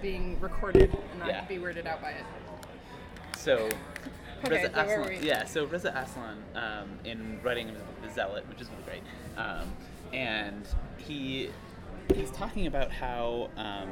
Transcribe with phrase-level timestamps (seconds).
[0.00, 1.44] being recorded and not Yeah.
[1.44, 2.24] be weirded out by it.
[3.36, 3.68] So,
[4.44, 5.44] Okay, Reza so Aslan, yeah.
[5.46, 9.02] So Reza Aslan, um, in writing the Zealot, which is really great,
[9.38, 9.72] um,
[10.12, 10.66] and
[10.98, 11.50] he
[12.14, 13.88] he's talking about how um,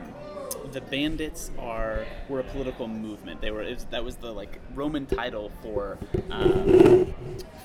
[0.73, 3.41] the bandits are were a political movement.
[3.41, 5.99] They were was, that was the like Roman title for
[6.31, 7.15] um,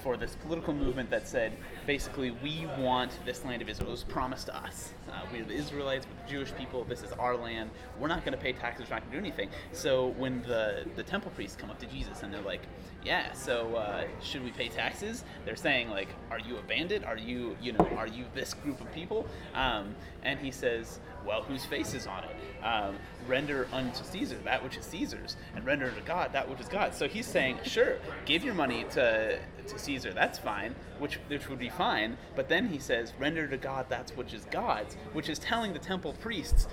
[0.04, 1.54] for this political movement that said
[1.86, 3.90] basically we want this land of Israel.
[3.90, 4.94] It was promised to us.
[5.10, 6.84] Uh, we're the Israelites, we're the Jewish people.
[6.84, 7.70] This is our land.
[8.00, 8.90] We're not going to pay taxes.
[8.90, 9.50] We're not going to do anything.
[9.72, 12.62] So when the the temple priests come up to Jesus and they're like,
[13.04, 17.04] "Yeah, so uh, should we pay taxes?" They're saying like, "Are you a bandit?
[17.04, 21.44] Are you you know are you this group of people?" Um, and he says, "Well,
[21.44, 22.64] whose face is on it?
[22.64, 26.68] Um, render unto Caesar that which is Caesar's, and render unto God that which is
[26.68, 30.12] God's." So he's saying, "Sure, give your money to to Caesar.
[30.12, 34.12] That's fine, which which would be fine." But then he says, "Render to God that
[34.16, 36.68] which is God's," which is telling the temple priests,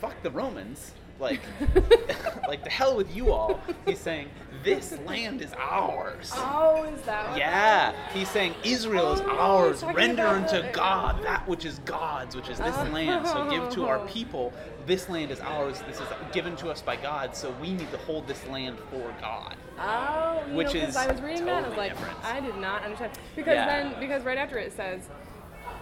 [0.00, 1.40] "Fuck the Romans." Like,
[2.48, 3.60] like the hell with you all.
[3.86, 4.28] He's saying
[4.64, 6.32] this land is ours.
[6.34, 7.36] Oh, is that?
[7.38, 9.84] Yeah, he's saying Israel is Oh, ours.
[9.84, 12.84] Render unto the- God that which is God's, which is this oh.
[12.84, 13.26] land.
[13.26, 14.06] So give to our Oh.
[14.08, 14.52] people.
[14.86, 15.82] This land is ours.
[15.86, 17.34] This is given to us by God.
[17.34, 19.56] So we need to hold this land for God.
[19.78, 22.24] Oh, Which know, is I was reading that, I was like, different.
[22.24, 23.66] I did not understand because Yeah.
[23.90, 25.08] then because right after it says,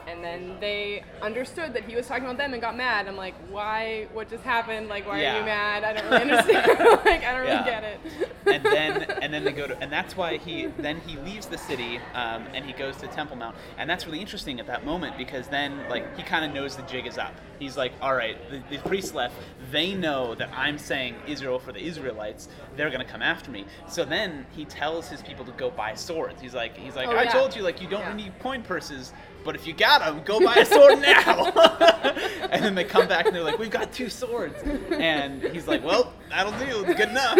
[0.06, 3.08] and then they understood that he was talking about them and got mad.
[3.08, 4.06] I'm like, why?
[4.12, 4.88] What just happened?
[4.88, 5.84] Like, why are you mad?
[5.84, 6.66] I don't really understand.
[7.04, 7.58] like, I don't Yeah.
[7.60, 8.00] really get it.
[8.46, 11.56] and then and then they go to and that's why he then he leaves the
[11.58, 15.16] city um, and he goes to Temple Mount and that's really interesting at that moment
[15.16, 17.34] because then like he kind of knows the jig is up.
[17.58, 19.34] He's like, all right, the, the priests left.
[19.70, 22.48] They know that I'm saying Israel for the Israelites.
[22.76, 23.66] They're gonna come after me.
[23.88, 26.40] So then he tells his people to go buy swords.
[26.40, 27.30] He's like, he's like, Oh, I yeah.
[27.32, 28.14] told you like you don't Yeah.
[28.14, 29.12] need coin purses.
[29.44, 31.46] But if you got them, go buy a sword now.
[32.52, 34.54] and then they come back and they're like, "We've got two swords."
[34.92, 36.84] And he's like, "Well, that'll do.
[36.84, 37.38] It's good enough."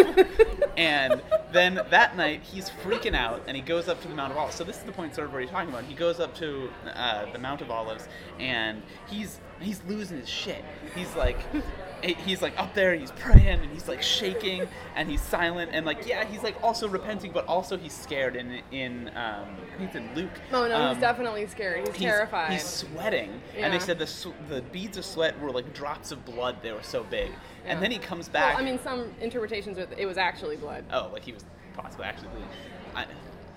[0.77, 4.39] And then that night, he's freaking out, and he goes up to the Mount of
[4.39, 4.57] Olives.
[4.57, 5.85] So this is the point, sort of, where you're talking about.
[5.85, 8.09] He goes up to uh, the Mount of Olives,
[8.41, 10.65] and he's he's losing his shit.
[10.95, 11.39] He's like.
[12.03, 16.05] He's like up there, he's praying, and he's like shaking, and he's silent, and like
[16.05, 18.35] yeah, he's like also repenting, but also he's scared.
[18.35, 20.33] In in um, I think it's in Luke.
[20.53, 21.87] Oh no, um, he's definitely scared.
[21.87, 22.51] He's, he's, terrified.
[22.55, 26.25] He's sweating, and they said the sw- the beads of sweat were like drops of
[26.25, 26.57] blood.
[26.61, 27.31] They were so big.
[27.31, 27.75] Yeah.
[27.75, 28.59] And then he comes well, back.
[28.59, 30.85] I mean, some interpretations are it was actually blood.
[30.93, 31.45] oh, like he was
[31.77, 32.49] possibly actually bleeding.
[32.97, 33.07] I,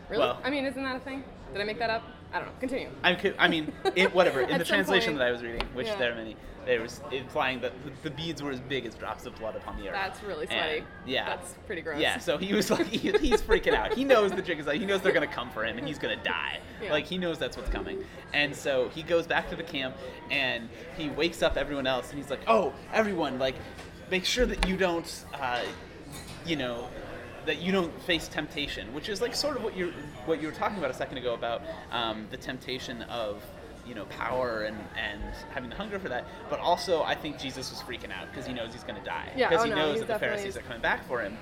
[0.09, 0.21] Really?
[0.21, 1.23] Well, I mean, isn't that a thing?
[1.51, 2.03] Did I make that up?
[2.35, 2.53] I don't know.
[2.59, 2.89] Continue.
[3.01, 4.41] I, could, I mean, it, whatever.
[4.51, 5.95] In the translation point- that I was reading, which Yeah.
[5.95, 6.35] there are many,
[6.65, 9.77] there was implying that the, the beads were as big as drops of blood upon
[9.77, 9.93] the earth.
[9.93, 10.83] That's really And, sweaty.
[11.05, 11.29] yeah.
[11.29, 12.01] That's pretty gross.
[12.01, 13.93] Yeah, so he was like, he, he's freaking out.
[13.93, 15.97] He knows the jig is like, he knows they're gonna come for him and he's
[15.97, 16.59] gonna die.
[16.83, 16.91] Yeah.
[16.91, 18.03] Like he knows that's what's coming.
[18.33, 19.95] And so he goes back to the camp
[20.29, 20.67] and
[20.97, 23.55] he wakes up everyone else and he's like, oh, everyone, like,
[24.11, 25.61] make sure that you don't, uh,
[26.45, 26.89] you know,
[27.45, 29.93] that you don't face temptation, which is like sort of what you
[30.25, 31.61] what you were talking about a second ago about
[31.91, 33.43] um, the temptation of
[33.85, 35.21] you know power and and
[35.53, 36.25] having the hunger for that.
[36.49, 39.31] But also, I think Jesus was freaking out because he knows he's going to die
[39.35, 41.37] Yeah, because oh he no, knows that the Pharisees are coming back for him.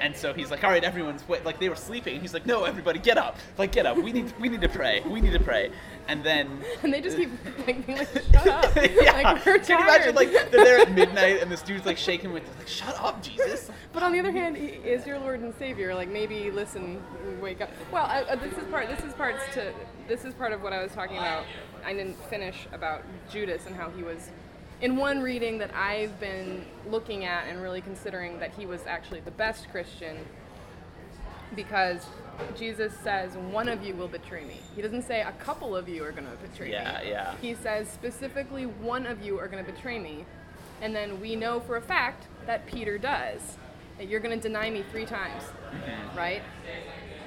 [0.00, 2.46] And so he's like, "All right, everyone's wait, like they were sleeping." And he's like,
[2.46, 3.36] "No, everybody, get up!
[3.58, 3.96] Like get up!
[3.96, 5.02] We need we need to pray.
[5.06, 5.70] We need to pray."
[6.08, 7.30] And then And they just keep
[7.66, 8.76] like being like, shut up.
[8.76, 12.32] yeah, Like, can you imagine like they're there at midnight and this dude's like shaking
[12.32, 15.54] with like, "Shut up, Jesus!" But on the other hand, he is your Lord and
[15.58, 15.94] Savior.
[15.94, 17.02] Like maybe listen,
[17.40, 17.70] wake up.
[17.92, 18.88] Well, uh, uh, this is part.
[18.88, 19.72] This is parts to.
[20.10, 21.44] This is part of what I was talking about.
[21.84, 24.30] I didn't finish about Judas and how he was.
[24.80, 29.20] In one reading that I've been looking at and really considering that he was actually
[29.20, 30.16] the best Christian
[31.54, 32.04] because
[32.58, 34.56] Jesus says one of you will betray me.
[34.74, 37.10] He doesn't say a couple of you are going to betray Yeah, me.
[37.10, 37.36] yeah.
[37.40, 40.24] He says specifically one of you are going to betray me.
[40.82, 43.58] And then we know for a fact that Peter does.
[43.98, 45.44] That you're going to deny me 3 times.
[45.44, 46.18] Mm-hmm.
[46.18, 46.42] Right?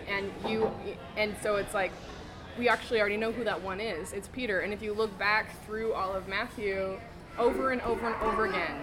[0.09, 0.69] And you
[1.15, 1.93] and so it's like
[2.57, 4.13] we actually already know who that one is.
[4.13, 4.59] It's Peter.
[4.59, 6.99] And if you look back through all of Matthew
[7.37, 8.79] over and over and over again,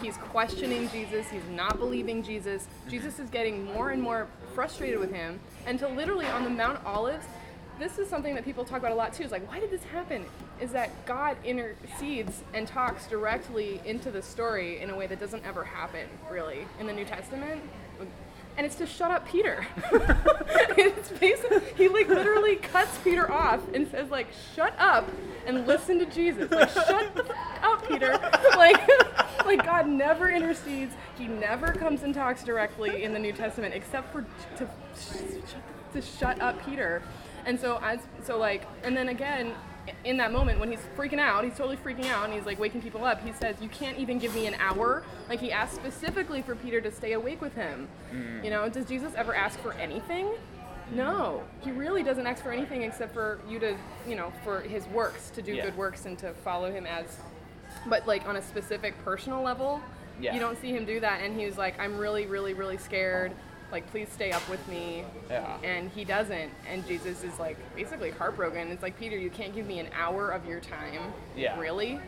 [0.00, 2.66] he's questioning Jesus, he's not believing Jesus.
[2.88, 7.26] Jesus is getting more and more frustrated with him until literally on the Mount Olives,
[7.78, 9.22] this is something that people talk about a lot too.
[9.22, 10.24] Is like, why did this happen?
[10.60, 15.44] Is that God intercedes and talks directly into the story in a way that doesn't
[15.44, 17.62] ever happen, really, in the New Testament?
[18.56, 19.66] And it's to shut up Peter.
[20.76, 25.08] it's basically, he like literally cuts Peter off and says like, shut up
[25.46, 26.50] and listen to Jesus.
[26.50, 28.18] Like, shut the fuck up, Peter.
[28.56, 28.86] Like,
[29.46, 30.94] like God never intercedes.
[31.16, 34.24] He never comes and talks directly in the New Testament except for
[34.58, 34.68] to,
[35.94, 37.02] to shut up Peter.
[37.44, 39.54] And so as so like and then again
[40.04, 42.82] in that moment when he's freaking out, he's totally freaking out, and he's like waking
[42.82, 43.20] people up.
[43.24, 46.80] He says, "You can't even give me an hour." Like he asked specifically for Peter
[46.80, 47.88] to stay awake with him.
[48.12, 48.44] Mm.
[48.44, 50.28] You know, does Jesus ever ask for anything?
[50.94, 53.76] No, he really doesn't ask for anything except for you to,
[54.06, 55.64] you know, for his works to do Yeah.
[55.66, 57.18] good works and to follow him as.
[57.86, 59.80] But like on a specific personal level,
[60.20, 60.34] Yeah.
[60.34, 61.22] you don't see him do that.
[61.22, 63.32] And he was like, "I'm really, really, really scared.
[63.72, 65.56] Like, please stay up with me." Yeah.
[65.64, 66.50] And he doesn't.
[66.70, 68.70] And Jesus is like basically heartbroken.
[68.70, 71.12] It's like, Peter, you can't give me an hour of your time.
[71.36, 71.58] Yeah.
[71.58, 71.98] Really?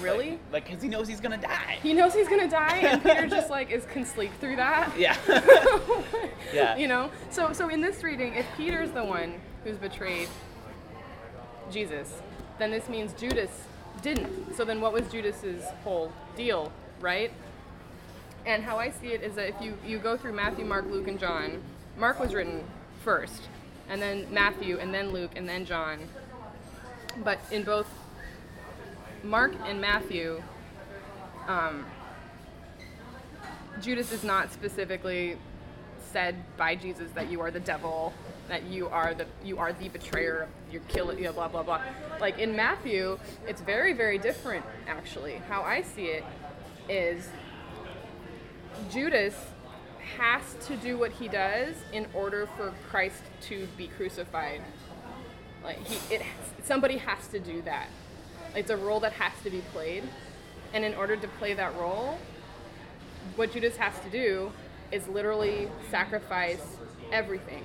[0.00, 0.30] Really?
[0.30, 1.78] Like, like, cause he knows he's gonna die.
[1.82, 4.92] he knows he's gonna die, and Peter just like is can sleep through that.
[4.98, 5.16] Yeah.
[6.52, 6.76] Yeah.
[6.76, 7.10] You know.
[7.30, 9.34] So so in this reading, if Peter's the one
[9.64, 10.28] who's betrayed
[11.70, 12.22] Jesus,
[12.58, 13.50] then this means Judas
[14.02, 14.56] didn't.
[14.56, 17.30] So then what was Judas's whole deal, right?
[18.48, 21.06] And how I see it is that if you, you go through Matthew, Mark, Luke,
[21.06, 21.60] and John,
[21.98, 22.64] Mark was written
[23.04, 23.42] first,
[23.90, 25.98] and then Matthew, and then Luke, and then John.
[27.22, 27.86] But in both
[29.22, 30.42] Mark and Matthew,
[31.46, 31.84] um,
[33.82, 35.36] Judas is not specifically
[36.10, 38.14] said by Jesus that you are the devil,
[38.48, 41.82] that you are the you are the betrayer, you're killing, you know, blah blah blah.
[42.18, 45.34] Like in Matthew, it's very very different actually.
[45.50, 46.24] How I see it
[46.88, 47.28] is
[48.90, 49.34] Judas
[50.16, 54.62] has to do what he does in order for Christ to be crucified.
[55.62, 56.22] Like he, it,
[56.64, 57.88] somebody has to do that.
[58.54, 60.04] It's a role that has to be played,
[60.72, 62.18] and in order to play that role,
[63.36, 64.50] what Judas has to do
[64.90, 66.76] is literally sacrifice
[67.12, 67.64] everything.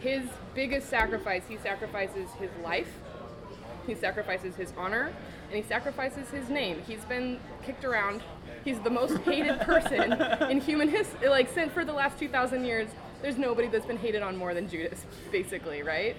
[0.00, 0.24] His
[0.54, 2.92] biggest sacrifice, he sacrifices his life,
[3.86, 5.12] he sacrifices his honor,
[5.48, 6.82] and he sacrifices his name.
[6.86, 8.22] He's been kicked around.
[8.64, 10.12] He's the most hated person
[10.50, 11.28] in human history.
[11.28, 12.88] Like, since for the last 2,000 years,
[13.22, 16.16] there's nobody that's been hated on more than Judas, basically, right?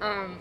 [0.00, 0.38] Um,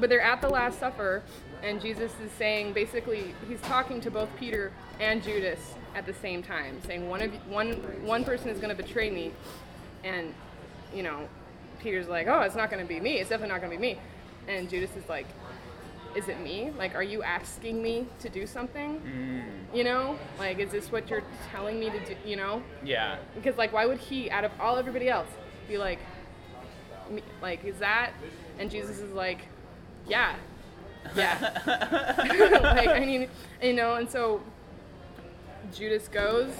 [0.00, 1.22] but they're at the Last Supper,
[1.62, 6.42] and Jesus is saying basically he's talking to both Peter and Judas at the same
[6.42, 7.72] time, saying one of you- one
[8.06, 9.32] one person is going to betray me,
[10.04, 10.32] and
[10.94, 11.28] you know,
[11.80, 13.18] Peter's like, oh, it's not going to be me.
[13.18, 13.98] It's definitely not going to be me,
[14.48, 15.26] and Judas is like,
[16.14, 16.72] is it me?
[16.76, 19.00] Like, are you asking me to do something?
[19.00, 19.76] Mm.
[19.76, 22.16] You know, like, is this what you're telling me to do?
[22.24, 23.16] You know, yeah.
[23.34, 25.28] because like why would he out of all everybody else
[25.68, 25.98] be like
[27.10, 28.12] me, like is that
[28.58, 29.46] and jesus is like
[30.08, 30.34] yeah
[31.16, 31.60] yeah
[32.76, 33.28] like i mean
[33.62, 34.40] you know and so
[35.72, 36.52] judas goes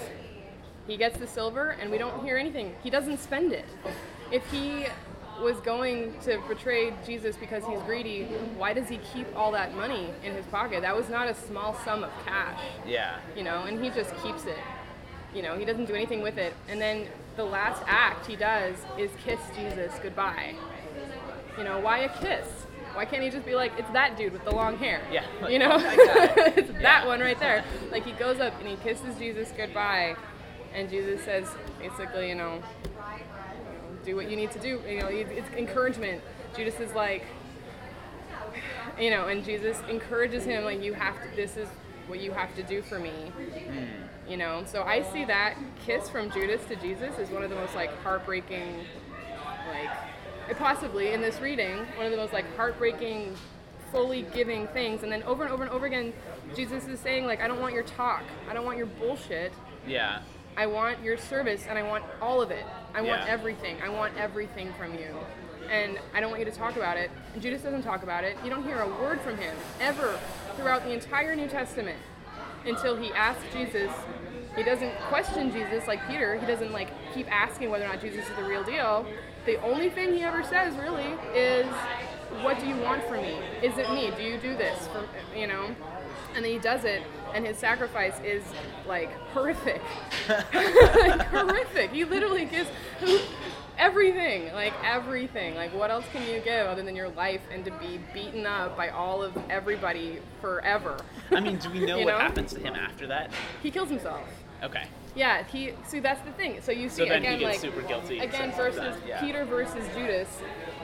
[0.87, 3.67] he gets the silver and we don't hear anything he doesn't spend it
[4.31, 4.87] if he
[5.43, 8.25] was going to betray jesus because he's greedy
[8.57, 11.75] why does he keep all that money in his pocket that was not a small
[11.85, 13.19] sum of cash Yeah.
[13.37, 14.59] you know, and he just keeps it.
[15.35, 16.53] You know, he doesn't do anything with it.
[16.69, 17.07] And then
[17.37, 20.55] the last act he does is kiss Jesus goodbye.
[21.57, 22.47] You know, why a kiss?
[22.95, 25.01] Why can't he just be like, it's that dude with the long hair?
[25.11, 25.25] Yeah.
[25.49, 26.59] You know, I got it.
[26.59, 27.65] it's that one right there.
[27.91, 30.17] Like he goes up and he kisses Jesus goodbye,
[30.75, 31.47] and Jesus says,
[31.79, 32.63] basically, you know,
[34.05, 34.81] do what you need to do.
[34.89, 36.23] You know, it's encouragement.
[36.57, 37.25] Judas is like,
[38.99, 41.37] you know, and Jesus encourages him like you have to.
[41.37, 41.69] This is
[42.07, 43.11] what you have to do for me.
[43.11, 44.31] Hmm.
[44.31, 47.57] You know, so I see that kiss from Judas to Jesus is one of the
[47.57, 48.85] most like heartbreaking,
[49.69, 53.35] like, possibly in this reading, one of the most like heartbreaking,
[53.91, 55.03] fully giving things.
[55.03, 56.13] And then over and over and over again,
[56.55, 58.23] Jesus is saying like, I don't want your talk.
[58.49, 59.53] I don't want your bullshit.
[59.87, 60.23] Yeah.
[60.57, 62.65] I want your service and I want all of it.
[62.95, 63.33] I want Yeah.
[63.33, 63.77] everything.
[63.83, 65.17] I want everything from you.
[65.71, 67.11] And I don't want you to talk about it.
[67.33, 68.37] And Judas doesn't talk about it.
[68.45, 70.19] You don't hear a word from him ever
[70.57, 71.99] throughout the entire New Testament
[72.67, 73.91] until he asks Jesus.
[74.55, 76.37] He doesn't question Jesus like Peter.
[76.39, 79.07] He doesn't like keep asking whether or not Jesus is the real deal.
[79.47, 81.67] The only thing he ever says really is,
[82.43, 83.39] "What do you want from me?
[83.63, 84.11] Is it me?
[84.15, 85.75] Do you do this?" For, you know,
[86.35, 87.03] and then he does it,
[87.35, 88.43] and his sacrifice is
[88.87, 89.81] like horrific,
[90.29, 91.91] like, horrific.
[91.93, 92.69] He literally gives
[93.79, 95.55] everything, like everything.
[95.55, 98.77] Like what else can you give other than your life and to be beaten up
[98.77, 100.99] by all of everybody forever?
[101.31, 102.19] I mean, do we know what know?
[102.19, 103.31] happens to him after that?
[103.63, 104.23] he kills himself.
[104.63, 104.85] Okay.
[105.15, 105.73] Yeah, he.
[105.87, 106.61] See, that's the thing.
[106.63, 108.19] So you see So then again, he gets like super guilty.
[108.21, 109.21] again versus yeah.
[109.21, 110.29] Peter versus Judas.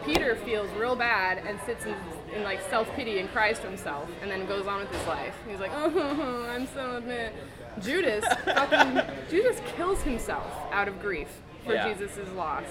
[0.08, 1.94] Peter feels real bad and sits in,
[2.34, 5.34] in like self pity and cries to himself, and then goes on with his life.
[5.46, 7.32] He's like, oh, I'm so mad.
[7.80, 11.28] Judas, fucking Judas kills himself out of grief
[11.64, 11.92] for Yeah.
[11.92, 12.64] Jesus' loss.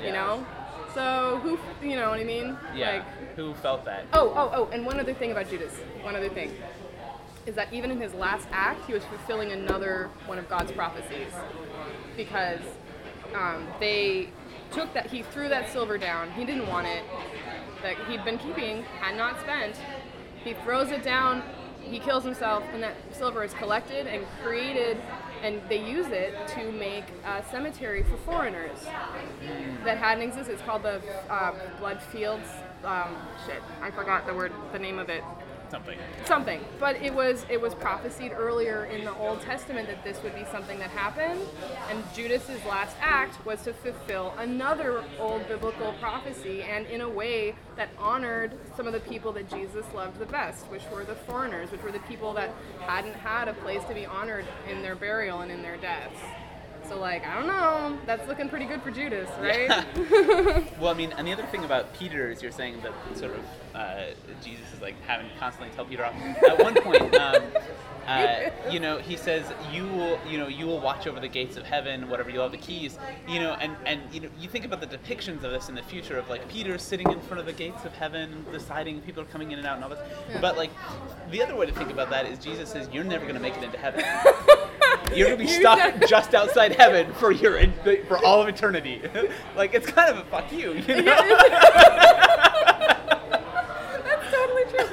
[0.00, 0.12] You Yeah.
[0.14, 0.46] know.
[0.94, 2.56] So who, you know what I mean?
[2.74, 2.96] Yeah.
[2.96, 4.04] Like, Who felt that?
[4.12, 5.72] Oh, oh, oh, and one other thing about Judas.
[6.02, 6.52] One other thing.
[7.46, 11.28] Is that even in his last act, he was fulfilling another one of God's prophecies.
[12.16, 12.60] Because
[13.34, 14.30] um, they
[14.74, 16.30] took that, he threw that silver down.
[16.32, 17.04] He didn't want it.
[17.82, 19.76] that he'd been keeping, had not spent.
[20.42, 21.42] He throws it down,
[21.80, 24.98] he kills himself, and that silver is collected and created,
[25.42, 28.78] and they use it to make a cemetery for foreigners
[29.84, 30.54] that hadn't existed.
[30.54, 32.48] It's called the uh, Blood Fields.
[32.84, 33.16] Um,
[33.46, 35.22] shit, I forgot the word, the name of it
[35.74, 35.98] Something.
[36.24, 40.32] something but it was it was prophesied earlier in the old testament that this would
[40.32, 41.40] be something that happened
[41.90, 47.56] and judas's last act was to fulfill another old biblical prophecy and in a way
[47.74, 51.72] that honored some of the people that jesus loved the best which were the foreigners
[51.72, 52.54] which were the people that
[52.86, 56.20] hadn't had a place to be honored in their burial and in their deaths
[56.88, 57.98] so like i don't know.
[58.06, 59.70] That's looking pretty good for judas right?
[60.78, 63.44] Well, I mean, and the other thing about Peter is you're saying that sort of
[63.74, 64.06] uh,
[64.42, 66.14] Jesus is like having to constantly tell Peter off.
[66.46, 67.42] At one point, um,
[68.06, 71.56] uh, you know, he says, "You will, you know, you will watch over the gates
[71.56, 72.30] of heaven, whatever.
[72.30, 75.42] You'll have the keys." You know, and and you know, you think about the depictions
[75.44, 77.92] of this in the future of like Peter sitting in front of the gates of
[77.92, 80.00] heaven, deciding people are coming in and out and all this.
[80.40, 80.70] But like,
[81.30, 83.56] the other way to think about that is Jesus says, "You're never going to make
[83.56, 84.04] it into heaven."
[85.14, 87.60] You're gonna be stuck just outside heaven for your
[88.08, 89.02] for all of eternity.
[89.56, 91.20] like it's kind of a fuck you, you know?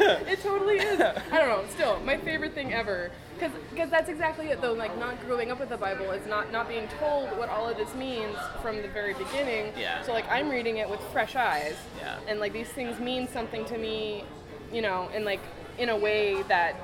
[0.01, 0.89] That's totally true.
[0.89, 1.24] It totally is.
[1.31, 1.63] I don't know.
[1.70, 3.12] Still, my favorite thing ever.
[3.39, 4.74] Because that's exactly it, though.
[4.74, 7.77] Like, not growing up with the Bible is not, not being told what all of
[7.77, 9.74] this means from the very beginning.
[9.77, 10.01] Yeah.
[10.03, 11.75] So, like, I'm reading it with fresh eyes.
[12.00, 12.20] Yeah.
[12.27, 14.24] And, like, these things mean something to me,
[14.72, 15.41] you know, and, like,
[15.77, 16.75] in a way that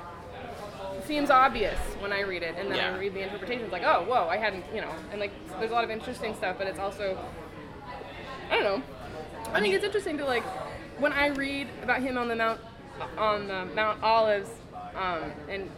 [1.06, 2.56] seems obvious when I read it.
[2.58, 2.94] And then Yeah.
[2.94, 4.92] I read the interpretations, like, oh, whoa, I hadn't, you know.
[5.12, 7.16] And, like, there's a lot of interesting stuff, but it's also,
[8.50, 8.82] I don't know.
[9.52, 10.44] I think it's interesting to like
[10.98, 12.60] when I read about him on the mount
[13.16, 14.50] on the Mount Olives,
[14.94, 15.70] um, and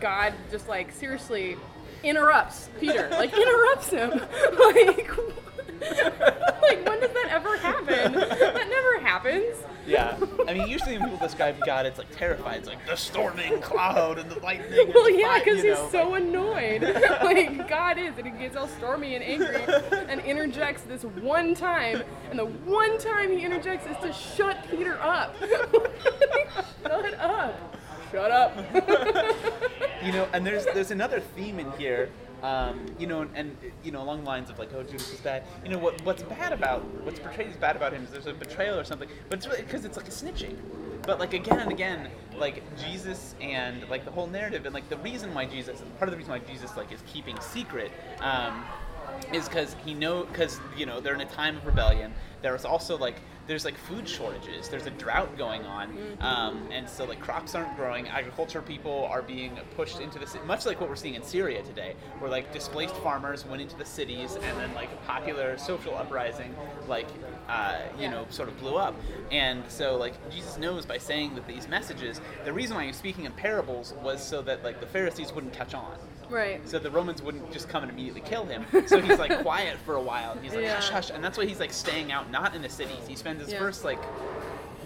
[0.00, 1.56] God just like seriously
[2.02, 4.10] interrupts Peter, like interrupts him,
[4.58, 5.10] like.
[5.80, 8.12] like when does that ever happen?
[8.12, 9.56] That never happens.
[9.88, 10.18] Yeah.
[10.46, 12.58] I mean, usually when people describe God, it's like terrified.
[12.58, 14.78] It's like the storming cloud and the lightning.
[14.78, 16.82] and Well, the yeah, because he's know, so like- annoyed.
[17.22, 19.62] like God is, and he gets all stormy and angry,
[20.08, 25.00] and interjects this one time, and the one time he interjects is to shut Peter
[25.00, 25.34] up.
[26.82, 27.74] shut up.
[28.10, 28.56] Shut up.
[30.04, 32.10] you know, and there's there's another theme in here.
[32.42, 35.20] Um, you know, and, and you know, along the lines of like, oh, Judas is
[35.20, 35.44] bad.
[35.64, 38.32] You know, what what's bad about what's portrayed as bad about him is there's a
[38.32, 40.56] betrayal or something, but it's really because it's like a snitching.
[41.02, 44.98] But like again and again, like Jesus and like the whole narrative and like the
[44.98, 47.90] reason why Jesus, part of the reason why Jesus like is keeping secret.
[48.20, 48.64] Um,
[49.32, 52.12] is because he know because you know they're in a time of rebellion.
[52.42, 53.16] There's also like
[53.48, 54.68] there's like food shortages.
[54.68, 55.90] There's a drought going on,
[56.20, 58.06] um, and so like crops aren't growing.
[58.08, 61.62] Agriculture people are being pushed into the city, much like what we're seeing in Syria
[61.62, 65.96] today, where like displaced farmers went into the cities, and then like a popular social
[65.96, 66.54] uprising
[66.86, 67.08] like
[67.48, 68.10] uh, you Yeah.
[68.10, 68.94] know sort of blew up.
[69.32, 72.96] And so like Jesus knows by saying that these messages, the reason why he was
[72.96, 75.96] speaking in parables was so that like the Pharisees wouldn't catch on
[76.30, 76.66] right.
[76.68, 78.64] so the Romans wouldn't just come and immediately kill him.
[78.86, 80.32] So he's like quiet for a while.
[80.32, 80.74] And he's like Yeah.
[80.74, 83.06] hush hush, and that's why he's like staying out, not in the cities.
[83.06, 83.58] He spends his Yeah.
[83.58, 83.98] first like,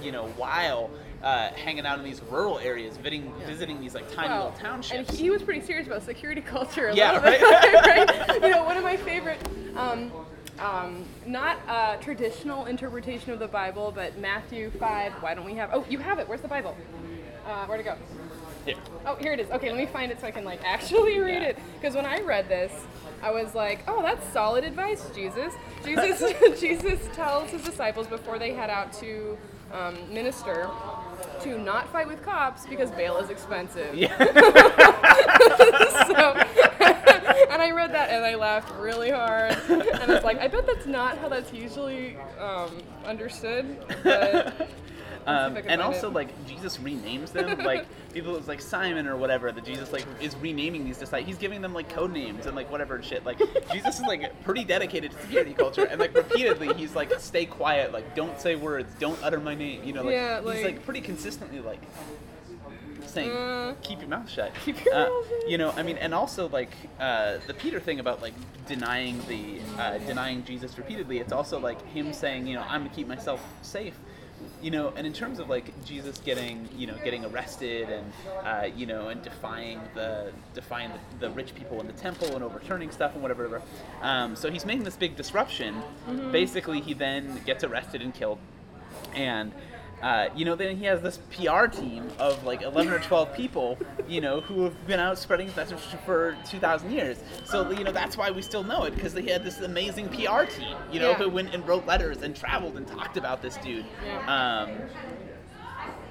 [0.03, 0.91] you know, while
[1.23, 3.47] uh, hanging out in these rural areas, visiting Yeah.
[3.47, 5.09] visiting these like tiny Well, little townships.
[5.11, 6.89] And he was pretty serious about security culture.
[6.89, 7.41] A Yeah, right.
[7.41, 8.43] right?
[8.43, 9.41] You know, one of my favorite,
[9.77, 10.11] um,
[10.59, 15.13] um, not a traditional interpretation of the Bible, but Matthew 5.
[15.23, 15.71] Why don't we have?
[15.73, 16.29] Oh, you have it.
[16.29, 16.77] Where's the Bible?
[17.47, 17.97] Uh, where'd it go?
[18.65, 18.77] Here.
[19.07, 19.51] Oh, here it is.
[19.51, 21.49] Okay, let me find it so I can like actually read Yeah.
[21.49, 21.59] it.
[21.81, 22.73] Because when I read this,
[23.23, 25.53] I was like, "Oh, that's solid advice, Jesus."
[25.85, 26.21] Jesus,
[26.61, 29.37] Jesus tells his disciples before they head out to
[29.73, 30.69] um, minister
[31.43, 33.95] to not fight with cops because bail is expensive.
[33.95, 34.17] Yeah.
[36.07, 36.35] so,
[37.51, 39.57] and I read that and I laughed really hard.
[39.69, 42.71] And I was like, I bet that's not how that's usually um,
[43.05, 43.79] understood.
[44.05, 44.69] But
[45.27, 46.15] Um, and also it.
[46.15, 50.35] like Jesus renames them like people it's like Simon or whatever that Jesus like is
[50.37, 53.39] renaming these disciples he's giving them like code names and like whatever shit like
[53.73, 57.93] Jesus is like pretty dedicated to security culture and like repeatedly he's like stay quiet
[57.93, 60.85] like don't say words don't utter my name you know like Yeah, he's like- like
[60.85, 61.81] pretty consistently like
[63.07, 65.51] saying Uh, keep your mouth shut keep your Uh, mouth shut.
[65.51, 68.35] you know I mean and also like uh, the Peter thing about like
[68.67, 72.95] denying the uh, denying Jesus repeatedly it's also like him saying you know I'm gonna
[72.95, 73.95] keep myself safe
[74.63, 78.13] you know and in terms of like jesus getting you know getting arrested and
[78.45, 82.43] uh, you know and defying the defying the, the rich people in the temple and
[82.45, 83.63] overturning stuff and whatever whatever.
[84.03, 85.83] um, so he's making this big disruption
[86.31, 88.39] basically he then gets arrested and killed
[89.15, 89.53] and
[90.03, 93.79] uh, you know, then he has this PR team of like 11 or 12 people,
[94.09, 97.19] you know, who have been out spreading his message for 2,000 years.
[97.45, 100.45] So, you know, that's why we still know it because they had this amazing PR
[100.45, 101.15] team, you know, Yeah.
[101.15, 103.85] who went and wrote letters and traveled and talked about this dude.
[104.05, 104.65] Yeah.
[104.67, 104.71] Um,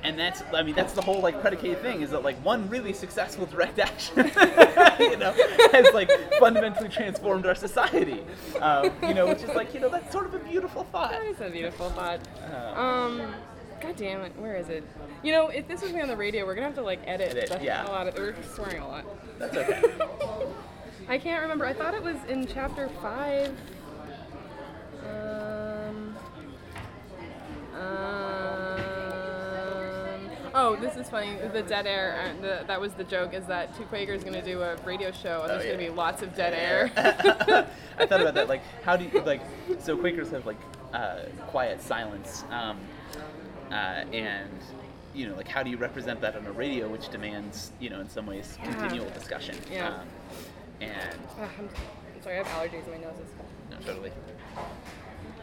[0.03, 2.91] and that's, I mean, that's the whole like predicated thing is that like one really
[2.91, 4.17] successful direct action,
[4.99, 5.31] you know,
[5.73, 8.23] has like fundamentally transformed our society.
[8.59, 11.11] Um, you know, which is like, you know, that's sort of a beautiful thought.
[11.11, 12.19] That is a beautiful thought.
[12.51, 13.33] Uh, Um,
[13.81, 14.83] God damn it, where is it?
[15.23, 17.35] You know, if this was me on the radio, we're gonna have to like edit,
[17.35, 17.83] Edit, the yeah.
[17.83, 19.05] hell out of We're swearing a lot.
[19.39, 19.81] that's okay.
[21.09, 21.65] I can't remember.
[21.65, 23.53] I thought it was in chapter five.
[25.03, 26.15] Um.
[27.73, 28.79] Um.
[30.53, 31.35] Oh, this is funny.
[31.53, 32.21] The dead air.
[32.21, 33.33] Uh, the, that was the joke.
[33.33, 35.83] Is that Two Quakers going to do a radio show, and there's Oh, going to
[35.85, 36.91] be lots of dead air.
[37.97, 38.47] I thought about that.
[38.47, 39.41] Like, how do you like?
[39.79, 40.57] So Quakers have like
[40.93, 42.77] uh, quiet silence, um,
[43.71, 44.49] uh, and
[45.13, 47.99] you know, like, how do you represent that on a radio, which demands, you know,
[47.99, 48.71] in some ways, Yeah.
[48.73, 49.55] continual discussion.
[49.69, 49.87] Yeah.
[49.89, 50.07] Um,
[50.79, 51.69] and Ah, I'm,
[52.15, 53.27] I'm sorry, I have allergies in my noses.
[53.71, 54.11] no, totally.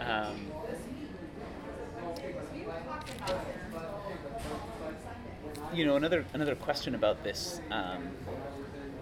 [0.00, 0.36] Um,
[5.74, 8.08] you know, another another question about this um,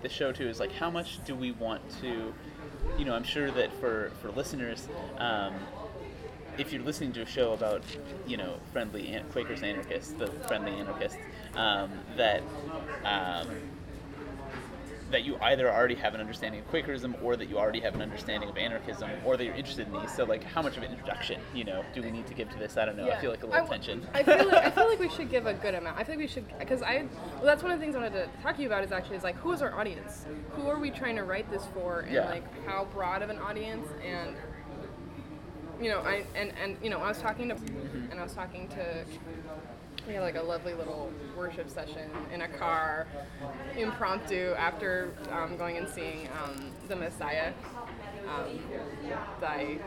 [0.02, 2.34] this show too is like, how much do we want to?
[2.98, 5.54] You know, I'm sure that for for listeners, um,
[6.58, 7.82] if you're listening to a show about
[8.26, 11.18] you know friendly an- Quakers anarchists, the friendly anarchists,
[11.54, 12.42] um, that
[13.04, 13.48] um,
[15.10, 18.02] that you either already have an understanding of Quakerism or that you already have an
[18.02, 20.12] understanding of anarchism or that you're interested in these.
[20.12, 22.58] So like how much of an introduction, you know, do we need to give to
[22.58, 22.76] this?
[22.76, 23.08] I don't know.
[23.08, 24.04] I feel like a little I- tension.
[24.14, 25.96] I feel like, I feel like we should give a good amount.
[25.96, 28.14] I feel like we should because I well that's one of the things I wanted
[28.14, 30.26] to talk to you about is actually is like who is our audience?
[30.56, 32.00] Who are we trying to write this for?
[32.00, 32.28] And Yeah.
[32.28, 34.34] like how broad of an audience and
[35.80, 38.10] you know I and and you know I was talking to Mm-hmm.
[38.10, 39.04] and I was talking to
[40.06, 43.08] we had like a lovely little worship session in a car,
[43.76, 47.52] impromptu after um, going and seeing um, the Messiah.
[48.28, 48.58] Um,
[49.40, 49.78] thy,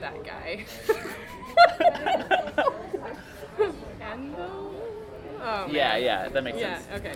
[0.00, 0.64] that guy.
[4.00, 6.78] and oh, yeah, yeah, that makes Yeah.
[6.78, 7.00] sense.
[7.00, 7.14] Okay.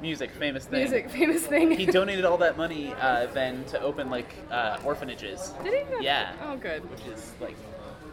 [0.00, 0.80] Music, famous thing.
[0.80, 1.70] music, famous thing.
[1.72, 5.52] He donated all that money uh, then to open like uh, orphanages.
[5.64, 6.04] Did he?
[6.04, 6.32] Yeah.
[6.44, 6.88] Oh, good.
[6.90, 7.56] Which is like,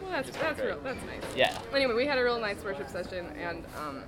[0.00, 0.68] Well, that's that's great.
[0.70, 0.80] real.
[0.82, 1.22] That's nice.
[1.36, 1.56] yeah.
[1.74, 4.02] Anyway, we had a real nice worship session, and um,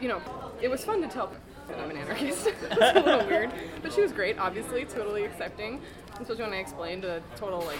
[0.00, 0.20] you know,
[0.60, 1.30] it was fun to tell
[1.68, 2.46] that I'm an anarchist.
[2.62, 3.50] it's a little weird,
[3.82, 4.38] but she was great.
[4.38, 5.80] Obviously, totally accepting,
[6.20, 7.78] especially when I explained the total like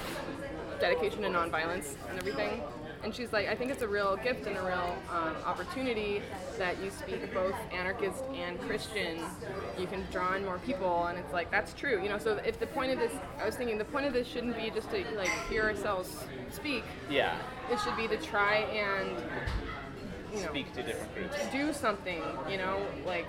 [0.80, 2.62] dedication to nonviolence and everything.
[3.04, 6.22] And she's like, I think it's a real gift and a real um, opportunity
[6.56, 9.18] that you speak both anarchist and Christian.
[9.78, 12.02] You can draw in more people, and it's like that's true.
[12.02, 14.26] You know, so if the point of this, I was thinking the point of this
[14.26, 17.36] shouldn't be just to like hear ourselves speak Yeah.
[17.70, 19.10] it should be to try and
[20.32, 21.36] you know Speak to different groups.
[21.52, 23.26] do something you know like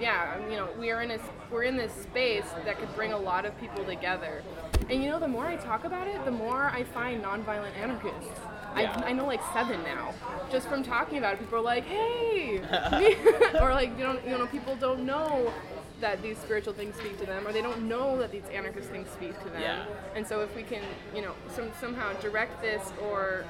[0.00, 1.18] yeah you know we are in a
[1.52, 4.42] we're in this space that could bring a lot of people together
[4.90, 8.40] and you know the more i talk about it the more i find nonviolent anarchists
[8.76, 8.92] Yeah.
[9.04, 10.12] I, I know like seven now
[10.50, 12.60] just from talking about it people are like hey
[13.60, 15.52] or like you know you know people don't know
[16.00, 19.08] that these spiritual things speak to them or they don't know that these anarchist things
[19.10, 19.84] speak to them Yeah.
[20.14, 20.82] and so if we can
[21.14, 23.44] you know some, somehow direct this or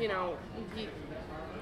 [0.00, 0.36] you know,
[0.74, 0.88] be,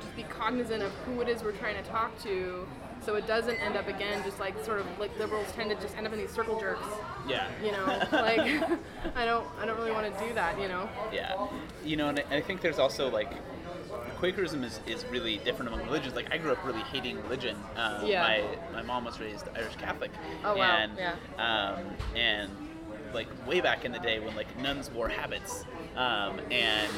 [0.01, 2.69] just be cognizant of who it is we're trying to talk to,
[3.09, 5.97] so it doesn't end up again just like sort of like liberals tend to just
[5.97, 6.85] end up in these circle jerks.
[7.27, 7.49] Yeah.
[7.65, 8.39] You know, like
[9.17, 10.61] I don't, I don't really want to do that.
[10.61, 10.91] You know.
[11.11, 11.47] Yeah,
[11.83, 13.33] you know, and I think there's also like
[14.21, 16.15] Quakerism is, is really different among religions.
[16.15, 17.57] Like I grew up really hating religion.
[17.77, 18.21] Um, Yeah.
[18.21, 20.11] My my mom was raised Irish Catholic.
[20.45, 21.15] Oh, wow, And, yeah.
[21.39, 22.51] Um, and
[23.15, 25.65] like way back in the day when like nuns wore habits,
[25.97, 26.93] um, and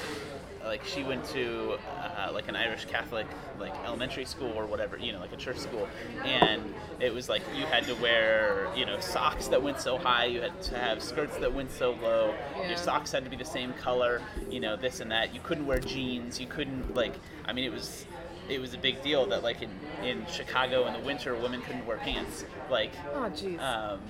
[0.65, 3.27] like she went to uh, like an Irish Catholic
[3.59, 5.89] like elementary school or whatever, you know, like a church school,
[6.25, 6.63] and
[7.01, 10.41] it was like you had to wear you know socks that went so high, you
[10.41, 12.69] had to have skirts that went so low, Yeah.
[12.69, 14.21] your socks had to be the same color,
[14.51, 15.35] you know, this and that.
[15.35, 17.15] You couldn't wear jeans, you couldn't like,
[17.47, 18.05] I mean, it was.
[18.49, 19.71] It was a big deal that, like in,
[20.03, 22.45] in Chicago in the winter, women couldn't wear pants.
[22.69, 23.61] Like, Oh jeez.
[23.61, 24.01] um,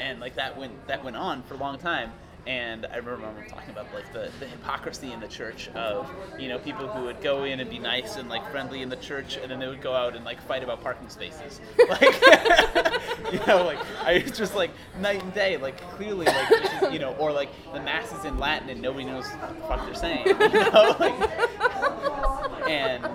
[0.00, 2.10] and like that went that went on for a long time.
[2.48, 6.58] And I remember talking about like the, the hypocrisy in the church of you know
[6.58, 9.50] people who would go in and be nice and like friendly in the church, and
[9.50, 11.60] then they would go out and like fight about parking spaces.
[11.88, 12.00] Like
[13.32, 15.58] you know, like I was just like night and day.
[15.58, 18.80] Like clearly, like this is, you know, or like the mass is in Latin and
[18.80, 20.26] nobody knows what the fuck they're saying.
[20.26, 23.06] You know, like, and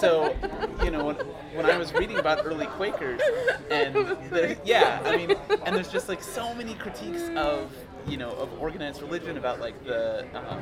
[0.00, 0.34] so
[0.82, 1.16] you know when,
[1.54, 3.20] when I was reading about early Quakers
[3.70, 7.70] and the, yeah I mean and there's just like so many critiques of
[8.10, 10.60] you know of organized religion, about like the um,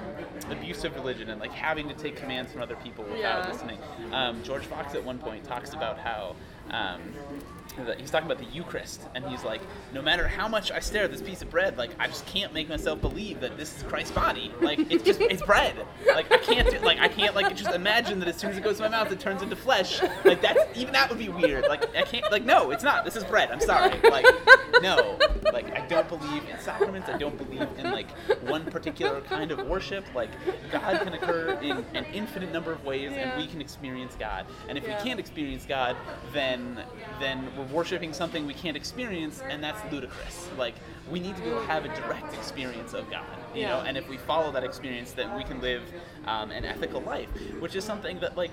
[0.51, 3.49] abuse of religion, and like having to take commands from other people without Yeah.
[3.53, 3.79] listening.
[4.13, 6.37] Um, George Fox at one point talks about how.
[6.71, 7.01] Um,
[7.97, 9.61] he's talking about the Eucharist, and he's like,
[9.93, 12.53] no matter how much I stare at this piece of bread, like I just can't
[12.53, 14.53] make myself believe that this is Christ's body.
[14.61, 15.75] Like it's just it's bread.
[16.07, 18.65] Like I can't do, like I can't like just imagine that as soon as it
[18.65, 20.03] goes to my mouth, it turns into flesh.
[20.25, 21.67] Like that's even that would be weird.
[21.69, 23.05] Like I can't like no, it's not.
[23.05, 23.51] This is bread.
[23.51, 23.99] I'm sorry.
[24.11, 24.27] Like
[24.83, 25.19] no.
[25.53, 27.09] Like I don't believe in sacraments.
[27.09, 28.11] I don't believe in like
[28.43, 30.05] one particular kind of worship.
[30.15, 30.31] Like
[30.73, 33.31] God can occur in an infinite number of ways, Yeah.
[33.31, 34.47] and we can experience God.
[34.69, 34.99] And if Yeah.
[34.99, 35.97] we can't experience God,
[36.33, 36.58] then
[37.21, 40.49] then we're worshiping something we can't experience, and that's ludicrous.
[40.57, 40.75] Like
[41.11, 43.81] we need to be able to have a direct experience of God, you know.
[43.87, 45.83] And if we follow that experience, then we can live
[46.27, 47.29] um, an ethical life,
[47.61, 48.53] which is something that like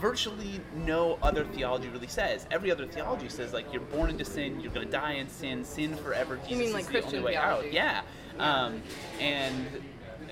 [0.00, 2.46] virtually no other theology really says.
[2.50, 5.64] Every other theology says like you're born into sin, you're going to die in sin,
[5.64, 6.36] sin forever.
[6.36, 7.68] Jesus mean, is like the Christian only way theology?
[7.68, 7.72] out.
[7.72, 8.02] Yeah.
[8.38, 8.82] Um,
[9.20, 9.66] and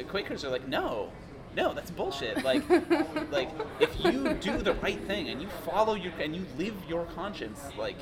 [0.09, 1.11] Quakers are like, no,
[1.59, 2.45] no, that's bullshit.
[2.45, 2.63] Like,
[3.33, 7.05] like if you do the right thing and you follow your and you live your
[7.07, 7.97] conscience, like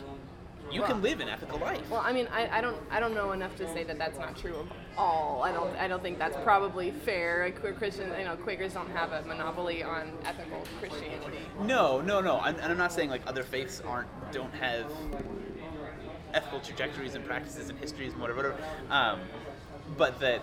[0.71, 1.81] you can live an ethical life.
[1.90, 4.37] Well, I mean, I, I don't I don't know enough to say that that's not
[4.37, 5.42] true of all.
[5.42, 7.51] I don't I don't think that's probably fair.
[7.79, 11.38] Christian, you know, Quakers don't have a monopoly on ethical Christianity.
[11.62, 12.38] No, no, no.
[12.40, 14.85] I'm, and I'm not saying like other faiths aren't don't have
[16.35, 18.59] ethical trajectories and practices and histories and whatever, whatever.
[18.90, 19.21] Um,
[19.97, 20.42] but that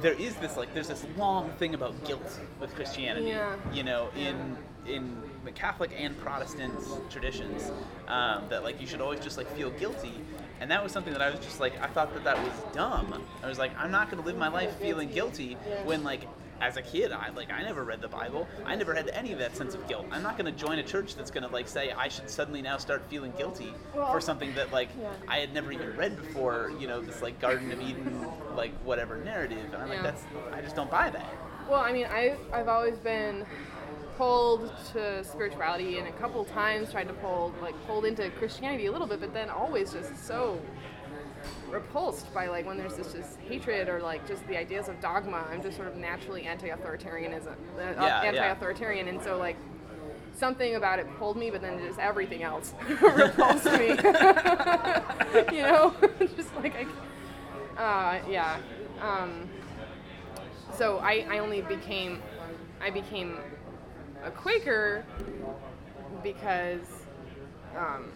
[0.00, 3.28] there is this like there's this long thing about guilt with Christianity.
[3.28, 3.56] Yeah.
[3.72, 6.74] You know, in in the Catholic and Protestant
[7.10, 7.70] traditions,
[8.06, 10.12] um, that like you should always just like feel guilty.
[10.60, 13.22] And that was something that I was just like I thought that that was dumb.
[13.42, 16.22] I was like I'm not going to live my life feeling guilty when like
[16.60, 18.48] as a kid I like I never read the Bible.
[18.64, 20.06] I never had any of that sense of guilt.
[20.10, 22.62] I'm not going to join a church that's going to like say I should suddenly
[22.62, 25.12] now start feeling guilty Well, for something that like yeah.
[25.26, 29.16] I had never even read before, you know, this like Garden of Eden like whatever
[29.16, 29.64] narrative.
[29.72, 31.34] And I'm like that's I just don't buy that.
[31.68, 33.44] Well, I mean, I've, I've always been
[34.16, 38.92] pulled to spirituality and a couple times tried to pull like pulled into Christianity a
[38.92, 40.60] little bit, but then always just so
[41.70, 45.44] repulsed by like when there's this just hatred or like just the ideas of dogma.
[45.50, 48.22] I'm just sort of naturally anti-authoritarianism, uh, Yeah, yeah.
[48.22, 49.56] anti-authoritarian, and so like
[50.34, 53.88] something about it pulled me, but then just everything else repulsed me.
[55.56, 55.94] you know,
[56.36, 56.74] just like
[57.76, 58.58] I, uh, yeah.
[59.00, 59.48] Um,
[60.74, 62.22] so I, I only became
[62.80, 63.38] I became
[64.24, 65.04] a Quaker
[66.22, 66.86] because
[67.76, 68.10] um,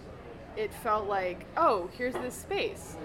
[0.57, 2.97] it felt like oh here's this space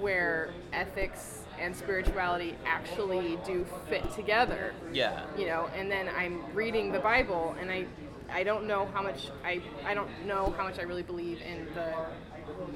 [0.00, 5.22] where ethics and spirituality actually do fit together Yeah.
[5.38, 7.86] you know and then i'm reading the bible and i
[8.30, 11.66] i don't know how much i i don't know how much i really believe in
[11.74, 11.94] the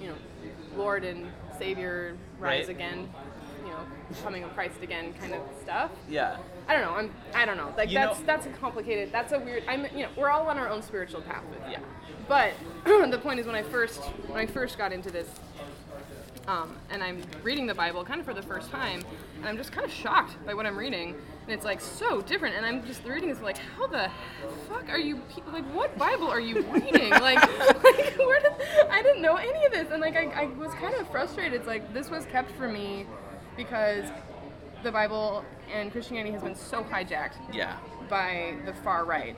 [0.00, 0.14] you know
[0.76, 1.26] lord and
[1.58, 2.68] savior rise Right.
[2.76, 3.08] again
[3.64, 3.80] you know
[4.22, 6.38] coming of christ again kind of stuff Yeah.
[6.66, 9.32] i don't know i'm i don't know like You that's know- that's a complicated that's
[9.32, 11.60] a weird i'm you know we're all on our own spiritual path with.
[11.70, 11.80] Yeah.
[12.28, 12.52] but
[13.10, 15.28] the point is when i first when i first got into this
[16.50, 19.02] um, and I'm reading the Bible kind of for the first time,
[19.38, 21.10] and I'm just kind of shocked by what I'm reading,
[21.44, 22.56] and it's like so different.
[22.56, 24.10] And I'm just reading this like, how the
[24.68, 25.16] fuck are you?
[25.28, 27.10] pe- Like, what Bible are you reading?
[27.10, 27.40] like,
[27.84, 28.52] like where did
[28.90, 31.54] I didn't know any of this, and like I, I was kind of frustrated.
[31.54, 33.06] It's like this was kept for me
[33.56, 34.06] because
[34.82, 37.76] the Bible and Christianity has been so hijacked Yeah.
[38.08, 39.36] by the far right.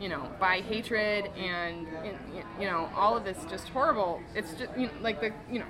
[0.00, 1.86] You know, by hatred and
[2.58, 4.22] you know all of this just horrible.
[4.34, 5.66] It's just you know, like the you know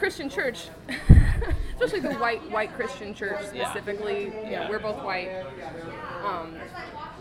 [0.00, 0.68] Christian church,
[1.74, 3.70] especially the white white Christian church Yeah.
[3.70, 4.24] specifically.
[4.24, 4.70] You know, Yeah.
[4.70, 5.30] we're both white.
[6.24, 6.56] Um,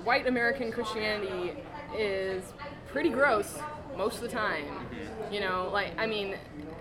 [0.04, 1.54] white American Christianity
[1.96, 2.54] is
[2.88, 3.60] pretty gross
[3.98, 4.88] most of the time.
[5.30, 6.36] You know, like I mean,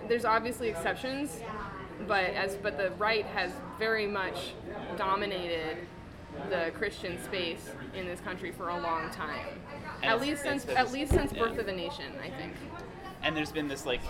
[0.08, 1.40] there's obviously exceptions,
[2.06, 4.54] but as but the right has very much
[4.96, 5.78] dominated
[6.50, 9.46] the Christian space in this country for a long time.
[10.02, 11.40] And At least since at least since yeah.
[11.42, 12.54] birth of a nation, I think.
[13.22, 14.00] And there's been this like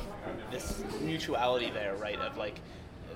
[0.50, 2.18] this mutuality there, right?
[2.18, 2.60] Of like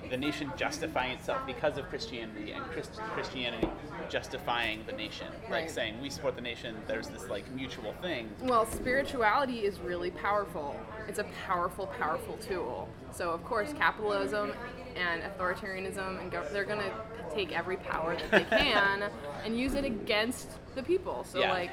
[0.09, 3.67] the nation justifying itself because of Christianity and Christ- Christianity
[4.09, 6.75] justifying the nation, like saying we support the nation.
[6.87, 8.29] There's this like mutual thing.
[8.41, 10.75] Well, spirituality is really powerful.
[11.07, 12.89] It's a powerful, powerful tool.
[13.11, 14.51] So, of course, capitalism
[14.95, 16.91] and authoritarianism, and gov- they're going to
[17.33, 19.09] take every power that they can
[19.43, 21.23] and use it against the people.
[21.23, 21.51] So, Yeah.
[21.51, 21.71] like,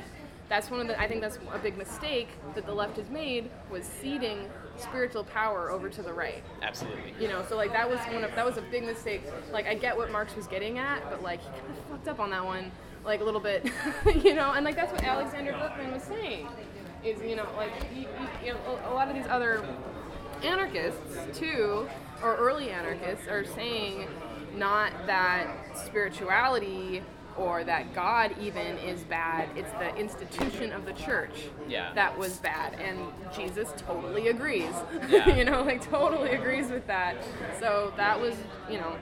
[0.50, 1.00] that's one of the.
[1.00, 5.70] I think that's a big mistake that the left has made was ceding spiritual power
[5.70, 6.42] over to the right.
[6.60, 7.14] Absolutely.
[7.20, 9.22] You know, so like that was one of that was a big mistake.
[9.52, 12.18] Like I get what Marx was getting at, but like he kind of fucked up
[12.18, 12.72] on that one,
[13.04, 13.64] like a little bit.
[14.24, 16.48] you know, and like that's what Alexander Berkman was saying,
[17.04, 19.64] is you know like you, know, a lot of these other
[20.42, 21.88] anarchists too
[22.24, 24.08] or early anarchists are saying
[24.56, 27.02] not that spirituality
[27.40, 29.48] or that God even is bad.
[29.56, 31.92] It's the institution of the church Yeah.
[31.94, 32.98] that was bad, and
[33.34, 34.74] Jesus totally agrees.
[35.08, 35.34] Yeah.
[35.36, 37.16] you know, like totally agrees with that.
[37.58, 38.34] So that was,
[38.70, 38.94] you know,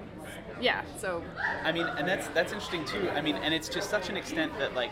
[0.61, 0.83] yeah.
[0.99, 1.23] So
[1.65, 3.09] I mean, and that's that's interesting too.
[3.11, 4.91] I mean, and it's to such an extent that like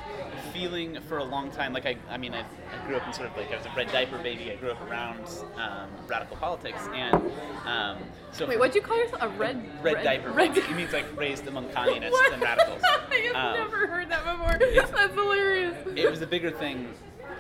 [0.52, 3.28] feeling for a long time, like I, I mean, I, I grew up in sort
[3.28, 4.50] of like I was a red diaper baby.
[4.52, 5.20] I grew up around
[5.56, 7.14] um, radical politics, and
[7.66, 7.98] um,
[8.32, 9.22] so wait, what'd you call yourself?
[9.22, 10.30] A red red, diaper?
[10.30, 10.66] Red baby.
[10.66, 12.82] It means like raised among communists and radicals.
[13.10, 14.58] I've Um, never heard that before.
[14.58, 15.76] That's hilarious.
[15.96, 16.88] it was a bigger thing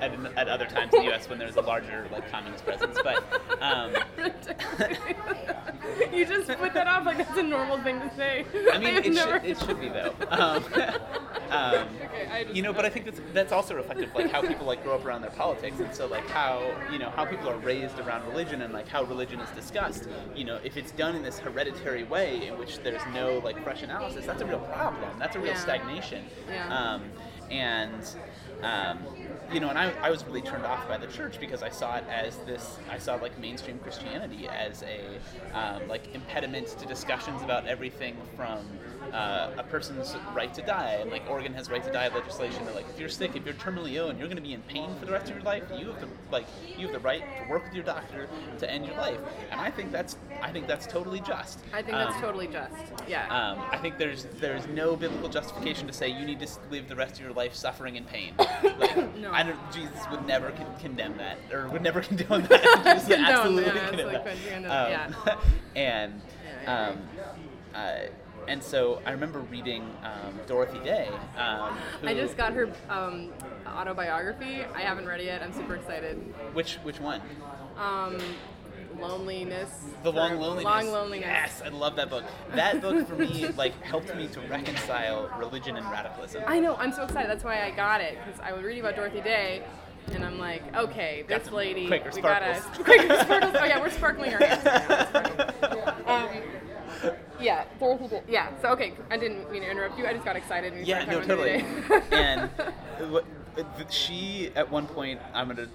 [0.00, 1.28] at, at other times in the U.S.
[1.28, 3.24] when there was a larger like communist presence, but.
[3.62, 3.92] Um,
[6.12, 8.44] you just put that off like that's a normal thing to say.
[8.72, 10.14] I mean, I've it never- should, it should be though.
[10.30, 10.64] Um,
[11.50, 14.40] um, Okay, I you know, but I think that's that's also reflective of like how
[14.40, 17.48] people like grow up around their politics, and so like how you know how people
[17.48, 20.08] are raised around religion and like how religion is discussed.
[20.34, 23.82] You know, if it's done in this hereditary way in which there's no like fresh
[23.82, 25.10] analysis, that's a real problem.
[25.18, 25.58] That's a real Yeah.
[25.58, 26.24] stagnation.
[26.48, 26.94] Yeah.
[27.50, 28.02] And
[28.62, 28.98] um,
[29.52, 31.96] you know, and I, I was really turned off by the church because I saw
[31.96, 32.78] it as this.
[32.90, 35.18] I saw like mainstream Christianity as a
[35.56, 38.66] um, like impediment to discussions about everything from
[39.12, 40.98] uh, a person's right to die.
[41.00, 42.64] And like Oregon has right to die legislation.
[42.66, 44.62] That like if you're sick, if you're terminally ill, and you're going to be in
[44.62, 47.22] pain for the rest of your life, you have the like you have the right
[47.42, 49.18] to work with your doctor to end your life.
[49.50, 51.58] And I think that's I think that's totally just.
[51.72, 52.74] I think that's Um, totally just.
[53.08, 53.26] Yeah.
[53.28, 56.96] um, I think there's there's no biblical justification to say you need to live the
[56.96, 58.34] rest of your life suffering in pain.
[58.78, 59.30] Like, No.
[59.32, 62.62] I don't, Jesus would never con- condemn that, or would never condone that.
[62.84, 65.06] Jesus Condone, absolutely yeah, condemn absolutely that.
[65.06, 65.36] Um, yeah.
[65.76, 66.20] and
[66.66, 66.98] um,
[67.74, 67.96] uh,
[68.48, 71.08] and so I remember reading um, Dorothy Day.
[71.36, 73.32] Um, who, I just got her um,
[73.66, 74.64] autobiography.
[74.74, 75.42] I haven't read it yet.
[75.42, 76.16] I'm super excited.
[76.52, 77.20] which which one?
[77.76, 78.18] Um,
[78.98, 79.70] loneliness.
[80.02, 80.64] The Long Loneliness.
[80.64, 81.26] Long loneliness.
[81.26, 82.24] Yes, I love that book.
[82.54, 86.42] That book for me like helped me to reconcile religion and radicalism.
[86.46, 86.76] I know.
[86.76, 87.30] I'm so excited.
[87.30, 89.62] That's why I got it because I was reading about Dorothy Day,
[90.12, 91.86] and I'm like, okay, this lady.
[91.86, 92.84] Quaker we gotta sparkles.
[92.84, 93.56] Quaker sparkles.
[93.58, 95.52] Oh yeah, we're sparkling our hands.
[97.40, 98.22] yeah, Dorothy Day.
[98.28, 98.50] Yeah.
[98.62, 100.06] So okay, I didn't mean to interrupt you.
[100.06, 100.72] I just got excited.
[100.72, 101.62] And Yeah, no, totally.
[101.62, 103.64] talking about Dorothy Day.
[103.80, 105.68] and she, at one point, I'm gonna,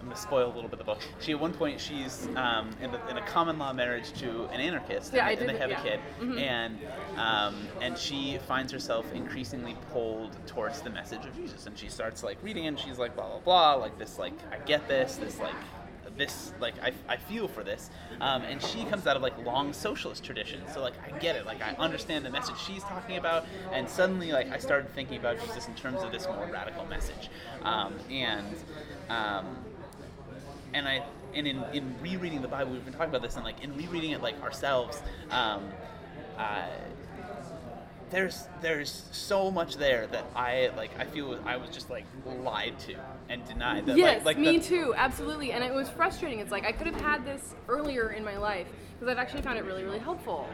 [0.00, 1.00] I'm gonna spoil a little bit of the book.
[1.20, 4.60] She, at one point, she's um, in, a, in a common law marriage to an
[4.60, 5.80] anarchist, Yeah, and, and they have yeah.
[5.80, 6.40] a kid, Mhm.
[6.40, 6.78] and
[7.16, 12.22] um, and she finds herself increasingly pulled towards the message of Jesus, and she starts
[12.22, 15.38] like reading, and she's like blah blah blah, like this, like I get this, this
[15.38, 15.54] like
[16.16, 19.72] this like I, I feel for this um, and she comes out of like long
[19.72, 23.46] socialist traditions so like i get it like i understand the message she's talking about
[23.72, 27.30] and suddenly like i started thinking about jesus in terms of this more radical message
[27.62, 28.54] um, and
[29.08, 29.56] um,
[30.74, 31.02] and i
[31.34, 34.10] and in, in rereading the bible we've been talking about this and like in rereading
[34.10, 35.62] it like ourselves um,
[36.38, 36.66] uh,
[38.12, 42.78] there's there's so much there that I like I feel I was just like lied
[42.80, 42.94] to
[43.28, 45.50] and denied that Yes, like, like me the- too, absolutely.
[45.52, 46.38] And it was frustrating.
[46.38, 49.58] It's like I could have had this earlier in my life because I've actually found
[49.58, 50.48] it really, really helpful.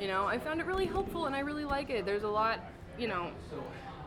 [0.00, 2.04] You know, I found it really helpful and I really like it.
[2.04, 2.58] There's a lot,
[2.98, 3.30] you know,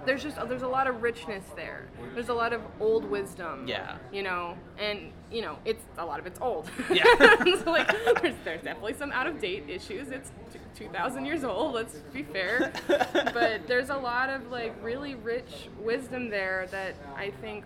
[0.08, 1.86] there's just there's a lot of richness there.
[2.14, 3.68] There's a lot of old wisdom.
[3.68, 3.98] Yeah.
[4.12, 6.70] You know, and you know, it's a lot of it's old.
[6.92, 7.04] Yeah.
[7.64, 7.88] so like,
[8.22, 10.10] there's, there's definitely some out of date issues.
[10.10, 11.76] It's t- 2,000 years old.
[11.76, 12.72] Let's be fair.
[12.88, 17.66] but there's a lot of like really rich wisdom there that I think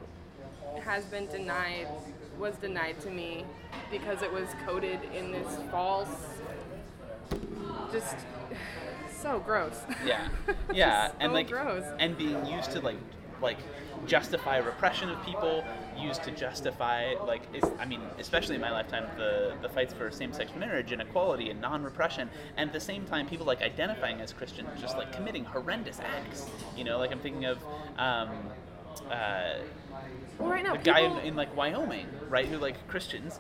[0.83, 1.87] has been denied
[2.39, 3.45] was denied to me
[3.91, 6.09] because it was coded in this false
[7.91, 8.15] just
[9.21, 9.81] so gross.
[10.05, 10.27] Yeah.
[10.73, 11.83] Yeah and like gross.
[11.99, 12.97] and being used to like
[13.41, 13.57] like
[14.05, 15.63] justify repression of people
[15.97, 20.09] used to justify like is, i mean especially in my lifetime the the fights for
[20.09, 24.31] same-sex marriage and equality and non-repression and at the same time people like identifying as
[24.33, 26.49] christians just like committing horrendous acts.
[26.75, 27.57] You know like i'm thinking of
[27.97, 28.29] um
[29.11, 29.53] uh
[30.39, 33.39] well, right now the guy in, in like wyoming right who like christians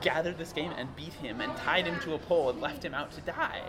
[0.00, 2.94] gathered this game and beat him and tied him to a pole and left him
[2.94, 3.60] out to die.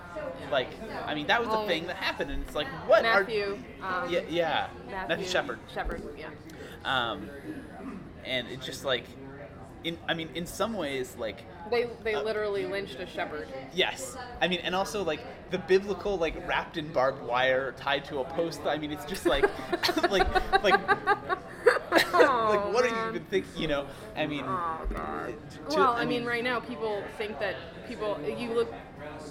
[0.51, 0.69] Like,
[1.05, 1.67] I mean, that was the Oh.
[1.67, 4.03] thing that happened, and it's like, what Matthew, are?
[4.05, 5.59] um, yeah, yeah, Matthew, Matthew Shepard.
[5.73, 6.27] Shepard, yeah.
[6.85, 7.29] Um,
[8.25, 9.05] and it's just like,
[9.83, 13.47] in I mean, in some ways, like, They they Uh, lity lynched a shepherd.
[13.73, 18.19] yes, I mean, and also like the biblical like wrapped in barbed wire tied to
[18.19, 18.61] a post.
[18.65, 19.43] I mean, it's just like,
[20.09, 20.79] like, like.
[21.91, 23.61] like what are you even thinking?
[23.61, 25.35] You know, I mean, Oh god.
[25.69, 27.55] to- well, I I mean, mean- right now people think that
[27.87, 28.71] people you look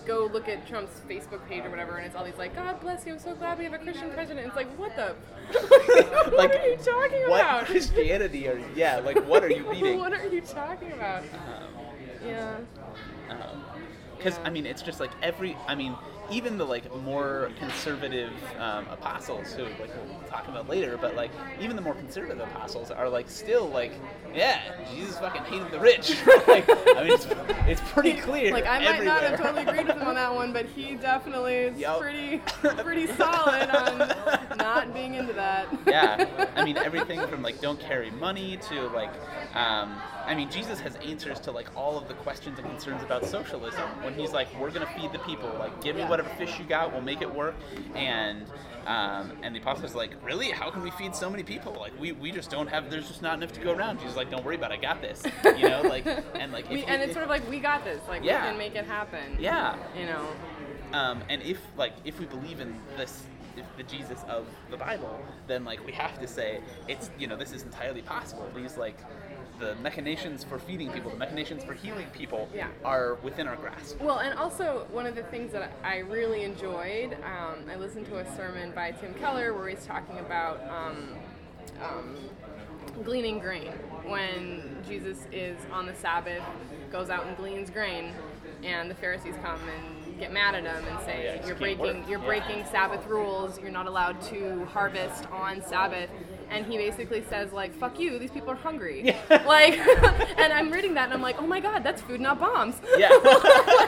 [0.06, 3.06] go look at Trump's Facebook page or whatever, and it's all these like, God bless
[3.06, 4.46] you, I'm so glad we have a Christian president.
[4.46, 5.14] It's like, what the?
[5.52, 7.66] what like are you talking what about?
[7.66, 8.98] Christianity are yeah?
[8.98, 9.98] Like what are you reading?
[9.98, 11.22] what are you talking about?
[11.22, 11.28] Um,
[12.26, 12.56] Yeah.
[13.30, 13.64] um,
[14.16, 14.44] because Yeah.
[14.46, 15.94] I mean it's just like every I mean
[16.28, 21.30] even the like more conservative um, apostles who like we'll talk about later, but like
[21.60, 23.92] even the more conservative apostles are like still like
[24.34, 24.60] yeah
[24.92, 26.16] Jesus fucking hated the rich.
[26.48, 27.28] like I mean it's,
[27.68, 28.50] it's pretty clear.
[28.52, 31.54] Like I might not have totally agreed with him on that one, but he definitely
[31.54, 32.00] is Yup.
[32.00, 32.38] pretty
[32.82, 33.98] pretty solid on
[34.58, 35.68] not being into that.
[35.86, 39.12] yeah i mean everything from like don't carry money to like
[39.54, 39.94] um,
[40.26, 43.82] i mean jesus has answers to like all of the questions and concerns about socialism
[44.02, 46.92] when he's like we're gonna feed the people like give me whatever fish you got
[46.92, 47.54] we'll make it work
[47.94, 48.46] and
[48.86, 51.92] um, and the apostles are like really how can we feed so many people like
[52.00, 54.30] we, we just don't have there's just not enough to go around jesus is like
[54.30, 55.24] don't worry about it i got this
[55.56, 58.00] you know like and like We, if and it's sort of like we got this.
[58.08, 58.42] Like Yeah.
[58.44, 59.36] we can make it happen.
[59.40, 60.26] yeah You know.
[60.92, 63.22] um, and if like if we believe in this
[63.56, 67.36] if the Jesus of the Bible, then like we have to say it's you know
[67.36, 68.46] this is entirely possible.
[68.54, 68.98] These like
[69.58, 72.68] the machinations for feeding people, the machinations for healing people Yeah.
[72.84, 74.00] are within our grasp.
[74.00, 78.18] Well, and also one of the things that I really enjoyed, um, I listened to
[78.18, 81.16] a sermon by Tim Keller where he's talking about um,
[81.82, 82.16] um,
[83.04, 83.72] gleaning grain.
[84.04, 86.42] When Jesus is on the Sabbath,
[86.92, 88.12] goes out and gleans grain,
[88.62, 92.08] and the Pharisees come and get mad at him and say, Yeah, "You're breaking, work."
[92.08, 92.26] you're Yeah.
[92.26, 93.58] breaking Sabbath rules.
[93.60, 96.08] You're not allowed to harvest on Sabbath."
[96.50, 98.18] And he basically says, "Like, fuck you.
[98.18, 99.78] These people are hungry." like,
[100.38, 103.08] and I'm reading that and I'm like, "Oh my God, that's food, not bombs." Yeah.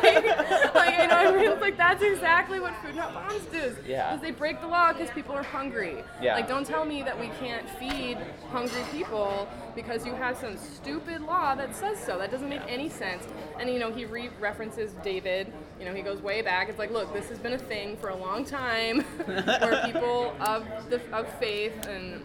[0.03, 1.61] like, like, you know I mean?
[1.61, 3.77] Like that's exactly what Food Not Bombs does.
[3.87, 4.11] Yeah.
[4.11, 6.03] Because they break the law because people are hungry.
[6.21, 6.35] Yeah.
[6.35, 8.19] Like, don't tell me that we can't feed
[8.51, 12.19] hungry people because you have some stupid law that says so.
[12.19, 13.25] That doesn't make any sense.
[13.61, 15.53] And you know, he re- references David.
[15.79, 16.69] You know, he goes way back.
[16.69, 20.67] It's like, look, this has been a thing for a long time, where people of
[20.91, 22.23] the of faith and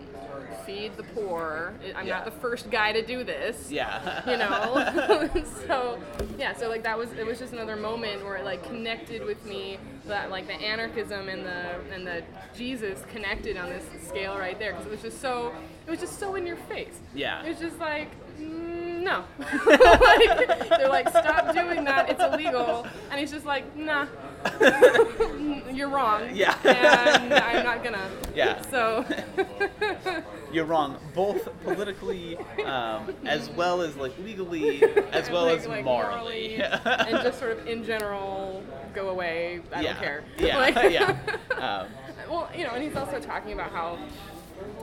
[0.65, 1.73] feed the poor.
[1.95, 2.15] I'm Yeah.
[2.15, 4.29] not the first guy to do this yeah.
[4.29, 5.29] you know
[5.67, 5.99] so
[6.37, 9.43] yeah so like that was it was just another moment where it like connected with
[9.45, 12.23] me that like the anarchism and the and the
[12.55, 15.53] jesus connected on this scale right there because it was just so
[15.87, 17.43] it was just so in your face Yeah.
[17.43, 19.23] it was just like mm, no
[19.67, 24.07] like, they're like stop doing that it's illegal and he's just like nah
[25.73, 26.55] you're wrong Yeah.
[26.63, 28.61] and i'm not gonna Yeah.
[28.69, 29.05] so
[30.53, 35.83] You're wrong, both politically um, as well as like legally, as well Like- as like
[35.83, 36.55] morally.
[36.61, 39.61] and just sort of in general go away.
[39.73, 39.93] I yeah.
[39.93, 40.23] don't care.
[40.37, 40.57] Yeah.
[40.59, 41.17] Like- yeah.
[41.57, 41.87] Um,
[42.29, 43.97] well, you know, and he's also talking about how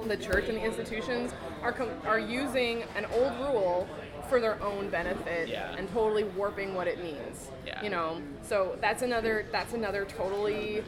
[0.09, 3.89] the church and the institutions are com- are using an old rule
[4.31, 5.75] for their own benefit Yeah.
[5.77, 7.49] and totally warping what it means.
[7.67, 7.83] Yeah.
[7.83, 10.83] You know, so that's another that's another totally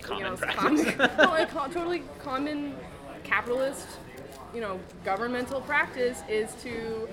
[0.00, 0.94] Common you know, practice.
[0.94, 2.74] common, well, totally common
[3.24, 3.86] capitalist,
[4.54, 7.08] you know, governmental practice is to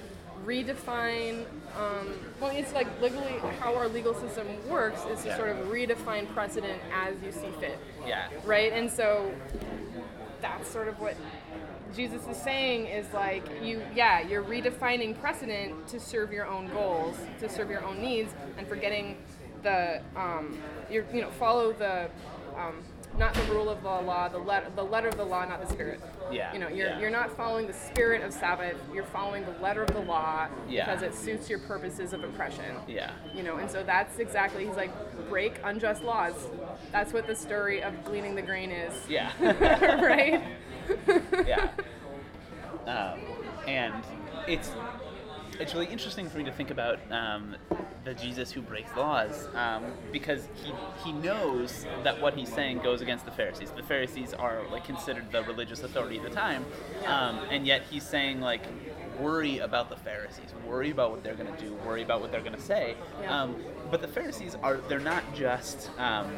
[0.46, 1.46] redefine.
[1.78, 5.38] Um, well, it's like legally how our legal system works is to Yeah.
[5.38, 8.28] sort of redefine precedent as you see fit, yeah.
[8.46, 8.72] right?
[8.72, 9.34] And so
[10.42, 11.16] that's sort of what
[11.96, 17.16] Jesus is saying is like you, yeah, you're redefining precedent to serve your own goals,
[17.40, 19.18] to serve your own needs, and forgetting
[19.64, 20.58] the, um,
[20.90, 22.10] you're, you know, follow the,
[22.58, 22.84] um,
[23.18, 25.72] not the rule of the law, the letter, the letter of the law, not the
[25.72, 26.02] spirit.
[26.32, 27.00] Yeah, You know, you're yeah.
[27.00, 28.76] you're not following the spirit of Sabbath.
[28.94, 30.84] You're following the letter of the law Yeah.
[30.86, 32.76] because it suits your purposes of oppression.
[32.90, 33.12] Yeah.
[33.34, 34.92] You know, and so that's exactly he's like
[35.30, 36.34] break unjust laws.
[36.92, 38.94] That's what the story of gleaning the grain is.
[39.08, 39.32] Yeah.
[40.04, 40.44] right?
[41.48, 41.70] yeah.
[42.86, 43.20] Um,
[43.68, 44.04] and
[44.48, 44.72] it's
[45.60, 47.56] it's really interesting for me to think about um,
[48.04, 53.02] the Jesus who breaks laws um, because he he knows that what he's saying goes
[53.02, 53.72] against the Pharisees.
[53.72, 56.66] The Pharisees are like considered the religious authority at the time,
[57.06, 58.62] um, and yet he's saying like
[59.20, 62.42] worry about the Pharisees, worry about what they're going to do, worry about what they're
[62.42, 62.96] going to say.
[63.22, 63.44] Yeah.
[63.44, 63.56] Um,
[63.90, 66.32] but the Pharisees are they're not just um,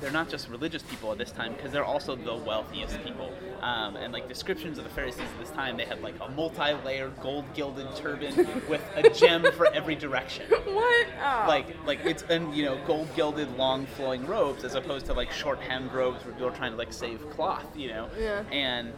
[0.00, 3.32] they're not just religious people at this time because they're also the wealthiest people.
[3.60, 7.20] Um, and like descriptions of the Pharisees at this time, they had like a multi-layered
[7.20, 8.34] gold gilded turban
[8.68, 10.46] with a gem for every direction.
[10.50, 11.06] what?
[11.20, 11.44] Oh.
[11.48, 15.32] Like like it's and you know gold gilded long flowing robes as opposed to like
[15.32, 18.08] short hemmed robes where people are trying to like save cloth, you know.
[18.18, 18.42] Yeah.
[18.52, 18.92] And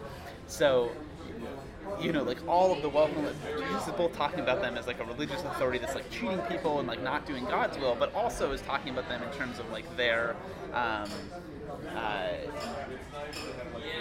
[0.47, 0.91] so
[2.01, 3.11] you know, like all of the wealth,
[3.59, 6.79] Jesus is both talking about them as like a religious authority that's like cheating people
[6.79, 9.71] and like not doing God's will, but also is talking about them in terms of
[9.71, 10.37] like their,
[10.73, 11.11] um,
[11.95, 12.29] uh,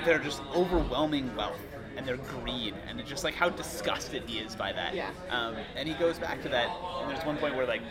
[0.06, 1.60] their just overwhelming wealth
[1.98, 4.96] and their greed and just like how disgusted he is by that.
[4.96, 5.12] Yeah.
[5.30, 6.70] Um, and he goes back to that.
[7.02, 7.82] And there's one point where like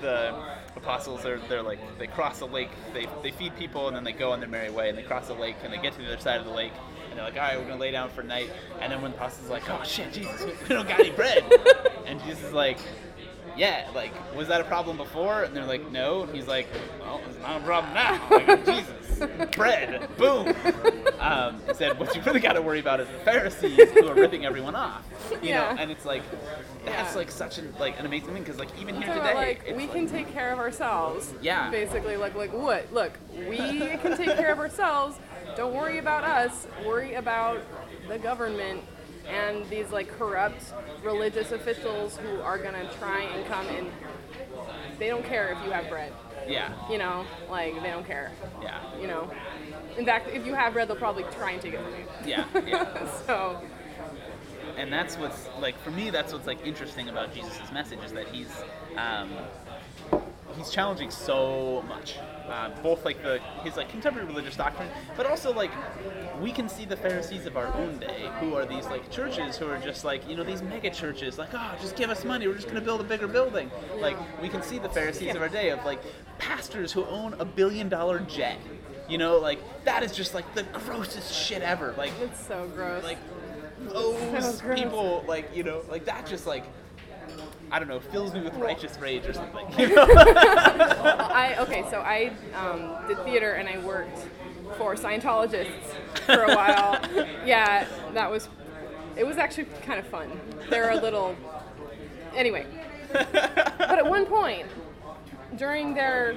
[0.00, 0.34] the
[0.74, 4.12] apostles are they're like they cross the lake, they they feed people and then they
[4.12, 6.06] go on their merry way and they cross the lake and they get to the
[6.06, 6.72] other side of the lake
[7.12, 8.50] and they're like, all right, we're gonna lay down for night.
[8.80, 11.44] And then when the apostles like, oh shit, Jesus, we don't got any bread.
[12.06, 12.78] and Jesus is like,
[13.54, 15.42] yeah, like, was that a problem before?
[15.42, 16.22] And they're like, no.
[16.22, 16.66] And he's like,
[17.00, 18.26] well, it's not a problem now.
[18.30, 20.54] Like, Jesus, bread, boom.
[21.20, 24.14] Um, he said, what you really got to worry about is the Pharisees who are
[24.14, 25.04] ripping everyone off.
[25.42, 25.74] You Yeah.
[25.74, 26.22] know, and it's like,
[26.86, 27.18] that's Yeah.
[27.18, 29.82] like such an like an amazing thing because like even here So, today, like we
[29.84, 31.32] like- can take care of ourselves.
[31.42, 31.70] Yeah.
[31.70, 32.90] Basically, like like what?
[32.92, 33.12] Look,
[33.48, 35.18] we can take care of ourselves.
[35.56, 36.66] Don't worry about us.
[36.86, 37.60] Worry about
[38.08, 38.82] the government
[39.28, 40.62] and these like corrupt
[41.04, 43.88] religious officials who are gonna try and come and
[44.98, 46.12] they don't care if you have bread.
[46.48, 48.32] yeah, You know, like they don't care.
[48.62, 49.30] yeah, You know.
[49.96, 52.06] In fact, if you have bread, they'll probably try and take it from you.
[52.24, 53.10] yeah, yeah.
[53.26, 53.60] so
[54.76, 58.26] and that's what's like for me that's what's like interesting about jesus' message is that
[58.28, 58.48] he's
[58.96, 59.28] um,
[60.56, 62.16] he's challenging so much
[62.48, 65.70] uh, both like the his like contemporary religious doctrine but also like
[66.40, 69.66] we can see the pharisees of our own day who are these like churches who
[69.66, 72.54] are just like you know these mega churches like oh just give us money we're
[72.54, 75.48] just going to build a bigger building like we can see the pharisees of our
[75.48, 76.00] day of like
[76.38, 78.58] pastors who own a billion dollar jet
[79.08, 83.02] you know like that is just like the grossest shit ever like it's so gross.
[83.02, 83.18] like
[83.80, 84.78] those gross.
[84.78, 86.64] people like you know like that just like
[87.72, 89.66] I don't know fills me with righteous rage or something.
[89.78, 90.06] You know?
[90.06, 94.18] I okay, so I um, did theater and I worked
[94.76, 95.94] for Scientologists
[96.26, 97.00] for a while.
[97.46, 98.48] yeah, that was.
[99.16, 100.30] It was actually kind of fun.
[100.68, 101.34] They're a little.
[102.34, 102.66] Anyway,
[103.12, 104.66] but at one point
[105.56, 106.36] during their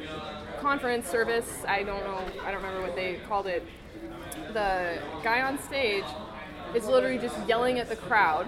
[0.59, 3.65] conference service, I don't know, I don't remember what they called it.
[4.53, 6.03] The guy on stage
[6.75, 8.47] is literally just yelling at the crowd,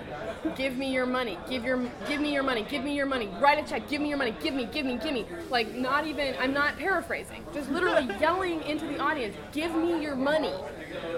[0.55, 1.37] "Give me your money!
[1.49, 2.63] Give your, give me your money!
[2.69, 3.29] Give me your money!
[3.39, 3.87] Write a check!
[3.87, 4.35] Give me your money!
[4.41, 8.61] Give me, give me, give me!" Like not even, I'm not paraphrasing, just literally yelling
[8.63, 10.53] into the audience, "Give me your money!"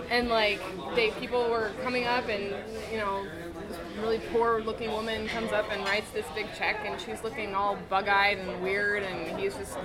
[0.09, 0.61] And like
[0.95, 2.53] they, people were coming up, and
[2.91, 3.25] you know,
[3.67, 7.77] this really poor-looking woman comes up and writes this big check, and she's looking all
[7.89, 9.77] bug-eyed and weird, and he's just,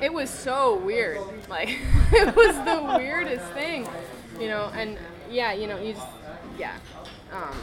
[0.00, 1.20] it was so weird.
[1.48, 1.68] Like
[2.12, 3.88] it was the weirdest thing,
[4.40, 4.70] you know.
[4.74, 4.98] And
[5.30, 6.06] yeah, you know, you just,
[6.58, 6.76] yeah,
[7.32, 7.56] um,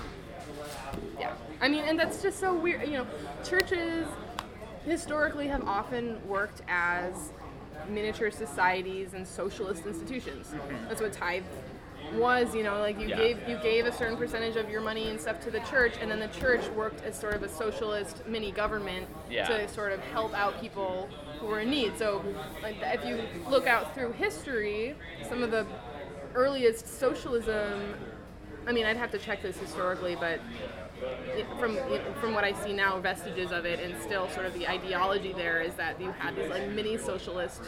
[1.19, 1.33] yeah.
[1.61, 2.83] I mean, and that's just so weird.
[2.87, 3.07] You know,
[3.43, 4.07] churches
[4.85, 7.31] historically have often worked as
[7.89, 10.53] miniature societies and socialist institutions.
[10.87, 11.43] That's what tithe
[12.13, 12.53] was.
[12.55, 13.17] You know, like you Yeah.
[13.17, 16.09] gave you gave a certain percentage of your money and stuff to the church, and
[16.11, 19.47] then the church worked as sort of a socialist mini government Yeah.
[19.47, 21.07] to sort of help out people
[21.39, 21.97] who were in need.
[21.97, 22.23] So,
[22.61, 24.95] like, if you look out through history,
[25.29, 25.65] some of the
[26.35, 27.95] earliest socialism.
[28.67, 30.39] I mean, I'd have to check this historically, but
[31.59, 31.77] from
[32.19, 35.61] from what I see now, vestiges of it, and still sort of the ideology there
[35.61, 37.61] is that you had these like mini socialist,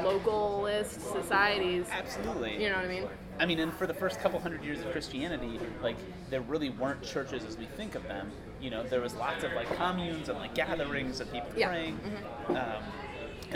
[0.00, 1.86] localist societies.
[1.90, 2.62] Absolutely.
[2.62, 3.08] You know what I mean?
[3.38, 5.96] I mean, and for the first couple hundred years of Christianity, like
[6.30, 8.30] there really weren't churches as we think of them.
[8.60, 11.68] You know, there was lots of like communes and like gatherings of people Yeah.
[11.68, 12.00] praying.
[12.48, 12.56] Um,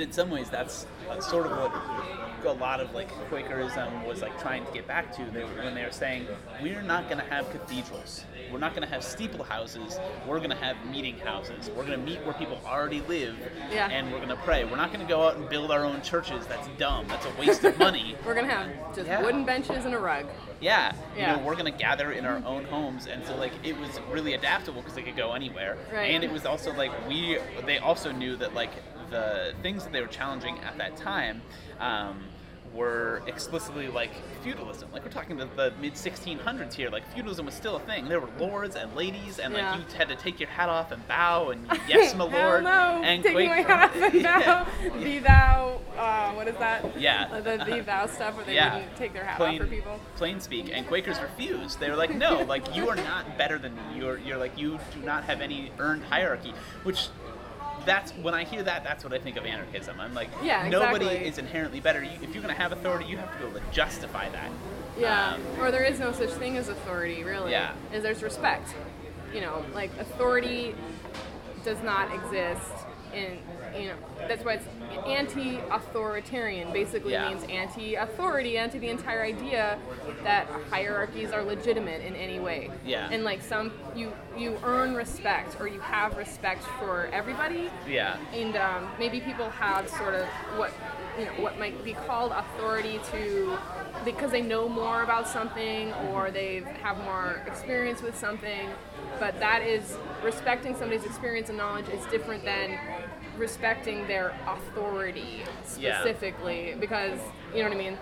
[0.01, 0.87] and in some ways, that's
[1.21, 5.25] sort of what a lot of like Quakerism was like trying to get back to.
[5.27, 6.27] They, when they were saying,
[6.63, 10.49] we're not going to have cathedrals, we're not going to have steeple houses, we're going
[10.51, 11.69] to have meeting houses.
[11.77, 13.37] We're going to meet where people already live,
[13.71, 13.89] Yeah.
[13.91, 14.65] and we're going to pray.
[14.65, 16.47] We're not going to go out and build our own churches.
[16.47, 17.07] That's dumb.
[17.09, 18.17] That's a waste of money.
[18.25, 19.23] We're gonna have just Yeah.
[19.23, 20.27] wooden benches and a rug.
[20.61, 21.33] Yeah, Yeah.
[21.33, 24.35] you know, we're gonna gather in our own homes, and so like it was really
[24.35, 26.11] adaptable because they could go anywhere, Right.
[26.15, 27.39] and it was also like we.
[27.67, 28.71] They also knew that like
[29.11, 31.43] the things that they were challenging at that time.
[31.79, 32.25] Um,
[32.73, 34.13] were explicitly like
[34.45, 34.89] feudalism.
[34.93, 36.89] Like we're talking the, the mid 1600s here.
[36.89, 38.05] Like feudalism was still a thing.
[38.09, 39.77] There were lords and ladies, and like Yeah.
[39.79, 42.63] you had to take your hat off and bow and yes, my lord.
[42.63, 44.67] no, and taking my hat off and Yeah.
[44.85, 44.99] bow.
[45.03, 45.81] Be thou.
[45.99, 46.97] Uh, what is that?
[47.01, 47.29] Yeah.
[47.33, 48.77] Uh, the thou stuff where they Yeah.
[48.77, 49.99] wouldn't take their hat plain, off for people.
[50.15, 51.81] plain speak, and Quakers refused.
[51.81, 53.83] They were like, no, like you are not better than me.
[53.97, 56.55] You're you're like you do not have any earned hierarchy.
[56.85, 57.09] Which
[57.85, 60.01] that's when I hear that, that's what I think of anarchism.
[60.01, 61.29] I'm like, Yeah, nobody exactly.
[61.29, 62.03] is inherently better.
[62.03, 64.51] You, if you're going to have authority, you have to be able to justify that.
[64.99, 67.53] Yeah, Um, or there is no such thing as authority, really.
[67.53, 67.73] Yeah.
[67.93, 68.75] Is there's respect.
[69.35, 70.75] You know, like authority
[71.65, 72.73] does not exist
[73.15, 73.39] in,
[73.79, 73.95] you know,
[74.29, 74.67] that's why it's
[75.07, 76.73] anti-authoritarian.
[76.73, 77.29] Basically Yeah.
[77.29, 79.79] means anti-authority, anti the entire idea
[80.23, 82.71] that hierarchies are legitimate in any way.
[82.85, 83.09] Yeah.
[83.11, 88.17] And like some, you you earn respect or you have respect for everybody, yeah.
[88.33, 90.73] and um, maybe people have sort of what
[91.19, 93.59] you know what might be called authority to
[94.05, 98.71] because they know more about something or they have more experience with something
[99.19, 102.79] but that is respecting somebody's experience and knowledge is different than
[103.41, 105.43] respecting their authority
[105.79, 106.01] Yeah.
[106.01, 107.19] specifically because
[107.53, 107.99] you know what i mean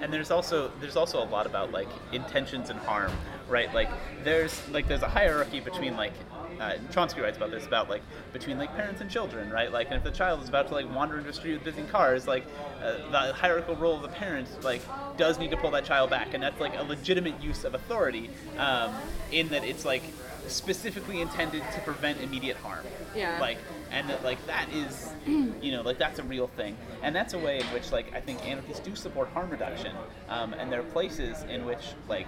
[0.00, 3.12] and there's also there's also a lot about like intentions and harm,
[3.48, 3.72] right?
[3.74, 3.90] Like
[4.24, 6.12] there's like there's a hierarchy between like
[6.58, 8.02] uh, Chomsky writes about this about like
[8.32, 9.70] between like parents and children, right?
[9.70, 11.82] Like, and if the child is about to like wander into a street with busy
[11.82, 12.44] cars, like
[12.82, 14.80] uh, the hierarchical role of the parent like
[15.18, 18.30] does need to pull that child back, and that's like a legitimate use of authority
[18.58, 18.94] um,
[19.32, 20.02] in that it's like
[20.48, 22.84] specifically intended to prevent immediate harm.
[23.14, 23.38] Yeah.
[23.40, 23.58] Like,
[23.90, 27.38] and that like that is, you know, like that's a real thing, and that's a
[27.38, 29.92] way in which like I think anarchists do support harm reduction,
[30.28, 32.26] um, and there are places in which like.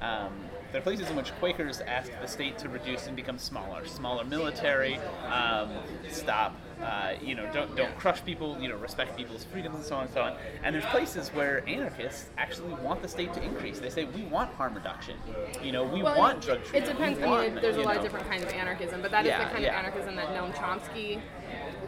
[0.00, 0.32] Um,
[0.72, 4.24] there are places in which Quakers ask the state to reduce and become smaller, smaller
[4.24, 4.98] military,
[5.32, 5.70] um,
[6.10, 9.96] stop, uh, you know, don't don't crush people, you know, respect people's freedoms and so
[9.96, 10.36] on and so on.
[10.62, 13.78] And there's places where anarchists actually want the state to increase.
[13.78, 15.16] They say we want harm reduction,
[15.62, 17.18] you know, we Well, want drug it depends.
[17.20, 19.50] I mean, there's a lot of different kinds of anarchism, but that is Yeah, the
[19.50, 19.78] kind yeah.
[19.78, 21.20] of anarchism that Noam Chomsky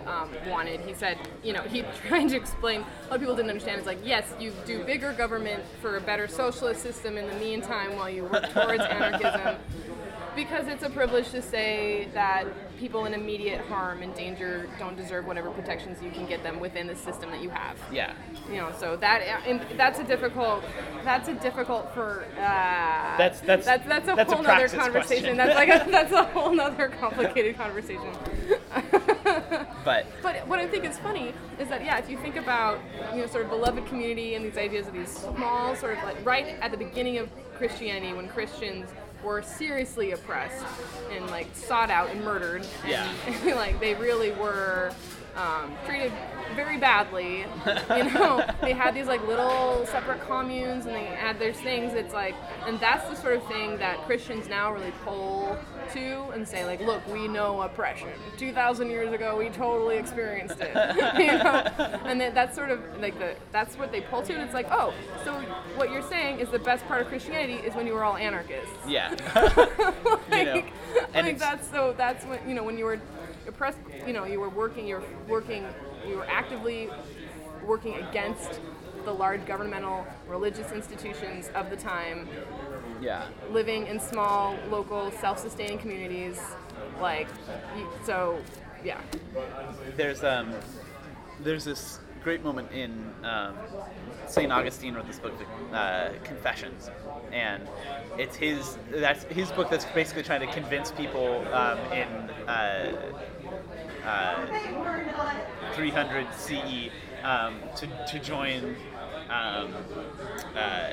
[0.06, 0.80] um, wanted.
[0.80, 2.84] He said, you know, he trying to explain.
[3.10, 3.78] Of people didn't understand.
[3.78, 7.96] It's like, yes, you do bigger government for a better socialist system in the meantime
[7.96, 9.56] while you work towards anarchism.
[10.36, 12.44] Because it's a privilege to say that
[12.78, 16.86] people in immediate harm and danger don't deserve whatever protections you can get them within
[16.86, 18.12] the system that you have Yeah.
[18.50, 20.62] you know so that and that's a difficult
[21.04, 25.36] that's a difficult for uh, That's- that's- that's that's a that's whole nother praxis conversation
[25.36, 25.36] question.
[25.38, 28.12] that's like a, that's a whole nother complicated conversation
[29.84, 32.78] But but what I think is funny is that yeah, if you think about
[33.14, 36.24] you know sort of beloved community and these ideas of these small sort of like
[36.26, 38.90] right at the beginning of Christianity when Christians
[39.26, 40.64] were seriously oppressed
[41.10, 42.64] and like sought out and murdered.
[42.84, 43.12] And, Yeah.
[43.56, 44.92] like they really were
[45.36, 46.12] um, treated
[46.54, 47.44] very badly.
[47.90, 51.92] You know, they had these like little separate communes and they had their things.
[51.92, 52.34] It's like,
[52.66, 55.56] and that's the sort of thing that Christians now really pull
[55.92, 58.08] to and say like, look, we know oppression.
[58.36, 60.74] Two thousand years ago, we totally experienced it.
[61.18, 64.32] you know, and that, that's sort of like the that's what they pull to.
[64.32, 64.92] And it's like, oh,
[65.24, 65.34] so
[65.76, 68.72] what you're saying is the best part of Christianity is when you were all anarchists.
[68.88, 69.10] yeah.
[70.30, 70.62] like, know,
[71.14, 73.00] and like that's so that's when you know when you were
[73.48, 75.64] oppressed you know you were working you're working
[76.06, 76.88] you were actively
[77.64, 78.60] working against
[79.04, 82.28] the large governmental religious institutions of the time
[83.00, 83.26] yeah.
[83.50, 86.40] living in small local self-sustaining communities
[87.00, 87.28] like
[88.04, 88.38] so
[88.84, 89.00] yeah
[89.96, 90.52] there's um
[91.40, 92.90] there's this great moment in
[93.22, 93.54] um,
[94.26, 95.32] Saint Augustine wrote this book,
[95.72, 96.90] uh, Confessions,
[97.30, 97.62] and
[98.18, 102.08] it's his that's his book that's basically trying to convince people um, in
[102.48, 103.12] uh,
[105.74, 106.90] 300 CE
[107.22, 108.76] um, to to join
[109.28, 109.74] um,
[110.56, 110.92] uh,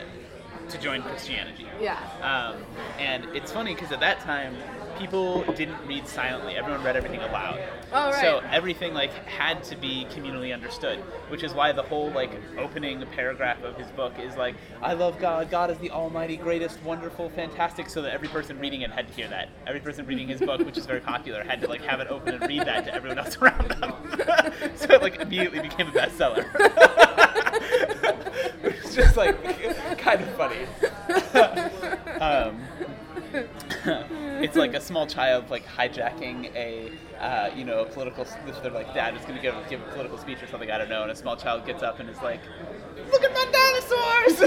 [0.70, 1.68] to join Christianity.
[1.80, 2.64] yeah Um,
[2.98, 4.56] and it's funny because at that time,
[4.98, 6.56] people didn't read silently.
[6.56, 7.60] Everyone read everything aloud.
[7.92, 8.22] Oh, right.
[8.22, 13.04] So everything like had to be communally understood, which is why the whole like opening
[13.08, 15.50] paragraph of his book is like, "I love God.
[15.50, 19.14] God is the Almighty, greatest, wonderful, fantastic." So that every person reading it had to
[19.14, 19.50] hear that.
[19.68, 22.36] Every person reading his book, which is very popular, had to like have it open
[22.36, 23.94] and read that to everyone else around them.
[24.76, 26.46] so it like immediately became a bestseller.
[28.62, 30.66] which is just like kind of funny.
[32.22, 32.60] um,
[34.44, 38.26] it's like a small child like hijacking a uh, you know a political
[38.62, 40.90] they're like dad is going to give, give a political speech or something I don't
[40.90, 42.42] know and a small child gets up and is like
[43.12, 44.42] look at my dinosaurs!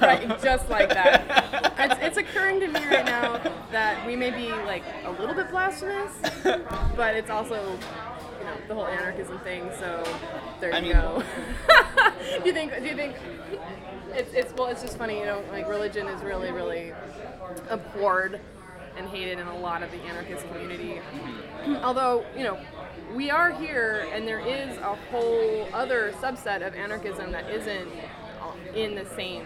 [0.00, 1.74] Right just like that.
[1.78, 3.38] It's, it's occurring to me right now
[3.72, 6.12] that we may be like a little bit blasphemous
[6.96, 7.56] but it's also
[8.38, 10.02] you know the whole anarchism thing so
[10.60, 11.22] there I you mean- go.
[12.40, 13.16] Do you think do you think
[14.12, 16.92] it's, it's well it's just funny you know like religion is really really
[17.68, 18.40] abhorred
[18.96, 21.00] and hated in a lot of the anarchist community.
[21.82, 22.58] Although you know
[23.14, 27.88] we are here and there is a whole other subset of anarchism that isn't
[28.74, 29.44] in the same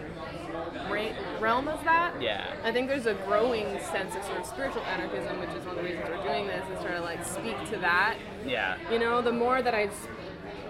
[1.39, 2.13] realm as that.
[2.21, 2.53] Yeah.
[2.63, 5.75] i think there's a growing sense of sort of spiritual anarchism which is one of
[5.77, 8.17] the reasons we're doing this is trying to like speak to that.
[8.45, 8.77] Yeah.
[8.91, 9.89] You know the more that i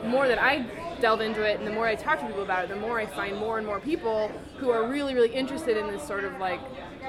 [0.05, 0.65] more that i
[1.01, 3.05] delve into it and the more i talk to people about it the more i
[3.05, 6.59] find more and more people who are really really interested in this sort of like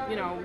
[0.08, 0.42] you know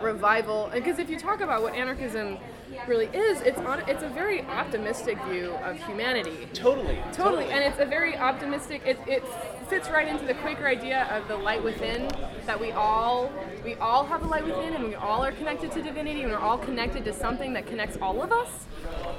[0.00, 0.70] revival.
[0.72, 2.38] Because if you talk about what anarchism
[2.86, 6.46] really is it's on it's a very optimistic view of humanity.
[6.52, 6.98] Totally.
[7.12, 7.46] Totally.
[7.46, 9.24] And it's a very optimistic it, it
[9.68, 12.08] fits right into the quaker idea of the light within
[12.46, 13.32] that we all
[13.64, 16.38] we all have a light within and we all are connected to divinity and we're
[16.38, 18.66] all connected to something that connects all of us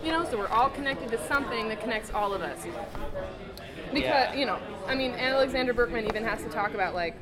[0.03, 0.23] you know?
[0.29, 2.65] So we're all connected to something that connects all of us.
[3.93, 4.33] Because Yeah.
[4.35, 7.15] you know i mean alexander berkman even has to talk about like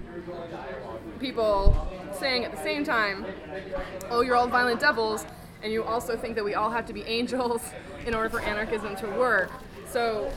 [1.20, 3.26] people saying at the same time
[4.10, 5.26] oh you're all violent devils
[5.64, 7.62] and you also think that we all have to be angels
[8.06, 9.52] in order for anarchism to work
[9.92, 10.32] So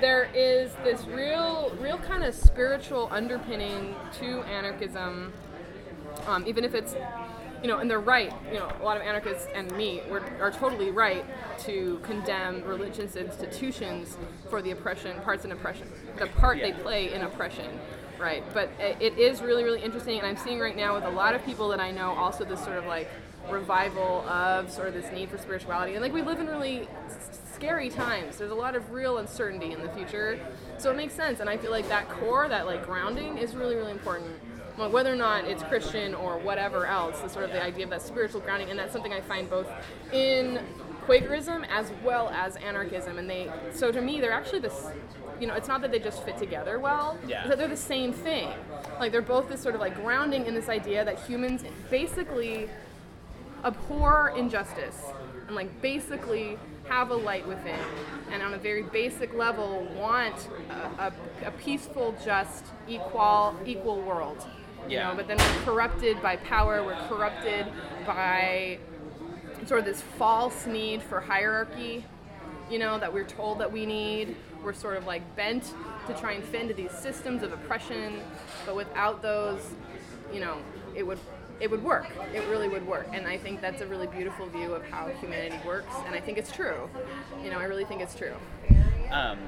[0.00, 5.32] there is this real, real kind of spiritual underpinning to anarchism,
[6.26, 6.94] um, even if it's,
[7.62, 8.32] you know, and they're right.
[8.52, 11.24] You know, a lot of anarchists and me we're, are totally right
[11.60, 14.18] to condemn religious institutions
[14.50, 17.70] for the oppression, parts in oppression, the part they play in oppression.
[18.20, 21.34] Right, but it, is really, really interesting, and I'm seeing right now with a lot
[21.34, 23.08] of people that I know also this sort of like
[23.48, 25.94] revival of sort of this need for spirituality.
[25.94, 26.86] And like we live in really
[27.54, 28.36] scary times.
[28.36, 30.38] There's a lot of real uncertainty in the future.
[30.78, 31.40] So it makes sense.
[31.40, 34.30] And I feel like that core, that like grounding is really, really important.
[34.76, 37.90] Well, whether or not it's Christian or whatever else, the sort of the idea of
[37.90, 39.68] that spiritual grounding, and that's something I find both
[40.12, 40.60] in
[41.10, 43.18] Quakerism as well as anarchism.
[43.18, 44.86] And they, so to me, they're actually this,
[45.40, 47.48] you know, it's not that they just fit together well, Yeah.
[47.48, 48.48] that they're the same thing.
[49.00, 52.68] Like they're both this sort of like grounding in this idea that humans basically
[53.64, 55.02] abhor injustice
[55.48, 56.56] and like basically
[56.88, 57.78] have a light within
[58.32, 61.12] and on a very basic level want a, a,
[61.48, 64.46] a peaceful just equal equal world
[64.88, 65.10] you Yeah.
[65.10, 67.66] know but then we're corrupted by power we're corrupted
[68.06, 68.78] by
[69.70, 72.04] sort of this false need for hierarchy
[72.68, 74.34] you know that we're told that we need.
[74.64, 75.74] We're sort of like bent
[76.08, 78.18] to try and fit into these systems of oppression
[78.66, 79.60] but without those
[80.34, 80.56] you know
[80.96, 81.20] it would
[81.60, 82.08] it would work.
[82.34, 83.06] It really would work.
[83.12, 86.36] And i think that's a really beautiful view of how humanity works and i think
[86.36, 86.90] it's true.
[87.44, 88.34] You know i really think it's true.
[89.12, 89.38] Um,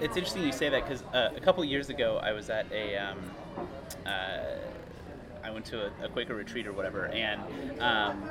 [0.00, 2.96] it's interesting you say that because uh, a couple years ago I was at a,
[2.96, 3.18] um,
[4.06, 4.40] uh,
[5.44, 7.40] I went to a, a Quaker retreat or whatever, and
[7.80, 8.30] um,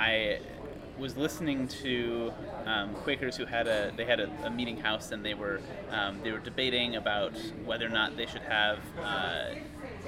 [0.00, 0.38] I
[0.98, 2.32] was listening to
[2.64, 6.20] um, Quakers who had a they had a, a meeting house and they were um,
[6.22, 7.36] they were debating about
[7.66, 8.78] whether or not they should have.
[8.98, 9.54] Uh,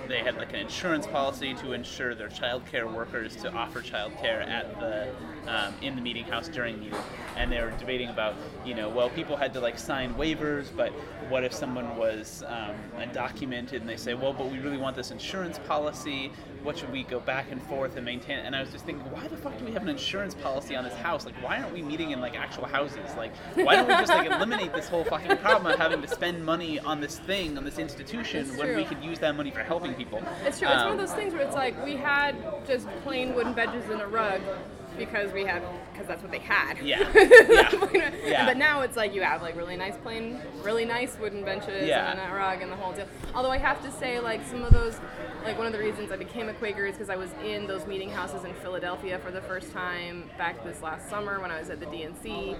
[0.08, 4.12] they had like an insurance policy to ensure their child care workers to offer child
[4.16, 5.08] care at the
[5.46, 6.98] um, in the meeting house during meeting
[7.36, 8.34] and they were debating about
[8.64, 10.90] you know well people had to like sign waivers but
[11.28, 15.10] what if someone was um, undocumented and they say well but we really want this
[15.10, 16.32] insurance policy
[16.62, 18.38] what should we go back and forth and maintain?
[18.38, 20.84] And i was just thinking why the fuck do we have an insurance policy on
[20.84, 21.26] this house?
[21.26, 23.14] Like why aren't we meeting in like actual houses?
[23.16, 26.44] Like why don't we just like eliminate this whole fucking problem of having to spend
[26.44, 29.62] money on this thing on this institution It's when we could use that money for
[29.62, 30.22] helping people?
[30.44, 30.68] It's true.
[30.68, 32.36] It's one Um, of those things where it's like we had
[32.66, 34.40] just plain wooden benches and a rug
[34.98, 35.62] because we had
[35.92, 36.78] because that's what they had.
[36.78, 37.08] Yeah.
[37.92, 38.10] Yeah.
[38.24, 38.46] Yeah.
[38.46, 42.10] But now it's like you have like really nice plain, really nice wooden benches Yeah.
[42.10, 43.06] and a rug and the whole deal.
[43.34, 44.98] Although I have to say, like some of those,
[45.44, 47.86] like one of the reasons I became a Quaker is because I was in those
[47.86, 51.68] meeting houses in Philadelphia for the first time back this last summer when I was
[51.70, 52.56] at the DNC.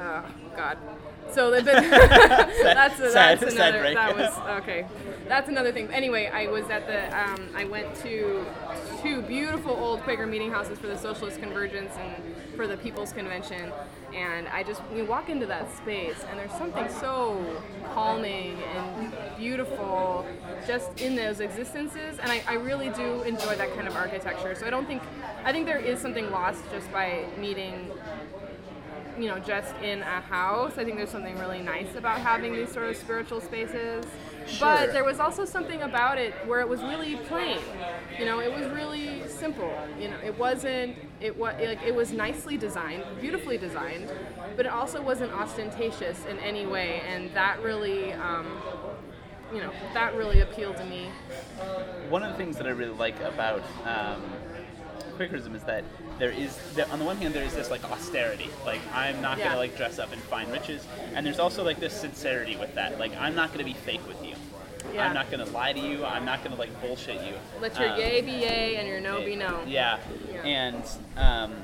[0.00, 0.24] Oh
[0.56, 0.78] God.
[1.32, 1.68] So that's
[3.00, 3.94] a, sad- that's another break.
[3.94, 4.86] that was okay.
[5.28, 5.88] That's another thing.
[5.92, 8.44] Anyway, I was at the um, I went to
[9.02, 12.14] two beautiful old Quaker meeting houses for the Socialist Convergence and
[12.56, 13.72] for the People's Convention,
[14.14, 17.62] and I just we walk into that space and there's something so
[17.94, 20.26] calming and beautiful
[20.66, 24.54] just in those existences, and I, I really do enjoy that kind of architecture.
[24.54, 25.02] So I don't think
[25.44, 27.90] I think there is something lost just by meeting
[29.18, 30.78] you know, just in a house.
[30.78, 34.04] I think there's something really nice about having these sort of spiritual spaces.
[34.48, 34.68] Sure.
[34.68, 37.58] But there was also something about it where it was really plain.
[38.18, 39.72] You know, it was really simple.
[40.00, 44.10] You know, it wasn't it was like it was nicely designed, beautifully designed,
[44.56, 48.12] but it also wasn't ostentatious in any way, and that really.
[48.14, 48.46] Um,
[49.50, 51.08] you know that really appealed to me.
[52.10, 54.22] one of the things that I really like about um,
[55.16, 55.84] Quakerism is that
[56.18, 59.38] there is, that on the one hand, there is this like austerity, like I'm not
[59.38, 59.48] Yeah.
[59.48, 62.98] gonna like dress up in fine riches, and there's also like this sincerity with that,
[62.98, 64.27] like I'm not gonna be fake with you.
[64.98, 65.06] Yeah.
[65.08, 66.04] I'm not gonna lie to you.
[66.04, 67.34] I'm not gonna like bullshit you.
[67.60, 69.60] Let your Um, yea be yea and your no be no.
[69.66, 69.98] Yeah,
[70.32, 70.42] Yeah.
[70.42, 70.84] and
[71.16, 71.54] um,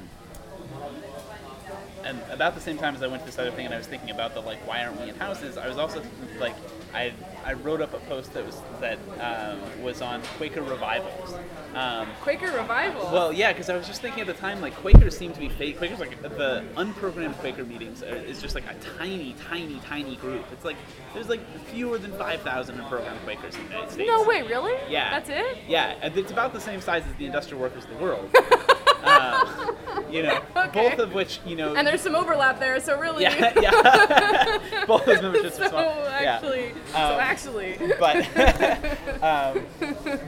[2.04, 3.86] and about the same time as I went to this other thing, and I was
[3.86, 5.56] thinking about the like, why aren't we in houses?
[5.56, 6.02] I was also
[6.38, 6.54] like,
[6.92, 7.12] I
[7.44, 11.34] I wrote up a post that was that um, was on Quaker revivals.
[11.74, 13.10] Um, Quaker revival.
[13.12, 15.48] well, yeah, because I was just thinking at the time, like Quakers seem to be
[15.48, 15.78] fake.
[15.78, 20.44] Quakers, like the unprogrammed Quaker meetings, are, is just like a tiny, tiny, tiny group.
[20.52, 20.76] It's like
[21.12, 24.08] there's like fewer than five thousand unprogrammed Quakers in the United States.
[24.08, 24.74] no way, really?
[24.88, 25.10] Yeah.
[25.10, 25.58] That's it?
[25.68, 28.30] Yeah, and it's about the same size as the industrial workers of the world.
[29.04, 29.72] uh,
[30.10, 30.88] you know, Okay.
[30.90, 33.22] both of which, you know, And there's some overlap there, so really.
[33.22, 35.82] yeah, yeah, both those memberships so are small.
[35.82, 36.34] Yeah.
[36.34, 37.78] actually, so Um, actually.
[37.98, 38.16] but
[39.22, 39.66] um,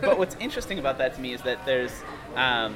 [0.01, 1.93] but what's interesting about that to me is that there's
[2.35, 2.75] um,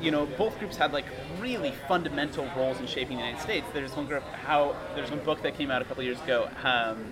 [0.00, 1.06] you know both groups had like
[1.40, 3.66] really fundamental roles in shaping the United States.
[3.72, 6.48] There's one group how there's one book that came out a couple years ago.
[6.62, 7.04] Um,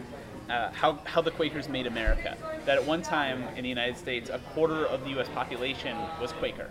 [0.50, 2.36] uh, how, how the Quakers made America.
[2.66, 5.28] That at one time in the United States, a quarter of the U.S.
[5.28, 6.68] population was Quaker.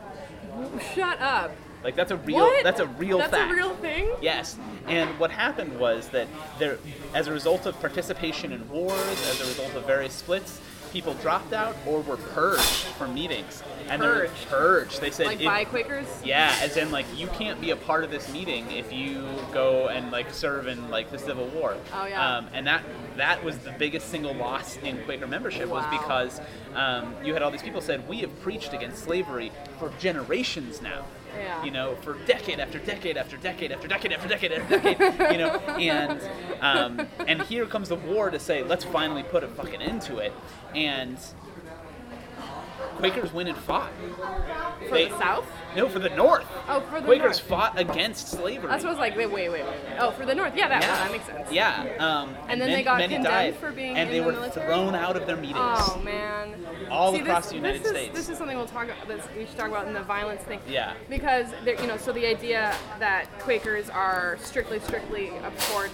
[0.96, 1.52] Shut up.
[1.84, 2.64] Like that's a real What?
[2.64, 3.52] that's a real That's fact.
[3.52, 4.10] a real thing.
[4.22, 4.56] Yes,
[4.88, 6.28] and what happened was that
[6.60, 6.78] there,
[7.16, 8.94] as a result of participation in wars,
[9.30, 10.62] as a result of various splits,
[10.92, 12.62] people dropped out or were purged
[12.98, 13.64] from meetings.
[13.90, 14.48] And they were Purged?
[14.50, 15.02] purged.
[15.02, 16.08] They said, Like it- by Quakers.
[16.24, 19.88] yeah, as in like you can't be a part of this meeting if you go
[19.88, 21.76] and like serve in like the Civil War.
[21.94, 22.38] Oh, yeah.
[22.38, 22.84] Um, and that
[23.18, 26.40] that was the biggest single loss in Quaker membership was because
[26.76, 31.06] um, you had all these people said we have preached against slavery for generations now.
[31.38, 31.64] Yeah.
[31.64, 35.32] You know, for decade after decade after decade after decade after decade after decade.
[35.32, 36.22] you know, and
[36.62, 40.18] um, and here comes the war to say let's finally put a fucking end to
[40.18, 40.34] it.
[40.76, 41.18] And
[42.98, 43.92] Quakers win and fought.
[44.88, 45.46] For They- the South?
[45.76, 46.46] No, for the North.
[46.68, 47.40] Oh, for the Quakers North.
[47.42, 48.68] fought against slavery.
[48.70, 49.16] That's what I was like.
[49.16, 49.76] Wait, wait, wait, wait.
[50.00, 50.54] Oh, for the North.
[50.56, 50.88] Yeah, that, yeah.
[50.96, 51.52] that makes sense.
[51.52, 51.82] Yeah.
[52.00, 54.32] Um, And then many, they got condemned died, for being and in they the were
[54.34, 54.66] military?
[54.68, 55.56] thrown out of their meetings.
[55.60, 56.56] Oh man.
[56.90, 58.16] All See, across this, the United this is, States.
[58.18, 59.08] This is something we'll talk about.
[59.08, 60.60] This, we should talk about in the violence thing.
[60.68, 60.94] Yeah.
[61.10, 65.92] Because you know, so the idea that Quakers are strictly, strictly abhorred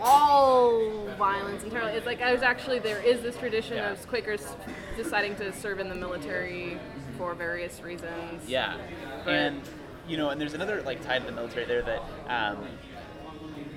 [0.00, 1.92] all violence entirely.
[1.92, 3.92] It's like there's actually there is this tradition Yeah.
[3.92, 4.54] of Quakers
[4.96, 6.78] deciding to serve in the military
[7.18, 8.48] for various reasons.
[8.48, 8.76] Yeah,
[9.24, 9.60] But- and
[10.06, 12.66] you know, and there's another like tie to the military there that, um,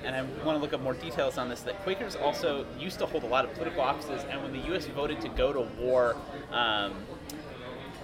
[0.03, 1.61] and I want to look up more details on this.
[1.61, 4.85] That Quakers also used to hold a lot of political offices, and when the U.S.
[4.87, 6.15] voted to go to war.
[6.51, 6.93] Um,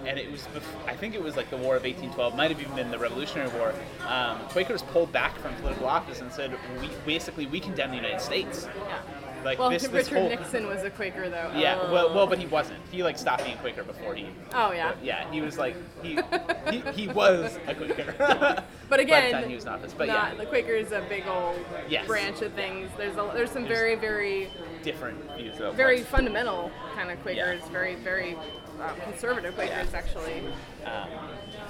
[0.06, 2.60] and it was, bef- I think it was like the War of 1812, might have
[2.60, 3.72] even been the Revolutionary War.
[4.06, 8.20] Um, Quakers pulled back from political office and said, "We basically we condemn the United
[8.20, 9.00] States." Yeah.
[9.44, 11.52] Like Well, this, this Richard whole, Nixon was a Quaker though.
[11.54, 11.92] Yeah, Oh.
[11.92, 12.80] well, well, but he wasn't.
[12.90, 14.26] He like stopped being Quaker before he.
[14.54, 14.94] Oh yeah.
[15.02, 16.18] Yeah, he was like he
[16.70, 18.64] he, he was a Quaker.
[18.86, 21.26] But again, time he was in office, but not, yeah, the Quaker is a big
[21.26, 21.56] old
[21.88, 22.06] Yes.
[22.06, 22.90] branch of things.
[22.98, 24.50] There's a, there's some There's- very very
[24.82, 27.70] different views of very what's- fundamental kind of Quakers, Yeah.
[27.70, 28.36] very very
[28.80, 29.98] uh, conservative Quakers Yeah.
[29.98, 30.42] actually.
[30.84, 31.08] Um,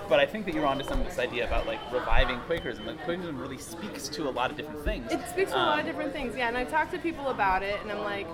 [0.08, 2.86] but I think that you're onto some of this idea about like reviving Quakerism.
[2.86, 5.10] Like Quakerism really speaks to a lot of different things.
[5.12, 6.48] It speaks to a lot of Um, different things, yeah.
[6.48, 8.26] And I talk to people about it, and I'm like,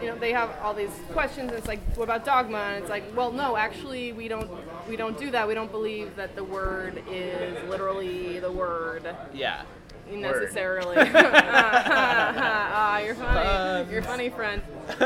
[0.00, 1.50] you know, they have all these questions.
[1.50, 2.58] And it's like, what about dogma?
[2.58, 4.50] And it's like, well, no, actually, we don't
[4.88, 5.46] we don't do that.
[5.46, 9.62] We don't believe that the word is literally the word Yeah.
[10.10, 10.96] Necessarily.
[11.14, 13.92] ah, you're funny.
[13.92, 14.60] You're funny, friend.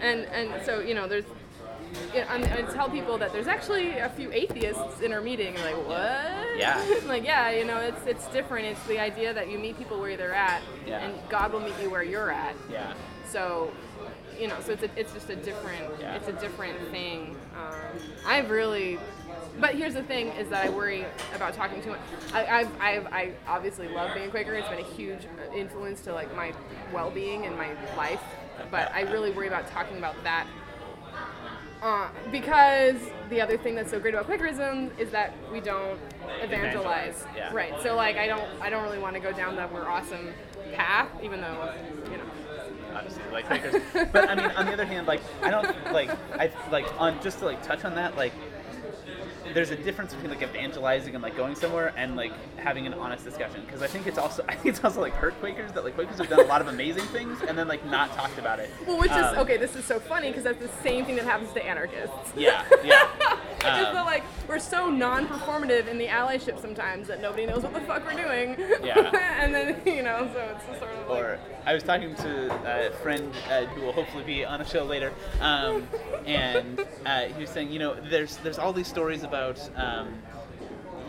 [0.00, 1.24] and and so you know, there's.
[2.14, 5.54] And I tell people that there's actually a few atheists in our meeting.
[5.56, 6.58] Like what?
[6.58, 6.84] Yeah.
[7.06, 8.66] like yeah, you know, it's it's different.
[8.66, 11.00] It's the idea that you meet people where they're at, Yeah.
[11.00, 12.54] and God will meet you where you're at.
[12.70, 12.94] Yeah.
[13.28, 13.70] So,
[14.38, 16.14] you know, so it's a, it's just a different Yeah.
[16.14, 17.36] it's a different thing.
[17.56, 18.98] Um, I've really,
[19.60, 22.00] but here's the thing: is that I worry about talking too much.
[22.32, 24.54] I, I've, I've I obviously love being a Quaker.
[24.54, 26.52] It's been a huge influence to like my
[26.92, 28.22] well-being and my life.
[28.70, 30.46] But I really worry about talking about that.
[31.84, 32.96] Uh, because
[33.28, 36.00] the other thing that's so great about Quakerism is that we don't
[36.42, 37.52] evangelize, Evangelize, yeah.
[37.52, 37.74] right?
[37.82, 40.32] So like I don't I don't really want to go down that we're awesome
[40.72, 41.74] path, even though
[42.10, 42.24] you know
[42.94, 43.82] obviously like Quakers.
[44.12, 47.40] but I mean, on the other hand, like I don't like I like on just
[47.40, 48.32] to like touch on that, like
[49.54, 53.24] there's a difference between like evangelizing and like going somewhere and like having an honest
[53.24, 55.94] discussion because I think it's also I think it's also like hurt Quakers that like
[55.94, 58.70] Quakers have done a lot of amazing things and then like not talked about it.
[58.86, 59.56] Well, which is Um, okay.
[59.56, 62.32] This is so funny because that's the same thing that happens to anarchists.
[62.36, 63.08] Yeah, yeah.
[63.54, 67.74] it's just Um, like we're so non-performative in the allyship sometimes that nobody knows what
[67.74, 68.56] the fuck we're doing.
[68.82, 69.10] Yeah.
[69.40, 72.88] and then you know, so it's just sort of like, or I was talking to
[72.88, 75.86] a friend uh, who will hopefully be on a show later, um,
[76.26, 79.43] and uh, he was saying, you know, there's there's all these stories about,
[79.76, 80.22] um,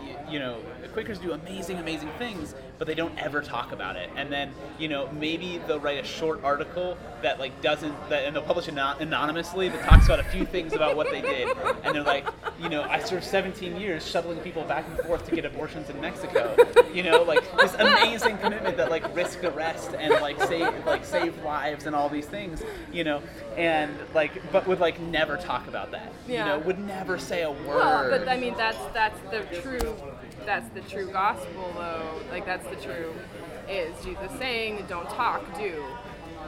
[0.04, 0.60] y- you know,
[0.96, 4.08] Quakers do amazing, amazing things, but they don't ever talk about it.
[4.16, 8.34] And then, you know, maybe they'll write a short article that like doesn't, that, and
[8.34, 11.54] they'll publish it anon- anonymously that talks about a few things about what they did.
[11.84, 12.26] And they're like,
[12.58, 16.00] you know, I served 17 years shuttling people back and forth to get abortions in
[16.00, 16.56] Mexico.
[16.94, 21.36] You know, like this amazing commitment that like risk arrest and like save like save
[21.42, 22.62] lives and all these things.
[22.90, 23.22] You know,
[23.58, 26.10] and like, but would like never talk about that.
[26.26, 26.44] You Yeah.
[26.46, 27.66] know, would never say a word.
[27.66, 29.94] well, but I mean that's that's the true
[30.46, 32.08] that's the true gospel though.
[32.30, 33.12] Like that's the true
[33.68, 35.84] is Jesus saying, "Don't talk, do."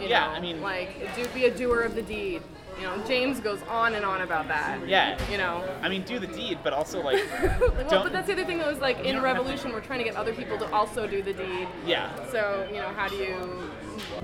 [0.01, 0.32] You Yeah, know?
[0.34, 2.42] I mean- like do be a doer of the deed.
[2.79, 4.87] You know, James goes on and on about that.
[4.87, 5.18] Yeah.
[5.31, 5.68] You know.
[5.83, 7.20] I mean, do the deed, but also like,
[7.61, 10.16] well, but that's the other thing that was like in Revolution, we're trying to get
[10.16, 11.68] other people to also do the deed.
[11.85, 12.14] yeah.
[12.31, 13.70] So you know, how do you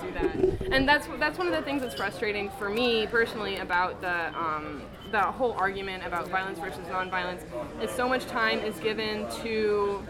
[0.00, 0.68] do that?
[0.72, 4.82] And that's that's one of the things that's frustrating for me personally about the um,
[5.11, 7.42] the whole argument about violence versus nonviolence
[7.82, 10.05] is so much time is given to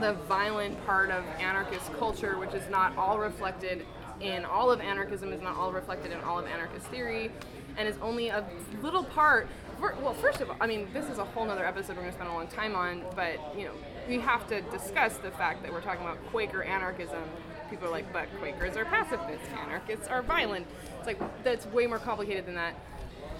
[0.00, 3.84] the violent part of anarchist culture, which is not all reflected
[4.20, 7.30] in all of anarchism, is not all reflected in all of anarchist theory,
[7.76, 8.44] and is only a
[8.82, 9.48] little part.
[9.80, 12.18] well, first of all, I mean, this is a whole nother episode we're going to
[12.18, 13.72] spend a long time on, but, you know,
[14.08, 17.22] we have to discuss the fact that we're talking about Quaker anarchism.
[17.70, 20.66] People are like, but Quakers are pacifists, anarchists are violent.
[20.98, 22.74] It's like, that's way more complicated than that.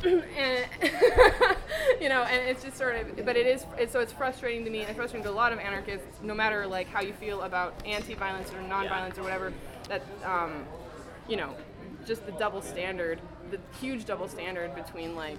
[0.05, 0.66] and
[2.01, 4.70] you know, and it's just sort of, but it is, it's, so it's frustrating to
[4.70, 7.74] me, and frustrating to a lot of anarchists, no matter like how you feel about
[7.87, 9.53] anti-violence or non-violence or whatever,
[9.89, 10.64] that, um,
[11.28, 11.55] you know,
[12.05, 13.20] just the double standard,
[13.53, 15.38] the huge double standard between like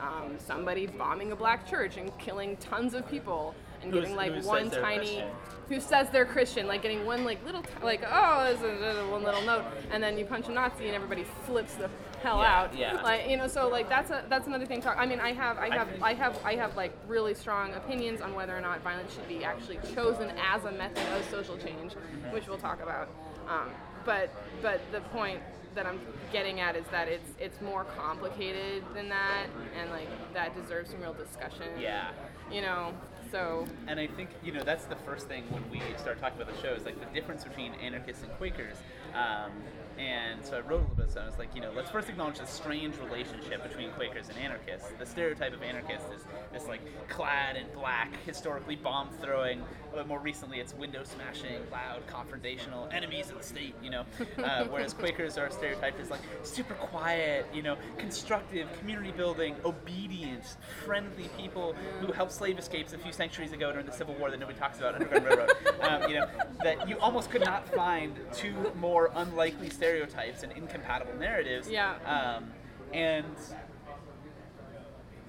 [0.00, 4.44] um, somebody bombing a black church and killing tons of people and Who's- getting like
[4.44, 5.28] one tiny Christian.
[5.68, 9.10] who says they're Christian, like getting one like little t- like oh is this is
[9.10, 11.88] one little note, and then you punch a Nazi and everybody flips the
[12.22, 12.76] hell Yeah, out.
[12.76, 13.00] yeah.
[13.02, 14.80] Like you know, so like that's a that's another thing.
[14.80, 14.96] Talk.
[14.98, 18.20] I mean, I have I have think- I have I have like really strong opinions
[18.20, 21.92] on whether or not violence should be actually chosen as a method of social change,
[22.32, 23.08] which we'll talk about.
[23.48, 23.70] Um,
[24.04, 24.30] but
[24.62, 25.40] but the point
[25.78, 26.00] that I'm
[26.32, 29.46] getting at is that it's it's more complicated than that,
[29.80, 31.68] and like that deserves some real discussion.
[31.80, 32.10] Yeah.
[32.50, 32.92] You know,
[33.30, 36.52] so And I think you know that's the first thing when we start talking about
[36.52, 38.76] the show is like the difference between anarchists and Quakers.
[39.14, 39.52] Um,
[39.98, 41.10] and so I wrote a little bit.
[41.12, 44.38] So I was like, you know, let's first acknowledge the strange relationship between Quakers and
[44.38, 44.88] anarchists.
[44.98, 46.22] The stereotype of anarchist is
[46.52, 49.62] this like clad in black, historically bomb throwing.
[49.98, 53.74] But more recently, it's window smashing, loud, confrontational, enemies of the state.
[53.82, 54.04] You know,
[54.38, 60.56] uh, whereas Quakers are stereotyped as like super quiet, you know, constructive, community building, obedient,
[60.84, 64.38] friendly people who helped slave escapes a few centuries ago during the Civil War that
[64.38, 65.52] nobody talks about, Underground Railroad.
[65.80, 66.28] Um, you know,
[66.64, 71.70] that you almost could not find two more unlikely stereotypes and incompatible narratives.
[71.70, 71.94] Yeah.
[72.04, 72.50] Um,
[72.92, 73.24] and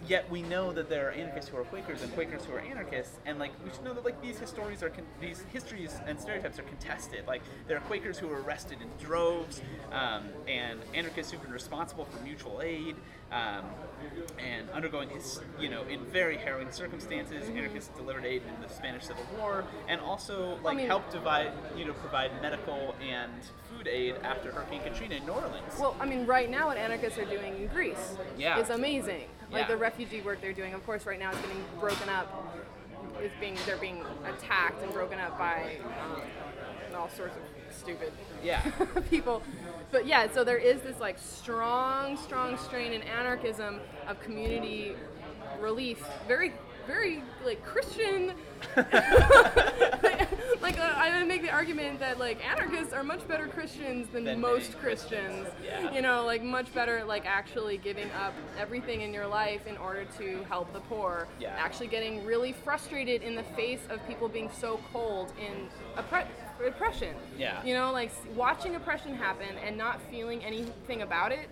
[0.10, 3.20] yet we know that there are anarchists who are Quakers and Quakers who are anarchists,
[3.26, 6.58] and like we should know that like these histories are con- these histories and stereotypes
[6.58, 7.28] are contested.
[7.28, 12.06] Like there are Quakers who were arrested in droves, um, and anarchists who've been responsible
[12.06, 12.96] for mutual aid.
[13.32, 13.66] Um,
[14.40, 19.04] and undergoing his, you know, in very harrowing circumstances, anarchists delivered aid in the Spanish
[19.06, 23.32] Civil War, and also like mean- helped divide, you know, provide medical and
[23.70, 25.74] food aid after Hurricane Katrina in New Orleans.
[25.80, 28.58] Well, I mean, right now what anarchists are doing in Greece Yeah.
[28.60, 29.26] is amazing.
[29.52, 29.68] Like Yeah.
[29.68, 32.56] the refugee work they're doing, of course, right now is getting broken up.
[33.22, 36.22] Is being they're being attacked and broken up by um,
[36.96, 37.44] all sorts of
[37.80, 38.12] stupid
[38.44, 38.62] yeah.
[39.10, 39.42] people.
[39.92, 44.94] But yeah, so there is this like strong, strong strain in anarchism of community
[45.60, 46.04] relief.
[46.28, 46.54] Very,
[46.86, 48.34] very like Christian.
[50.62, 54.24] like uh, I would make the argument that like anarchists are much better Christians than,
[54.26, 55.48] Than most many Christians.
[55.64, 55.94] Yeah.
[55.94, 59.78] You know, like much better at like actually giving up everything in your life in
[59.78, 61.28] order to help the poor.
[61.40, 61.56] Yeah.
[61.58, 66.28] Actually getting really frustrated in the face of people being so cold in oppre-
[66.68, 67.16] oppression.
[67.38, 67.64] Yeah.
[67.64, 71.50] You know, like watching oppression happen and not feeling anything about it.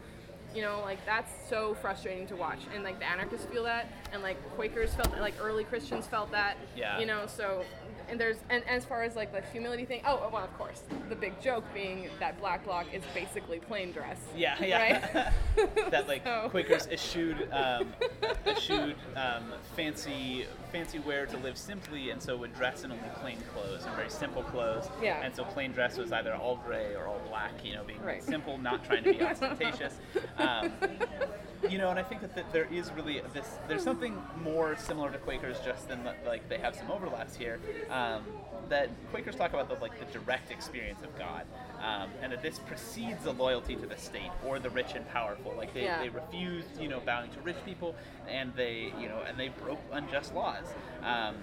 [0.55, 4.23] You know, like that's so frustrating to watch, and like the anarchists feel that, and
[4.23, 6.57] like Quakers felt that, like early Christians felt that.
[6.75, 6.99] Yeah.
[6.99, 7.63] You know, so
[8.09, 11.15] and there's and as far as like the humility thing, oh well, of course, the
[11.15, 14.17] big joke being that Black Bloc is basically plain dress.
[14.35, 15.31] Yeah, yeah.
[15.55, 15.71] Right?
[15.91, 17.93] that like So- Quakers eschewed um,
[18.45, 23.37] eschewed um, fancy fancy wear to live simply, and so would dress in only plain
[23.53, 24.89] clothes and very simple clothes.
[25.01, 25.21] Yeah.
[25.23, 27.51] And so plain dress was either all gray or all black.
[27.63, 28.23] You know, being Right.
[28.23, 29.95] simple, not trying to be ostentatious.
[30.37, 30.71] Um,
[31.69, 33.47] you know, and I think that, that there is really this.
[33.67, 37.59] There's something more similar to Quakers, just than like they have some overlaps here.
[37.89, 38.23] Um,
[38.69, 41.45] that Quakers talk about the like the direct experience of God,
[41.81, 45.53] um, and that this precedes a loyalty to the state or the rich and powerful.
[45.57, 46.01] Like they, Yeah.
[46.01, 47.95] they refused, you know, bowing to rich people,
[48.27, 50.65] and they, you know, and they broke unjust laws.
[51.03, 51.35] Um,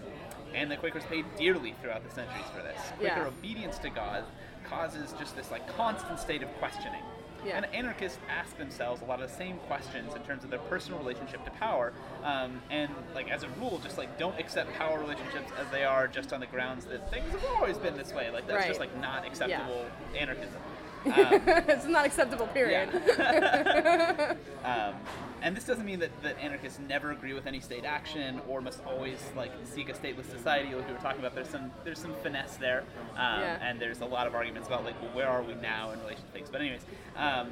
[0.54, 2.78] and the Quakers paid dearly throughout the centuries for this.
[2.98, 3.26] Quaker Yeah.
[3.26, 4.24] obedience to God
[4.64, 7.02] causes just this like constant state of questioning.
[7.44, 7.56] Yeah.
[7.56, 10.98] And anarchists ask themselves a lot of the same questions in terms of their personal
[10.98, 11.92] relationship to power,
[12.22, 16.08] um, and like as a rule, just like don't accept power relationships as they are,
[16.08, 18.30] just on the grounds that things have always been this way.
[18.30, 18.68] Like that's Right.
[18.68, 19.86] just like not acceptable
[20.16, 20.60] anarchism.
[21.06, 22.46] Um, it's not acceptable.
[22.48, 22.88] Period.
[24.64, 24.94] um,
[25.42, 28.82] and this doesn't mean that, that anarchists never agree with any state action or must
[28.86, 31.34] always like seek a stateless society like we were talking about.
[31.34, 32.84] There's some there's some finesse there,
[33.16, 33.58] um, Yeah.
[33.60, 36.24] and there's a lot of arguments about like well, where are we now in relation
[36.24, 36.48] to things.
[36.50, 36.86] But anyways,
[37.16, 37.50] um,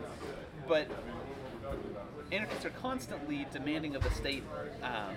[0.66, 0.88] but
[2.32, 4.42] anarchists are constantly demanding of the state.
[4.82, 5.14] Um,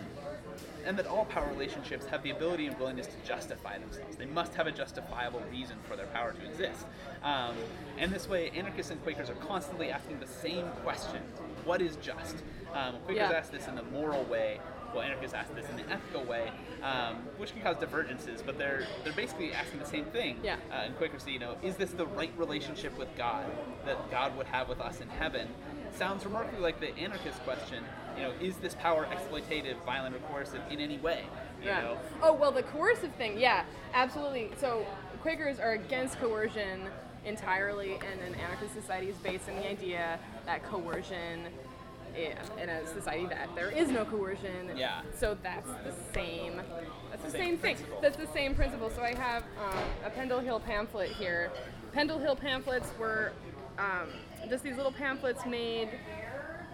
[0.85, 4.15] and that all power relationships have the ability and willingness to justify themselves.
[4.15, 6.85] They must have a justifiable reason for their power to exist.
[7.23, 7.55] Um,
[7.97, 11.21] and this way, anarchists and Quakers are constantly asking the same question
[11.65, 12.37] what is just?
[12.75, 13.37] Um, Quakers Yeah.
[13.37, 14.59] ask this in the moral way,
[14.93, 16.51] well, anarchists ask this in the ethical way,
[16.83, 20.39] um, which can cause divergences, but they're, they're basically asking the same thing.
[20.43, 20.57] Yeah.
[20.69, 23.45] Uh, and Quakers say, you know, is this the right relationship with God
[23.85, 25.47] that God would have with us in heaven?
[25.95, 27.83] Sounds remarkably like the anarchist question.
[28.17, 31.23] You know, is this power exploitative, violent, or coercive in any way?
[31.61, 31.81] You Yeah.
[31.81, 34.51] know, Oh well, the coercive thing, yeah, absolutely.
[34.57, 34.85] So
[35.21, 36.81] Quakers are against coercion
[37.25, 41.47] entirely, and an anarchist society is based on the idea that coercion,
[42.15, 44.71] in a society that there is no coercion.
[44.77, 45.01] Yeah.
[45.17, 46.61] So that's the same.
[47.09, 47.75] That's the Same same, thing.
[47.75, 47.99] principle.
[48.01, 48.89] That's the same principle.
[48.91, 51.51] So I have um, a Pendle Hill pamphlet here.
[51.91, 53.33] Pendle Hill pamphlets were
[53.79, 54.09] um,
[54.49, 55.89] just these little pamphlets made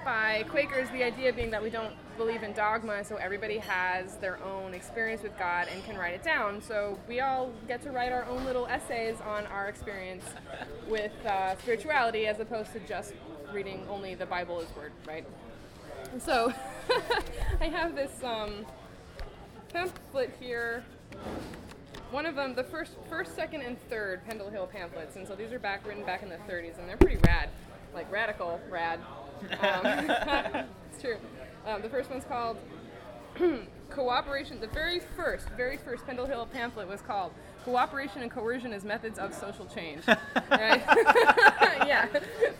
[0.03, 4.43] by Quakers, the idea being that we don't believe in dogma, so everybody has their
[4.43, 6.61] own experience with God and can write it down.
[6.61, 10.23] So we all get to write our own little essays on our experience
[10.87, 13.13] with uh, spirituality as opposed to just
[13.53, 15.25] reading only the Bible as word, right?
[16.19, 16.53] So
[17.61, 18.65] I have this um,
[19.71, 20.83] pamphlet here.
[22.11, 25.53] One of them, the first, first, second, and third Pendle Hill pamphlets, and so these
[25.53, 27.47] are back written back in the 30s, and they're pretty rad,
[27.93, 28.99] like radical, rad.
[29.61, 29.85] Um,
[30.91, 31.17] it's true.
[31.65, 32.57] Um, the first one's called
[33.89, 34.59] Cooperation.
[34.59, 37.31] The very first, very first Pendle Hill pamphlet was called
[37.65, 40.03] Cooperation and Coercion as Methods of Social Change.
[40.49, 40.83] Right?
[41.87, 42.07] yeah.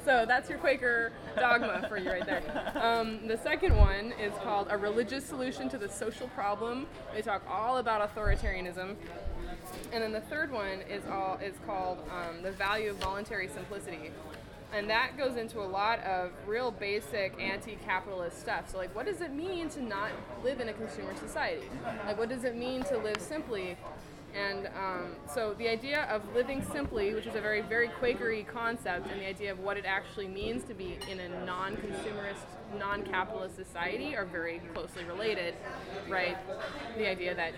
[0.05, 2.41] So that's your Quaker dogma for you right there.
[2.75, 6.87] Um, the second one is called A Religious Solution to the Social Problem.
[7.13, 8.95] They talk all about authoritarianism.
[9.91, 14.11] And then the third one is all is called um, the value of voluntary simplicity,
[14.73, 18.69] and that goes into a lot of real basic anti-capitalist stuff.
[18.69, 20.11] So like, what does it mean to not
[20.43, 21.67] live in a consumer society?
[22.05, 23.77] Like, what does it mean to live simply?
[24.35, 29.07] And um, so the idea of living simply, which is a very very Quakery concept,
[29.11, 32.45] and the idea of what it actually means to be in a non-consumerist,
[32.79, 35.55] non-capitalist society, are very closely related,
[36.07, 36.37] right?
[36.97, 37.53] The idea that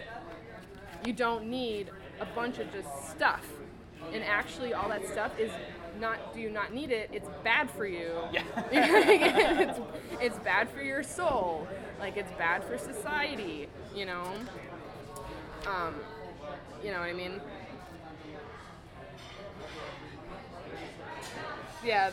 [1.06, 3.46] you don't need a bunch of just stuff.
[4.12, 5.52] And actually, all that stuff is
[6.00, 7.10] not, do you not need it?
[7.14, 8.12] It's bad for you.
[8.32, 8.44] Yeah.
[8.72, 9.80] it's,
[10.20, 11.68] it's bad for your soul.
[12.00, 14.26] Like, it's bad for society, you know?
[15.66, 15.96] Um,
[16.84, 17.40] you know what I mean?
[21.84, 22.12] Yeah.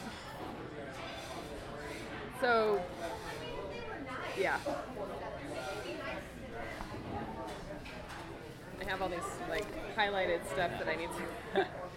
[2.40, 2.80] So,
[4.38, 4.58] yeah.
[8.80, 9.18] I have all these
[9.48, 9.66] like
[9.96, 11.10] highlighted stuff that I need
[11.54, 11.66] to.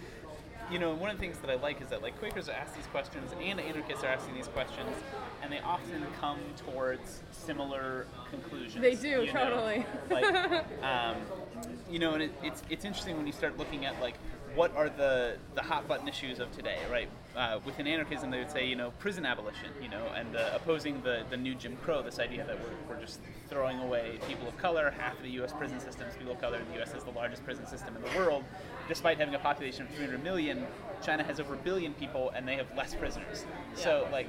[0.70, 2.74] you know, one of the things that I like is that like Quakers are asked
[2.74, 4.96] these questions and anarchists are asking these questions,
[5.42, 8.80] and they often come towards similar conclusions.
[8.80, 9.32] They do, you know?
[9.32, 9.86] totally.
[10.10, 10.24] Like,
[10.82, 11.16] um,
[11.90, 14.14] you know, and it, it's it's interesting when you start looking at like
[14.54, 17.08] what are the the hot button issues of today, right?
[17.36, 21.02] Uh, within anarchism, they would say, you know, prison abolition, you know, and uh, opposing
[21.02, 24.56] the, the new Jim Crow, this idea that we're, we're just throwing away people of
[24.56, 24.94] color.
[24.96, 25.52] Half of the U.S.
[25.52, 26.60] prison system is people of color.
[26.70, 26.92] The U.S.
[26.92, 28.44] has the largest prison system in the world.
[28.86, 30.64] Despite having a population of 300 million,
[31.02, 33.44] China has over a billion people, and they have less prisoners.
[33.74, 34.28] So, like,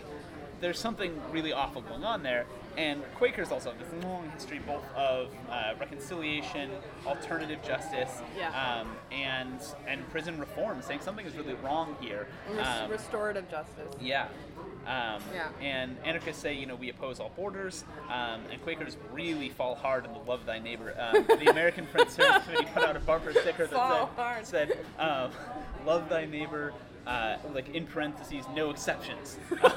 [0.61, 2.45] there's something really awful going on there.
[2.77, 6.71] And Quakers also have this long history both of uh, reconciliation,
[7.05, 8.49] alternative justice, Yeah.
[8.81, 12.27] um, and and prison reform, saying something is really wrong here.
[12.61, 13.93] Um, restorative justice.
[14.01, 14.27] yeah.
[14.85, 15.47] Um, Yeah.
[15.61, 20.05] And anarchists say, you know, we oppose all borders, um, and Quakers really fall hard
[20.05, 20.93] on the love thy neighbor.
[20.99, 24.09] Um, the American Friends Service Committee put out a bumper sticker that Fall
[24.43, 25.31] said, said um,
[25.85, 26.73] love thy neighbor,
[27.07, 29.37] uh, like in parentheses, no exceptions.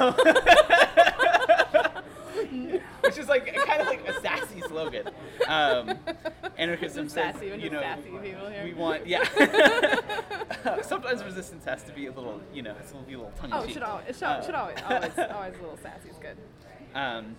[3.00, 5.08] Which is like kind of like a sassy slogan.
[5.46, 5.94] Um,
[6.56, 8.18] anarchism says, you know, sassy people
[8.48, 8.64] here.
[8.64, 9.24] we want, yeah.
[10.82, 13.50] Sometimes resistance has to be a little, you know, it's a little, a little tongue
[13.50, 13.70] in Oh, cheek.
[13.70, 16.36] it should always, it should, Uh, should always, always, always a little sassy is good.
[16.94, 17.36] um,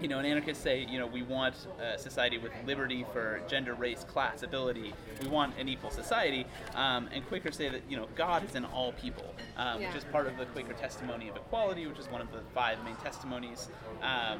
[0.00, 3.74] you know, and anarchists say, you know, we want a society with liberty for gender,
[3.74, 4.94] race, class, ability.
[5.22, 6.46] We want an equal society.
[6.74, 9.88] Um, and Quakers say that, you know, God is in all people, um, Yeah.
[9.88, 12.82] which is part of the Quaker testimony of equality, which is one of the five
[12.84, 13.68] main testimonies.
[14.02, 14.38] Um,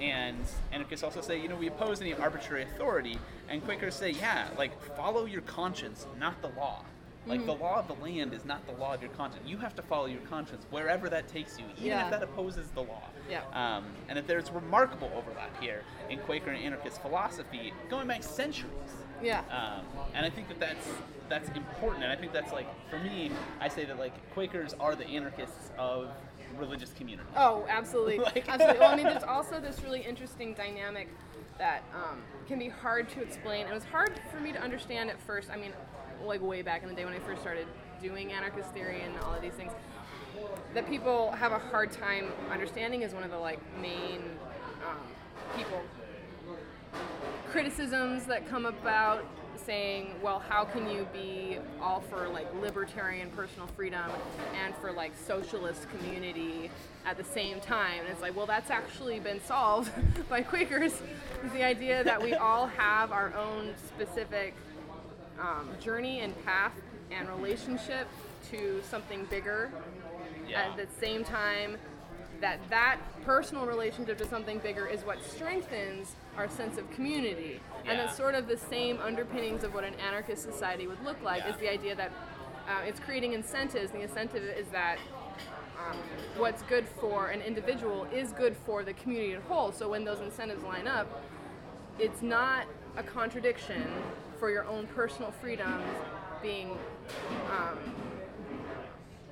[0.00, 0.38] and
[0.72, 3.18] anarchists also say, you know, we oppose any arbitrary authority.
[3.48, 6.84] And Quakers say, yeah, like, follow your conscience, not the law.
[7.26, 9.42] Like, the law of the land is not the law of your conscience.
[9.46, 12.04] You have to follow your conscience wherever that takes you, even Yeah.
[12.06, 13.02] if that opposes the law.
[13.28, 13.42] Yeah.
[13.52, 18.72] Um, and that there's remarkable overlap here in Quaker and anarchist philosophy going back centuries.
[19.22, 19.40] Yeah.
[19.50, 20.86] Um, and I think that that's
[21.28, 22.02] that's important.
[22.04, 25.70] And I think that's like for me, I say that like Quakers are the anarchists
[25.76, 26.08] of
[26.56, 27.28] religious community.
[27.36, 28.78] Oh, absolutely, Like- absolutely.
[28.80, 31.08] Well, I mean, there's also this really interesting dynamic
[31.58, 33.66] that um, can be hard to explain.
[33.66, 35.50] It was hard for me to understand at first.
[35.50, 35.72] I mean,
[36.24, 37.66] like way back in the day when I first started
[38.00, 39.72] doing anarchist theory and all of these things,
[40.74, 44.22] that people have a hard time understanding is one of the like main
[44.88, 44.98] um,
[45.56, 45.82] people
[47.50, 49.24] criticisms that come about
[49.68, 54.10] saying, well, how can you be all for like libertarian personal freedom
[54.64, 56.70] and for like socialist community
[57.04, 58.00] at the same time?
[58.00, 59.92] And it's like, well, that's actually been solved
[60.30, 60.94] by Quakers.
[61.44, 64.54] Is the idea that we all have our own specific
[65.38, 66.72] um, journey and path
[67.10, 68.08] and relationship
[68.50, 69.70] to something bigger.
[70.48, 70.62] Yeah.
[70.62, 71.76] At the same time,
[72.40, 77.98] that that personal relationship to something bigger is what strengthens our sense of community and
[77.98, 78.04] Yeah.
[78.04, 81.50] it's sort of the same underpinnings of what an anarchist society would look like Yeah.
[81.54, 82.10] is the idea that
[82.68, 84.98] uh, it's creating incentives the incentive is that
[85.78, 85.96] um,
[86.36, 90.04] what's good for an individual is good for the community as a whole so when
[90.04, 91.06] those incentives line up
[91.98, 92.66] it's not
[92.96, 93.82] a contradiction
[94.38, 95.84] for your own personal freedoms
[96.42, 96.76] being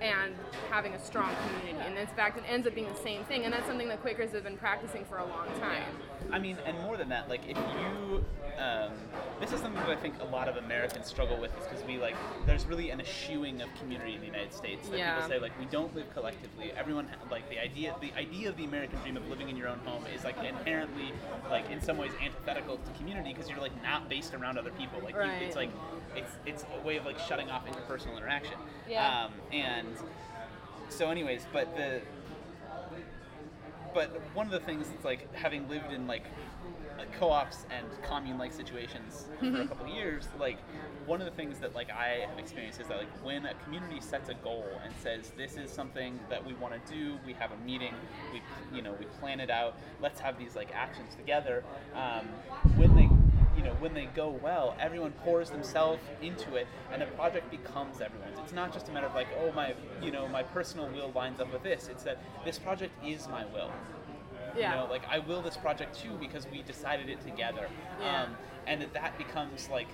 [0.00, 0.34] and
[0.70, 1.84] having a strong community.
[1.86, 3.44] And in fact, it ends up being the same thing.
[3.44, 5.84] And that's something that Quakers have been practicing for a long time.
[6.32, 8.24] I mean, and more than that, like if you,
[8.58, 8.92] um,
[9.40, 11.98] this is something that I think a lot of Americans struggle with, is because we
[11.98, 12.16] like,
[12.46, 14.88] there's really an eschewing of community in the United States.
[14.88, 15.14] That Yeah.
[15.14, 16.72] people say like we don't live collectively.
[16.76, 19.68] Everyone ha- like the idea, the idea of the American dream of living in your
[19.68, 21.12] own home is like inherently,
[21.48, 25.00] like in some ways antithetical to community because you're like not based around other people.
[25.02, 25.42] Like you, Right.
[25.42, 25.70] it's like,
[26.16, 28.54] it's it's a way of like shutting off interpersonal interaction.
[28.88, 29.24] Yeah.
[29.26, 29.85] Um, and
[30.88, 32.00] so, anyways, but the
[33.94, 36.24] but one of the things that's like having lived in like
[37.18, 40.58] co-ops and commune-like situations for a couple of years like
[41.06, 44.00] one of the things that like i have experienced is that like when a community
[44.00, 47.52] sets a goal and says this is something that we want to do we have
[47.52, 47.94] a meeting
[48.32, 48.42] we
[48.74, 51.64] you know we plan it out let's have these like actions together
[51.94, 52.26] um,
[52.76, 53.05] when they
[53.56, 58.00] you know when they go well everyone pours themselves into it and the project becomes
[58.00, 61.10] everyone's it's not just a matter of like oh my you know my personal will
[61.14, 63.70] lines up with this it's that this project is my will
[64.56, 64.70] Yeah.
[64.70, 67.68] you know, like I will this project too because we decided it together.
[68.00, 68.22] Yeah.
[68.22, 68.36] Um,
[68.66, 69.88] and that that becomes like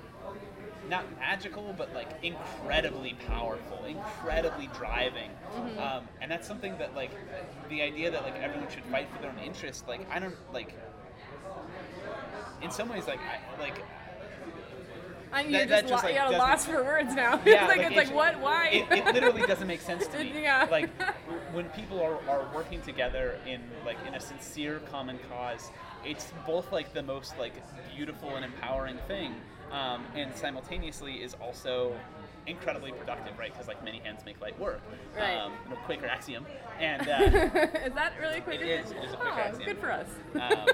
[0.88, 5.30] not magical, but like incredibly powerful, incredibly driving.
[5.54, 5.78] Mm-hmm.
[5.78, 7.10] Um, and that's something that like
[7.70, 9.88] the idea that like everyone should fight for their own interest.
[9.88, 10.74] Like I don't like.
[12.62, 13.82] In some ways, like I, like
[15.32, 17.40] I, you're That- that just, just, like, you got a loss for words now.
[17.46, 18.38] yeah, it's like, it's it like what?
[18.40, 18.68] Why?
[18.68, 20.42] It, it literally doesn't make sense to me.
[20.42, 20.68] Yeah.
[20.70, 20.90] Like
[21.52, 25.70] when people are, are working together in like in a sincere common cause,
[26.04, 27.54] it's both like the most like
[27.94, 29.34] beautiful and empowering thing,
[29.70, 31.94] um, and simultaneously is also
[32.46, 33.52] incredibly productive, right?
[33.52, 34.80] Because like many hands make light work.
[35.16, 35.36] Right.
[35.36, 36.46] Um, you know, Quaker axiom,
[36.78, 37.20] and uh,
[37.84, 38.64] is that really a Quaker?
[38.64, 39.64] is, it is a Quaker oh, axiom.
[39.64, 40.08] good for us.
[40.40, 40.66] Um,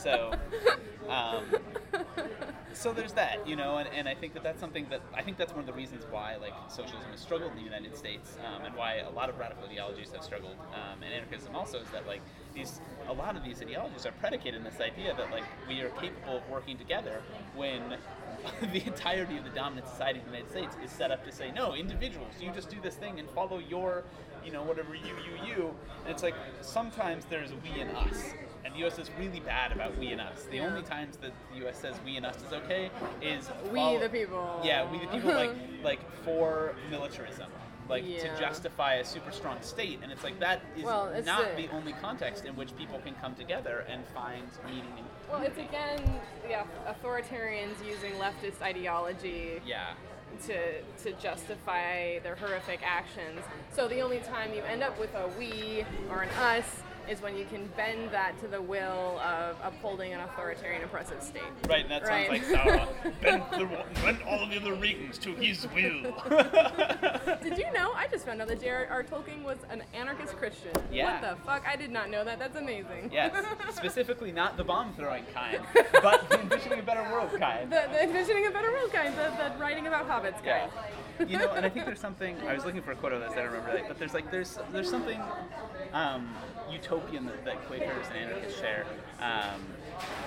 [0.00, 0.32] so,
[1.08, 1.44] um,
[2.72, 5.36] so there's that, you know, and, and I think that that's something that I think
[5.36, 8.64] that's one of the reasons why like socialism has struggled in the United States, um,
[8.64, 12.06] and why a lot of radical ideologies have struggled, um, and anarchism also is that
[12.06, 12.20] like
[12.54, 15.90] these a lot of these ideologies are predicated in this idea that like we are
[15.90, 17.22] capable of working together
[17.54, 17.96] when
[18.72, 21.50] the entirety of the dominant society of the United States is set up to say
[21.52, 24.04] no individuals you just do this thing and follow your
[24.44, 25.74] you know whatever you you you
[26.04, 28.32] and it's like sometimes there's we and us
[28.64, 28.98] and the U.S.
[28.98, 30.42] is really bad about we and us.
[30.50, 30.66] The Yeah.
[30.66, 31.78] only times that the U.S.
[31.80, 32.90] says we and us is okay
[33.22, 34.60] is We follow- the people.
[34.64, 35.52] Yeah, we the people like
[35.84, 37.46] like for militarism,
[37.88, 41.68] like to justify a super strong state, and it's like that is Well, not the-
[41.68, 44.92] the only context in which people can come together and find meaning.
[44.98, 46.00] In, Well, it's again,
[46.48, 49.94] yeah, authoritarians using leftist ideology yeah,
[50.46, 53.40] to to justify their horrific actions.
[53.72, 56.64] So the only time you end up with a we or an us
[57.08, 61.42] is when you can bend that to the will of upholding an authoritarian oppressive state.
[61.68, 61.82] right.
[61.82, 62.28] And that Right.
[62.28, 63.20] sounds like Sauron.
[63.22, 66.02] bend, the, bend all of the other rings to his will.
[67.42, 67.92] Did you know?
[67.94, 69.02] I just found out that J.R.R.
[69.04, 70.70] Tolkien was an anarchist Christian.
[70.92, 71.20] Yeah.
[71.20, 71.62] What the fuck?
[71.66, 72.38] I did not know that.
[72.38, 73.10] That's amazing.
[73.12, 73.32] yes,
[73.74, 75.60] specifically not the bomb throwing kind,
[76.02, 77.70] but the envisioning a better world kind.
[77.70, 80.68] the, the envisioning a better world kind, the, the writing about hobbits Yeah.
[81.28, 82.36] You know, and I think there's something.
[82.46, 83.32] I was looking for a quote of this.
[83.32, 85.20] I don't remember that, but there's like there's there's something
[85.92, 86.34] um,
[86.70, 88.86] utopian that, that Quakers and anarchists share,
[89.20, 89.60] um,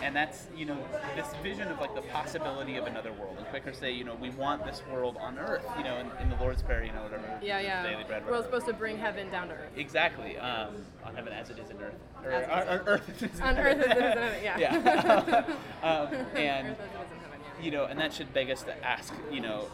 [0.02, 0.78] and that's you know
[1.16, 3.36] this vision of like the possibility of another world.
[3.38, 5.66] And Quakers say, you know, we want this world on Earth.
[5.78, 7.40] You know, in, in the Lord's Prayer, you know, whatever.
[7.42, 7.84] Yeah, yeah.
[7.84, 8.24] Daily bread.
[8.28, 9.72] We're supposed to bring heaven down to earth.
[9.78, 10.38] Exactly.
[10.38, 10.76] Um,
[11.06, 11.96] on heaven as it is in Earth.
[12.24, 14.44] Or, As on, Earth as it is in On earth as it is in heaven,
[14.44, 14.58] yeah.
[14.60, 15.46] yeah.
[15.84, 17.66] um, and Earth as it is in heaven, yeah.
[17.66, 19.66] you know, and that should beg us to ask, you know,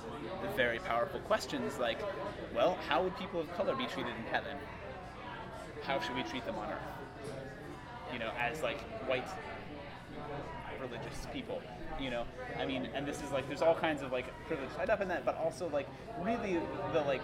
[0.55, 1.99] very powerful questions like,
[2.55, 4.57] well, how would people of color be treated in heaven?
[5.83, 7.33] How should we treat them on earth?
[8.13, 9.27] You know, as like white
[10.81, 11.61] religious people.
[11.99, 12.25] You know,
[12.59, 15.07] I mean, and this is like, there's all kinds of like privilege tied up in
[15.07, 15.87] that, but also like
[16.21, 16.59] really
[16.93, 17.21] the like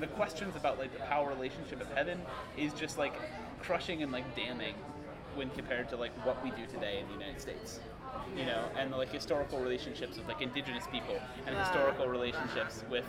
[0.00, 2.20] the questions about like the power relationship of heaven
[2.56, 3.14] is just like
[3.60, 4.74] crushing and like damning
[5.34, 7.80] when compared to like what we do today in the United States.
[8.36, 11.64] You know, and the like historical relationships with like indigenous people and Ah.
[11.64, 13.04] historical relationships with,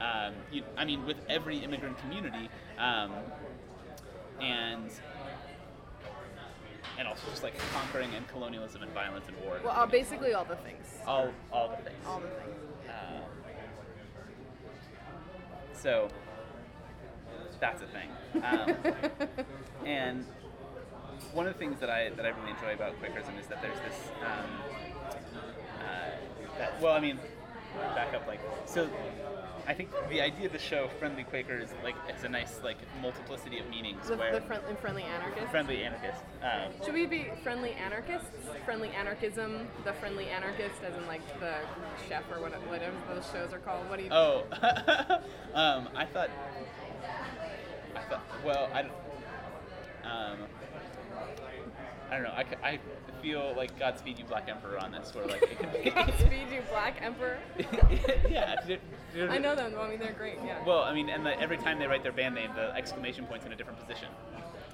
[0.00, 2.48] um, you, I mean, with every immigrant community,
[2.78, 3.12] um,
[4.40, 4.90] and
[6.98, 9.60] and also just like conquering and colonialism and violence and war.
[9.64, 10.86] Well, uh, basically all the things.
[11.06, 12.04] all all the things.
[12.06, 12.56] All the things.
[12.88, 13.22] Um,
[15.74, 16.08] so
[17.60, 18.08] that's a thing.
[18.42, 18.76] Um,
[19.86, 20.24] and
[21.38, 23.78] one of the things that I that I really enjoy about Quakerism is that there's
[23.78, 24.10] this.
[24.22, 24.50] Um,
[25.78, 27.16] uh, that, well, I mean,
[27.94, 28.90] back up like so.
[29.68, 32.78] I think the idea of the show "Friendly Quaker" is like it's a nice like
[33.00, 35.46] multiplicity of meanings The, where the friendly, friendly anarchist.
[35.52, 36.22] friendly anarchist.
[36.42, 38.26] Um, Should we be friendly anarchists?
[38.64, 41.54] Friendly anarchism, the friendly anarchist, as in like the
[42.08, 43.88] chef or what, whatever those shows are called.
[43.88, 44.10] What do you?
[44.10, 44.42] Oh,
[45.54, 46.30] um, I thought.
[47.94, 48.24] I thought.
[48.44, 48.92] Well, I don't.
[50.02, 50.38] Um,
[52.10, 52.30] I don't know.
[52.30, 52.78] I, I
[53.20, 55.90] feel like Godspeed You Black Emperor on this, where like it could be.
[55.90, 57.38] Godspeed you, Black Emperor.
[58.30, 58.56] yeah.
[59.28, 59.74] I know them.
[59.78, 60.38] I mean, they're great.
[60.44, 60.64] Yeah.
[60.64, 63.44] Well, I mean, and the, every time they write their band name, the exclamation point's
[63.44, 64.08] in a different position.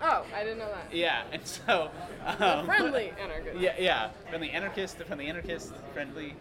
[0.02, 0.94] oh, I didn't know that.
[0.94, 1.90] Yeah, and so.
[2.38, 3.58] Um, Friendly anarchist.
[3.58, 4.10] Yeah, yeah.
[4.28, 6.34] Friendly anarchist, the friendly anarchist, friendly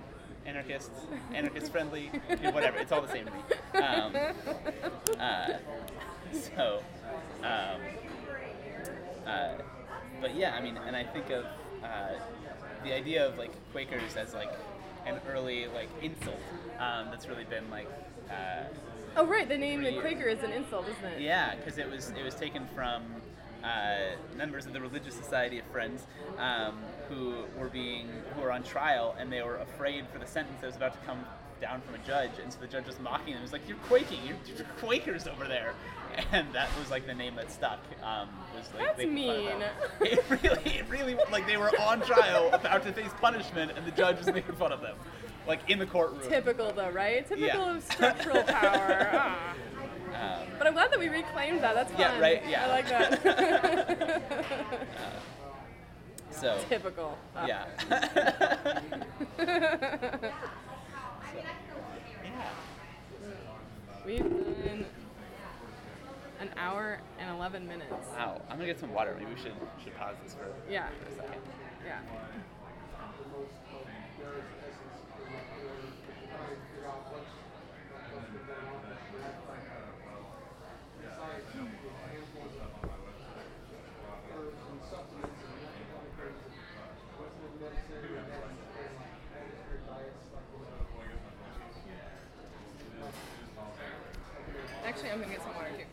[0.46, 0.92] anarchist,
[1.34, 2.12] anarchist friendly,
[2.52, 2.78] whatever.
[2.78, 3.40] It's all the same to me.
[3.82, 4.16] Um,
[5.20, 5.54] uh,
[6.34, 6.84] so,
[7.44, 7.80] um,
[9.26, 9.54] uh,
[10.24, 11.44] but yeah, I mean, and I think of
[11.84, 12.14] uh,
[12.84, 14.52] the idea of like Quakers as like
[15.06, 16.40] an early like insult
[16.80, 17.88] um, that's really been like.
[18.32, 18.64] Uh,
[19.16, 19.48] Oh, right.
[19.48, 21.22] The name the Re- Quaker is an insult, isn't it?
[21.22, 23.04] yeah, because it was it was taken from
[23.64, 26.08] uh, members of the Religious Society of Friends
[26.40, 26.80] um,
[27.10, 30.66] who were being who were on trial and they were afraid for the sentence that
[30.68, 31.24] was about to come
[31.64, 33.38] down from a judge, and so the judge was mocking them.
[33.38, 34.20] He was like, "You're quaking.
[34.28, 35.74] You're, you're Quakers over there,"
[36.34, 37.80] and that was like the name that stuck.
[38.04, 40.12] Um, was like That's they made fun of mean.
[40.12, 43.92] It really, it really like they were on trial about to face punishment, and the
[43.92, 44.98] judge was making fun of them,
[45.48, 46.20] like in the courtroom.
[46.28, 47.26] Typical, though, right?
[47.26, 47.76] Typical Yeah.
[47.78, 49.36] of structural power.
[50.16, 50.42] Ah.
[50.44, 51.74] Um, But I'm glad that we reclaimed that.
[51.74, 52.00] That's fun.
[52.02, 52.66] Yeah, right, yeah.
[52.66, 54.22] I like that.
[56.32, 57.18] so Typical.
[57.48, 57.66] Yeah.
[59.40, 60.32] yeah.
[64.06, 64.86] We've done
[66.42, 67.92] an hour and 11 minutes.
[68.18, 69.16] Wow, I'm gonna get some water.
[69.18, 69.54] Maybe we should
[69.84, 70.88] should pause this for, Yeah.
[71.04, 71.42] for a second.
[71.86, 72.00] Yeah.
[94.86, 95.88] Actually, I'm gonna get some water too.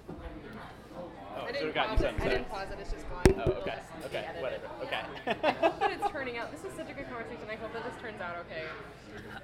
[0.98, 2.02] Oh, I so we didn't got you pause it.
[2.02, 2.20] something.
[2.20, 2.30] I sorry.
[2.36, 2.78] didn't pause it.
[2.80, 3.30] It's just going.
[3.38, 4.42] Oh, okay, We'll just okay, edit it.
[4.42, 5.02] whatever, okay.
[5.46, 6.50] I hope that it's turning out.
[6.50, 7.46] This is such a good conversation.
[7.48, 8.66] I hope that this turns out okay.
[8.66, 9.40] There'll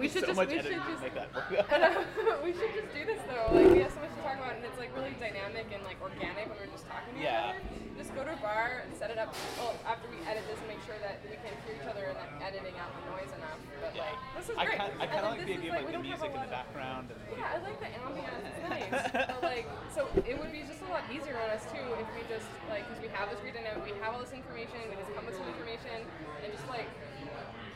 [0.00, 1.48] We should so just- much we should editing just- make that work.
[2.44, 3.52] We should just do this though.
[3.52, 6.00] Like we have so much to talk about, and it's like really dynamic and like
[6.00, 7.52] organic when we're just talking to Yeah.
[7.52, 7.98] each other.
[7.98, 9.34] Just go to a bar and set it up.
[9.58, 12.30] Well, after we edit this, make sure that we can hear each other and that
[12.54, 13.58] editing out the noise enough.
[13.82, 14.06] But Yeah.
[14.08, 14.78] like, this is I great.
[14.80, 17.06] I kind of like the idea of like the music in the of- background.
[17.10, 18.44] And Yeah, I like the ambiance.
[18.48, 18.88] It's nice.
[19.34, 22.22] but like, so it would be just a lot easier on us too if we
[22.30, 25.26] just like, because we have this note, we have all this information, we just come
[25.26, 26.06] with some information
[26.40, 26.86] and just like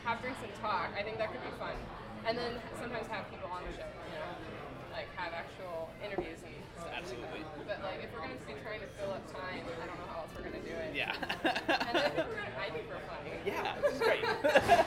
[0.03, 0.91] have drinks and talk.
[0.97, 1.75] I think that could be fun.
[2.27, 4.31] And then sometimes have people on the show, you know,
[4.91, 6.91] like have actual interviews and stuff.
[6.95, 7.43] Absolutely.
[7.67, 10.23] But like, if we're gonna be trying to fill up time, I don't know how
[10.23, 10.95] else we're gonna do it.
[10.95, 11.15] Yeah.
[11.87, 13.35] And I think we're gonna, I think we're funny.
[13.47, 14.23] yeah, this is great.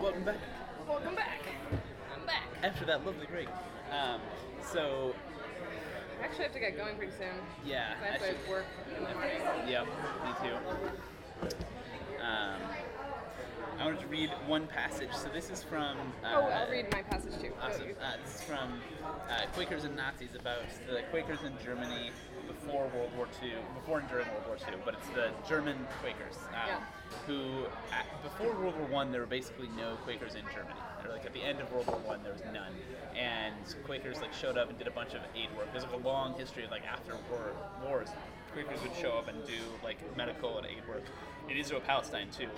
[0.00, 0.36] welcome back.
[0.88, 1.40] Welcome back.
[2.18, 2.44] I'm back.
[2.62, 3.48] After that lovely break.
[3.90, 4.20] Um,
[4.72, 5.14] so,
[6.20, 7.28] I actually have to get going pretty soon.
[7.64, 7.94] Yeah.
[8.02, 8.64] I have I to should- work
[8.96, 9.40] in the morning.
[9.68, 11.54] Yep, me too.
[12.22, 12.60] Um,
[13.78, 15.12] I wanted to read one passage.
[15.12, 15.96] So this is from.
[16.24, 17.52] Uh, Oh, I'll read my passage too.
[17.62, 17.82] Awesome.
[18.02, 18.80] Uh, this is from
[19.30, 22.10] uh, Quakers and Nazis about the Quakers in Germany
[22.68, 26.36] before World War II, before and during World War II, but it's the German Quakers
[26.52, 26.78] um, Yeah.
[27.26, 30.76] who, at, before World War One, there were basically no Quakers in Germany.
[31.02, 32.72] Or like at the end of World War One, there was none,
[33.16, 33.54] and
[33.86, 35.72] Quakers like showed up and did a bunch of aid work.
[35.72, 38.08] There's like a long history of like after war wars,
[38.52, 41.04] Quakers would show up and do like medical and aid work
[41.48, 42.48] in Israel Palestine too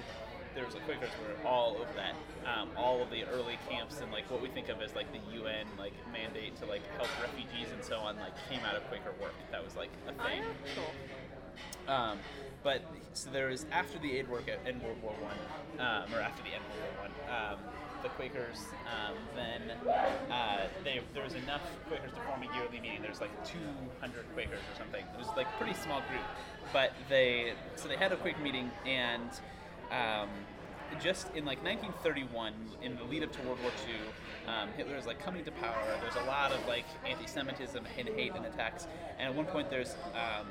[0.61, 2.15] there was like Quakers were all over that.
[2.45, 5.41] Um, all of the early camps and like what we think of as like the
[5.41, 9.13] UN like mandate to like help refugees and so on like came out of Quaker
[9.23, 9.33] work.
[9.53, 10.43] That was like a Oh, thing.
[10.43, 10.75] yeah?
[10.77, 11.95] Cool.
[11.95, 12.19] Um,
[12.63, 12.83] but
[13.15, 16.43] so there was after the aid work at, in World War One, um, or after
[16.43, 17.59] the end of World War One, um,
[18.03, 19.63] the Quakers um, then
[20.31, 23.01] uh, they, there was enough Quakers to form a yearly meeting.
[23.01, 25.01] There's like 200 Quakers or something.
[25.05, 26.25] It was like a pretty small group,
[26.71, 29.31] but they so they had a Quaker meeting and.
[29.91, 30.29] Um,
[31.01, 32.53] just in like 1931,
[32.83, 35.77] in the lead up to World War II, um, Hitler is like coming to power.
[36.01, 38.87] There's a lot of like anti-Semitism and hate and attacks.
[39.19, 40.47] And at one point, there's um,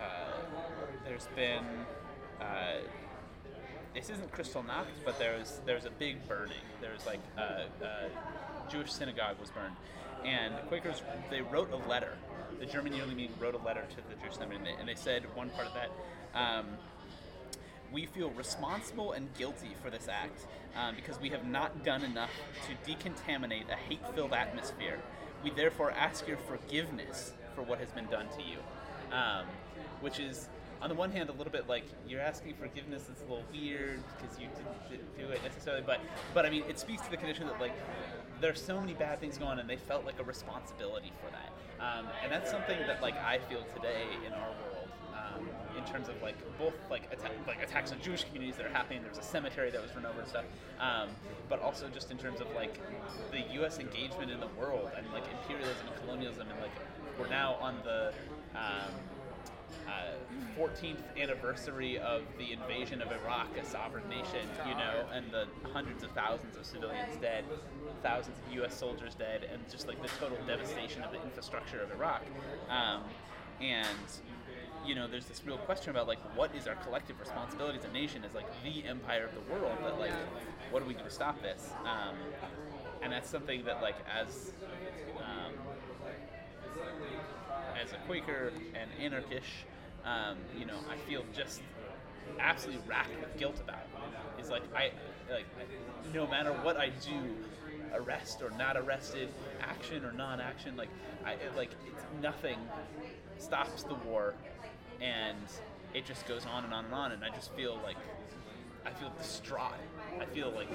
[0.00, 0.32] uh,
[1.04, 1.64] there's been
[2.40, 2.78] uh,
[3.94, 6.56] this isn't Kristallnacht, but there's there's a big burning.
[6.80, 9.76] There's like a, a Jewish synagogue was burned,
[10.24, 12.16] and the Quakers they wrote a letter.
[12.60, 15.50] The German yearly meeting wrote a letter to the Jewish they, and they said one
[15.50, 15.90] part of that.
[16.38, 16.66] Um,
[17.92, 20.46] we feel responsible and guilty for this act
[20.76, 22.30] um, because we have not done enough
[22.66, 24.98] to decontaminate a hate filled atmosphere.
[25.42, 28.58] We therefore ask your forgiveness for what has been done to you.
[29.16, 29.46] Um,
[30.00, 30.48] which is,
[30.82, 34.02] on the one hand, a little bit like you're asking forgiveness, it's a little weird
[34.16, 36.00] because you didn't, didn't do it necessarily, but,
[36.34, 37.72] but I mean, it speaks to the condition that, like,
[38.40, 41.52] there's so many bad things going on and they felt like a responsibility for that.
[41.80, 44.75] Um, and that's something that, like, I feel today in our world
[45.76, 49.02] in terms of like both like atta- like attacks on Jewish communities that are happening.
[49.02, 50.44] There was a cemetery that was run over and stuff,
[50.80, 51.08] um,
[51.48, 52.80] but also just in terms of like
[53.30, 53.78] the U.S.
[53.78, 56.72] engagement in the world and like imperialism and colonialism and like
[57.18, 58.12] we're now on the
[58.54, 58.92] um,
[59.86, 65.46] uh, 14th anniversary of the invasion of Iraq, a sovereign nation, you know, and the
[65.72, 67.44] hundreds of thousands of civilians dead,
[68.02, 68.76] thousands of U.S.
[68.76, 72.22] soldiers dead, and just like the total devastation of the infrastructure of Iraq.
[72.68, 73.02] Um,
[73.60, 73.88] and
[74.86, 77.88] you know, there's this real question about like what is our collective responsibility as a
[77.92, 80.12] nation as like the empire of the world that like
[80.70, 81.74] what do we do to stop this?
[81.84, 82.16] Um,
[83.02, 84.52] and that's something that like as
[85.18, 85.52] um,
[87.80, 89.46] as a Quaker and anarchist,
[90.04, 91.62] um, you know, I feel just
[92.38, 94.40] absolutely racked with guilt about it.
[94.40, 94.90] Is like I
[95.30, 95.46] like
[96.14, 97.34] no matter what I do,
[97.94, 99.28] arrest or not arrested,
[99.60, 100.90] action or non-action, like
[101.24, 102.58] I like it's nothing
[103.38, 104.34] stops the war,
[105.00, 105.36] and
[105.94, 107.96] it just goes on and on and on, and I just feel like
[108.84, 109.72] I feel distraught.
[110.20, 110.68] I feel like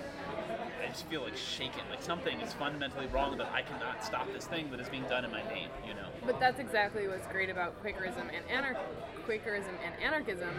[0.84, 1.82] I just feel like shaken.
[1.90, 5.24] Like something is fundamentally wrong that I cannot stop this thing that is being done
[5.26, 5.70] in my name.
[5.88, 6.08] You know.
[6.26, 8.78] But that's exactly what's great about Quakerism and anar-
[9.26, 10.50] Quakerism and anarchism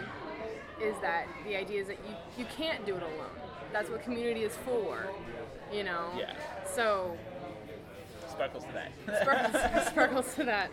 [0.81, 3.31] is that the idea is that you, you can't do it alone.
[3.73, 5.07] That's what community is for,
[5.73, 6.11] you know.
[6.19, 6.35] Yeah.
[6.75, 7.17] So
[8.31, 9.21] Sparkles to that.
[9.23, 10.71] sparkles, sparkles to that.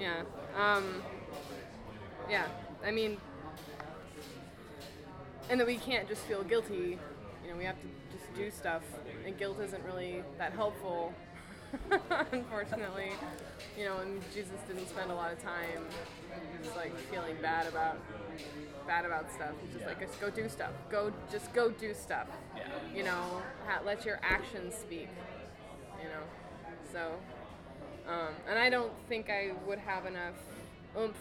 [0.00, 0.22] Yeah.
[0.56, 1.02] Um,
[2.30, 2.46] yeah.
[2.84, 3.16] I mean,
[5.50, 6.98] and that we can't just feel guilty.
[7.44, 7.86] You know, we have to
[8.16, 8.82] just do stuff,
[9.26, 11.12] and guilt isn't really that helpful.
[12.32, 13.10] Unfortunately,
[13.76, 15.86] you know, and Jesus didn't spend a lot of time
[16.62, 17.98] just like feeling bad about
[18.86, 19.50] bad about stuff.
[19.62, 19.88] He's just Yeah.
[19.88, 20.72] like, just go do stuff.
[20.90, 22.28] Go, just go do stuff.
[22.56, 22.66] Yeah.
[22.94, 23.42] You know,
[23.84, 25.08] let your actions speak.
[26.02, 26.22] You know,
[26.92, 27.12] so,
[28.06, 30.34] um, and I don't think I would have enough
[30.98, 31.16] oomph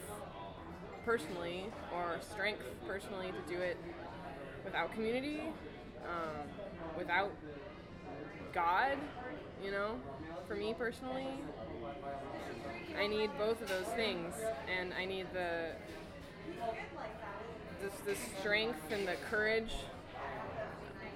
[1.05, 3.77] personally or strength personally to do it
[4.63, 5.41] without community,
[6.05, 6.47] um,
[6.97, 7.31] without
[8.53, 8.97] God,
[9.63, 9.95] you know,
[10.47, 11.27] for me personally.
[12.97, 14.33] I need both of those things,
[14.79, 15.71] and I need the
[18.05, 19.73] the strength and the courage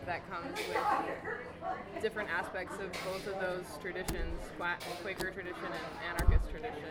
[0.06, 4.40] that comes with different aspects of both of those traditions,
[5.02, 6.84] Quaker tradition and anarchist tradition,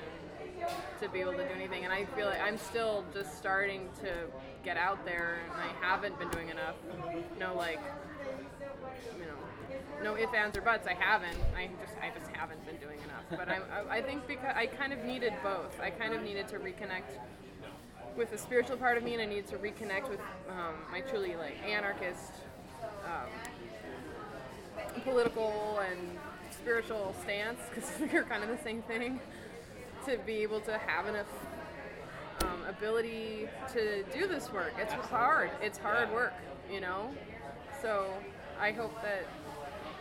[1.00, 1.84] to be able to do anything.
[1.84, 4.12] And I feel like I'm still just starting to
[4.64, 6.74] get out there, and I haven't been doing enough.
[7.38, 7.80] No, like,
[9.18, 10.86] you know, no ifs, ands, or buts.
[10.86, 11.38] I haven't.
[11.56, 13.24] I just, I just haven't been doing enough.
[13.30, 15.80] But I'm, I, I think because I kind of needed both.
[15.80, 17.18] I kind of needed to reconnect
[18.16, 21.36] with the spiritual part of me, and I needed to reconnect with um, my truly
[21.36, 22.32] like anarchist
[23.04, 23.28] um,
[25.04, 26.18] political and
[26.50, 29.20] spiritual stance, because they're kind of the same thing,
[30.06, 31.26] to be able to have enough
[32.42, 34.72] um, ability to do this work.
[34.78, 35.50] It's hard.
[35.60, 36.34] It's hard work,
[36.72, 37.10] you know.
[37.82, 38.12] So
[38.60, 39.24] I hope that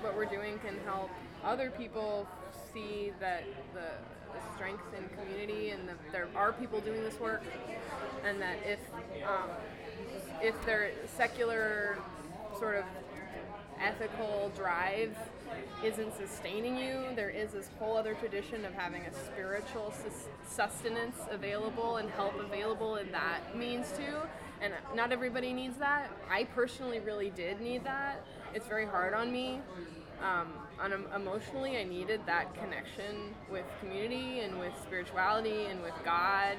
[0.01, 1.09] what we're doing can help
[1.43, 2.27] other people
[2.71, 7.41] see that the, the strength in community and that there are people doing this work,
[8.23, 8.79] and that if
[9.27, 9.49] um,
[10.41, 11.97] if their secular
[12.59, 12.83] sort of
[13.79, 15.15] ethical drive
[15.83, 21.17] isn't sustaining you, there is this whole other tradition of having a spiritual sus- sustenance
[21.29, 24.17] available and help available, and that means too.
[24.61, 26.09] And not everybody needs that.
[26.29, 28.25] I personally really did need that.
[28.53, 29.59] It's very hard on me.
[30.23, 35.93] Um, on em- emotionally, I needed that connection with community and with spirituality and with
[36.03, 36.57] God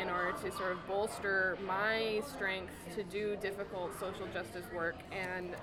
[0.00, 4.96] in order to sort of bolster my strength to do difficult social justice work.
[5.12, 5.54] And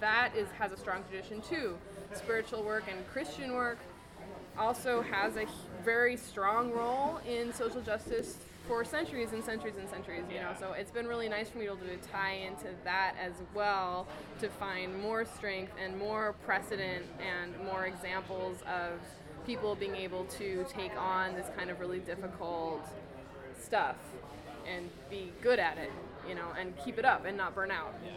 [0.00, 1.76] that is has a strong tradition too.
[2.14, 3.78] Spiritual work and Christian work
[4.58, 5.46] also has a
[5.84, 10.52] very strong role in social justice for centuries and centuries and centuries, you know.
[10.58, 13.32] So it's been really nice for me to be able to tie into that as
[13.54, 14.06] well
[14.40, 19.00] to find more strength and more precedent and more examples of
[19.46, 22.86] people being able to take on this kind of really difficult
[23.58, 23.96] stuff
[24.66, 25.90] and be good at it,
[26.28, 27.94] you know, and keep it up and not burn out.
[28.04, 28.12] Yeah.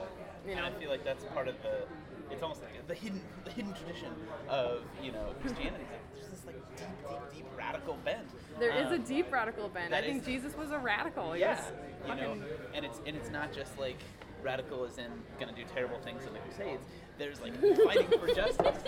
[0.45, 0.65] You and know?
[0.65, 1.83] I feel like that's part of the.
[2.31, 4.09] It's almost like the hidden, the hidden tradition
[4.49, 5.83] of you know Christianity.
[6.15, 8.27] There's this like deep, deep, deep radical bent.
[8.59, 9.93] There is a Um, deep radical bend.
[9.93, 11.35] I think is- Jesus was a radical.
[11.35, 11.71] yeah, Yes.
[12.07, 12.37] you know,
[12.73, 13.97] and it's and it's not just like
[14.41, 16.83] radical as in gonna do terrible things in the Crusades.
[17.17, 17.53] There's like
[17.85, 18.81] fighting for justice,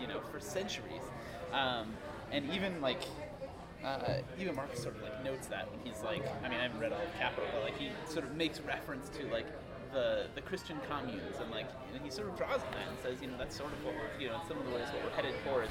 [0.00, 1.02] you know, for centuries,
[1.52, 1.92] um,
[2.32, 3.00] and even like.
[3.86, 6.80] Uh, even Marx sort of like notes that when he's like, I mean, I haven't
[6.80, 9.46] read all of Capital, but like he sort of makes reference to like
[9.92, 13.22] the the Christian communes, and like and he sort of draws on that and says,
[13.22, 15.04] you know, that's sort of what we're, you know, in some of the ways what
[15.04, 15.70] we're headed towards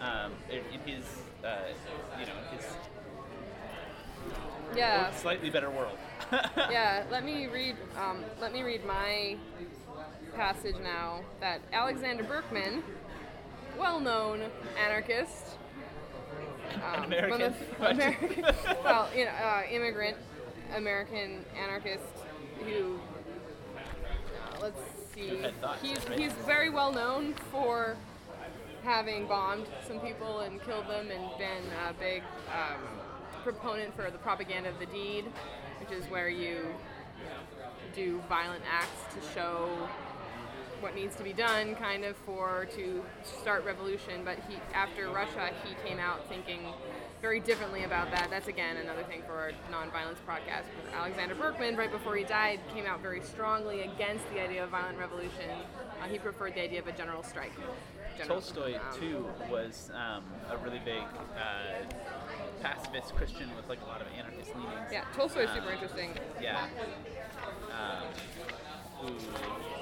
[0.00, 1.04] um, in, in his,
[1.44, 1.58] uh,
[2.18, 2.66] you know, his
[4.76, 5.14] Yeah.
[5.14, 5.98] slightly better world.
[6.56, 7.76] yeah, let me read.
[7.96, 9.36] Um, let me read my
[10.34, 11.20] passage now.
[11.40, 12.82] That Alexander Berkman,
[13.78, 14.50] well-known
[14.82, 15.58] anarchist,
[16.94, 17.30] um, American.
[17.30, 18.44] one of- American,
[18.84, 20.16] well, you know, uh, immigrant
[20.76, 22.02] American anarchist
[22.64, 22.98] who,
[23.76, 24.78] uh, let's
[25.14, 26.18] see, thoughts, he's right?
[26.18, 27.96] he's very well known for
[28.84, 32.22] having bombed some people and killed them and been a big
[32.52, 32.80] um,
[33.44, 35.24] proponent for the propaganda of the deed,
[35.80, 36.66] which is where you
[37.94, 39.68] do violent acts to show
[40.82, 45.50] what needs to be done kind of for to start revolution but he after russia
[45.64, 46.60] he came out thinking
[47.22, 50.64] very differently about that that's again another thing for our nonviolence podcast
[50.94, 54.98] alexander berkman right before he died came out very strongly against the idea of violent
[54.98, 55.48] revolution
[56.02, 57.52] uh, he preferred the idea of a general strike
[58.18, 61.84] General- Tolstoy um, too was um, a really big uh,
[62.60, 64.90] pacifist Christian with like a lot of anarchist leanings.
[64.92, 66.10] yeah tolstoy's Um, super interesting
[66.40, 66.66] Yeah.
[67.70, 68.04] Um,
[69.00, 69.81] who?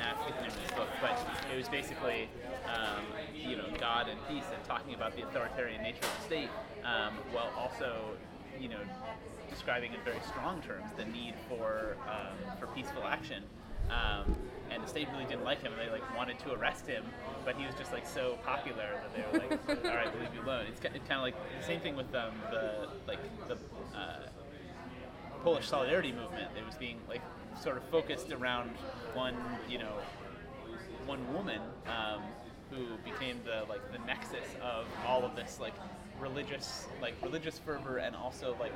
[0.00, 1.18] Of this book, but
[1.52, 2.26] it was basically,
[2.66, 3.04] um,
[3.34, 6.48] you know, God and peace and talking about the authoritarian nature of the state,
[6.84, 8.16] um, while also,
[8.58, 8.80] you know,
[9.50, 13.42] describing in very strong terms the need for um, for peaceful action.
[13.90, 14.34] Um,
[14.70, 15.72] and the state really didn't like him.
[15.72, 17.04] and They like wanted to arrest him,
[17.44, 20.34] but he was just like so popular that they were like, "All right, we'll leave
[20.34, 23.54] you alone." It's, it's kind of like the same thing with um, the like the
[23.94, 24.28] uh,
[25.44, 26.50] Polish solidarity movement.
[26.56, 27.20] It was being like
[27.60, 28.70] sort of focused around
[29.14, 29.34] one,
[29.68, 29.94] you know,
[31.06, 32.22] one woman um,
[32.70, 35.74] who became the like the nexus of all of this like
[36.20, 38.74] religious like religious fervor and also like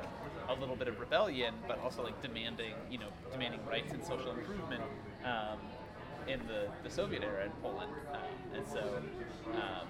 [0.49, 4.31] a little bit of rebellion, but also like demanding you know demanding rights and social
[4.31, 4.81] improvement.
[5.23, 5.59] Um,
[6.27, 8.99] in the, the Soviet era in Poland, um, and so
[9.53, 9.87] um,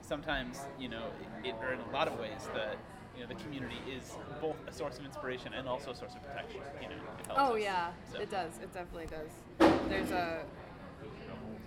[0.00, 1.04] sometimes you know
[1.44, 2.76] it, or in a lot of ways the
[3.18, 6.22] you know the community is both a source of inspiration and also a source of
[6.22, 7.62] protection you know it helps Oh us.
[7.62, 8.52] yeah, So- it does.
[8.62, 9.30] It definitely does.
[9.88, 10.44] There's a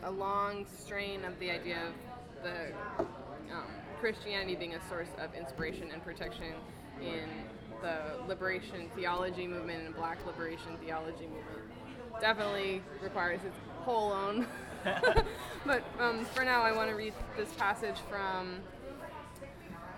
[0.03, 3.05] a long strain of the idea of the
[3.53, 3.65] um,
[3.99, 6.53] Christianity being a source of inspiration and protection
[7.01, 7.29] in
[7.81, 11.69] the liberation theology movement and Black liberation theology movement.
[12.19, 14.47] Definitely requires its whole own.
[15.65, 18.55] but um, for now, I want to read this passage from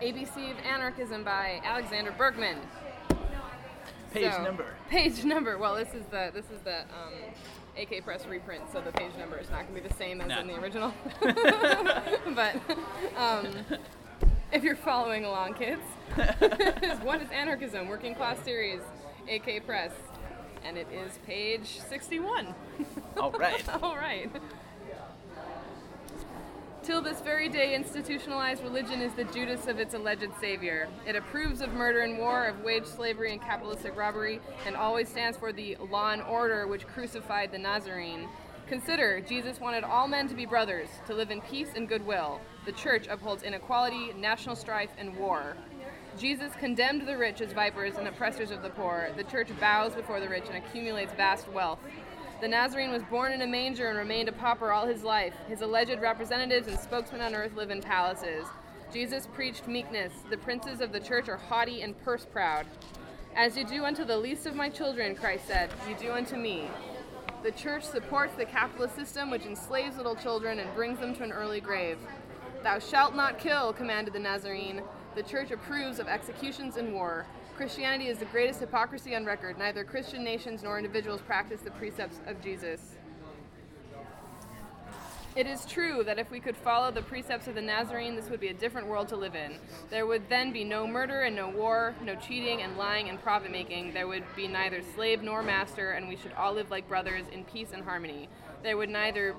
[0.04, 2.58] ABC of Anarchism by Alexander Berkman.
[4.12, 5.58] page So, number Page number.
[5.58, 7.14] Well, this is the this is the um,
[7.78, 10.28] AK Press reprint, so the page number is not going to be the same as
[10.28, 10.40] No.
[10.42, 10.94] in the original.
[12.36, 12.56] but
[13.18, 13.48] um,
[14.52, 15.82] if you're following along, kids,
[17.02, 17.88] what is anarchism?
[17.88, 18.82] Working class series,
[19.32, 19.92] AK Press.
[20.66, 22.54] and it is page 61.
[23.18, 23.68] All right.
[23.82, 24.30] All right.
[26.84, 30.90] Till this very day, institutionalized religion is the Judas of its alleged savior.
[31.08, 35.38] It approves of murder and war, of wage slavery and capitalistic robbery, and always stands
[35.38, 38.28] for the law and order which crucified the Nazarene.
[38.68, 42.42] Consider, Jesus wanted all men to be brothers, to live in peace and goodwill.
[42.66, 45.56] The church upholds inequality, national strife, and war.
[46.20, 49.10] Jesus condemned the rich as vipers and oppressors of the poor.
[49.16, 51.80] The church bows before the rich and accumulates vast wealth.
[52.44, 55.34] The Nazarene was born in a manger and remained a pauper all his life.
[55.48, 58.46] His alleged representatives and spokesmen on earth live in palaces.
[58.92, 60.12] Jesus preached meekness.
[60.30, 62.66] The princes of the church are haughty and purse proud.
[63.34, 66.68] As you do unto the least of my children, Christ said, you do unto me.
[67.44, 71.32] The church supports the capitalist system which enslaves little children and brings them to an
[71.32, 71.98] early grave.
[72.62, 74.82] Thou shalt not kill, commanded the Nazarene.
[75.16, 77.26] The church approves of executions and war.
[77.56, 79.60] Christianity is the greatest hypocrisy on record.
[79.60, 82.96] Neither Christian nations nor individuals practice the precepts of Jesus.
[85.36, 88.40] It is true that if we could follow the precepts of the Nazarene, this would
[88.40, 89.54] be a different world to live in.
[89.92, 93.52] There would then be no murder and no war, no cheating and lying and profit
[93.52, 93.94] making.
[93.94, 97.46] There would be neither slave nor master, and we should all live like brothers in
[97.46, 98.30] peace and harmony.
[98.64, 99.36] There would neither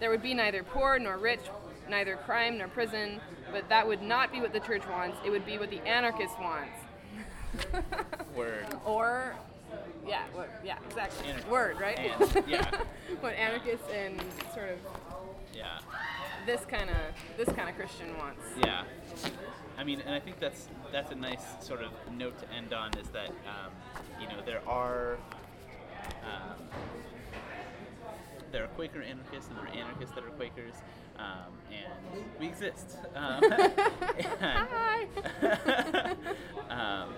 [0.00, 1.40] there would be neither poor nor rich,
[1.88, 3.20] neither crime nor prison,
[3.52, 5.18] but that would not be what the church wants.
[5.24, 6.87] It would be what the anarchist wants.
[8.36, 8.66] Word.
[8.84, 9.34] Or,
[10.06, 11.28] yeah, what, yeah, exactly.
[11.28, 11.98] Anarch- Word, right?
[11.98, 12.70] and- yeah.
[13.20, 14.20] what anarchists and
[14.54, 14.78] sort of
[15.54, 15.78] Yeah.
[16.46, 16.96] this kind of
[17.36, 18.42] this kind of Christian wants.
[18.64, 18.84] Yeah.
[19.76, 22.90] I mean, and I think that's that's a nice sort of note to end on
[22.98, 23.72] is that um,
[24.20, 25.18] you know there are
[26.24, 26.58] um,
[28.50, 30.74] there are Quaker anarchists and there are anarchists that are Quakers,
[31.18, 32.96] um, and we exist.
[33.14, 33.72] Um, and,
[34.40, 35.06] Hi.
[36.70, 37.14] um,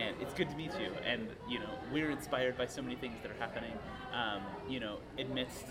[0.00, 0.90] and it's good to meet you.
[1.06, 3.72] And you know, we're inspired by so many things that are happening.
[4.12, 5.64] Um, you know, amidst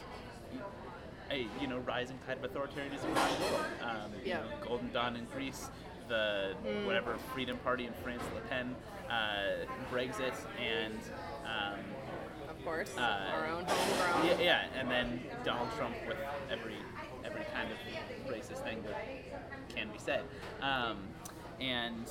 [1.31, 3.65] a you know rising tide of authoritarianism around the world.
[3.83, 4.37] Um, you Yeah.
[4.41, 5.69] know, Golden Dawn in Greece,
[6.07, 8.75] the whatever Freedom Party in France, Le Pen,
[9.09, 10.99] uh, Brexit, and
[11.45, 11.79] um,
[12.49, 13.01] Of course, Uh,
[13.33, 14.25] our own homegrown.
[14.27, 16.17] yeah, yeah, and then Donald Trump with
[16.51, 16.75] every
[17.25, 17.77] every kind of
[18.31, 19.05] racist thing that
[19.75, 20.23] can be said,
[20.61, 20.97] um,
[21.59, 22.09] and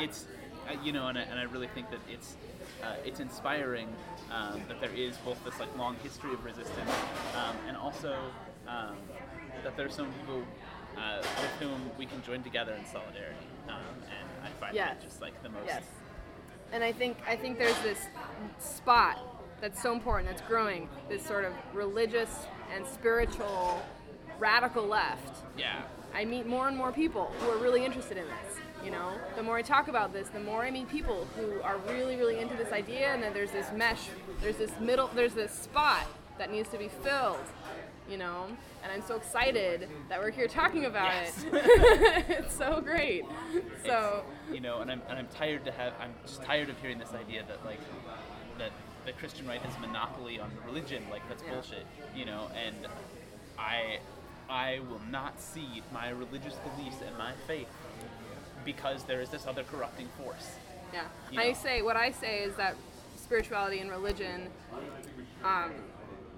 [0.00, 0.26] It's
[0.68, 2.36] uh, you know, and I, and I really think that it's
[2.82, 3.88] uh, it's inspiring
[4.32, 6.90] um, that there is both this like long history of resistance,
[7.36, 8.16] um, and also
[8.66, 8.96] um,
[9.62, 10.42] that are some people
[10.96, 13.74] uh, with whom we can join together in solidarity, um,
[14.08, 14.88] and I find Yes.
[14.96, 15.66] that just like the most.
[15.66, 15.82] Yes.
[16.72, 17.98] And I think I think there's this
[18.58, 19.18] spot
[19.60, 22.30] that's so important that's growing this sort of religious
[22.74, 23.82] and spiritual
[24.38, 25.44] radical left.
[25.56, 25.82] Yeah.
[26.14, 28.63] I meet more and more people who are really interested in this.
[28.84, 31.78] You know, the more I talk about this, the more I meet people who are
[31.88, 34.08] really, really into this idea, and then there's this mesh,
[34.42, 36.06] there's this middle, there's this spot
[36.38, 37.38] that needs to be filled.
[38.10, 38.44] You know,
[38.82, 41.44] and I'm so excited that we're here talking about Yes.
[41.50, 41.54] it.
[42.28, 43.24] it's so great.
[43.86, 46.98] So you know, and I'm, and I'm tired to have, I'm just tired of hearing
[46.98, 47.80] this idea that like,
[48.58, 48.72] that
[49.06, 51.52] the Christian right has monopoly on religion, like that's Yeah.
[51.54, 52.76] bullshit, you know, and
[53.58, 54.00] I,
[54.50, 57.68] I will not cede my religious beliefs and my faith
[58.64, 60.50] because there is this other corrupting force.
[60.92, 62.76] Yeah, You I say what I say is that
[63.16, 64.48] spirituality and religion
[65.42, 65.72] um,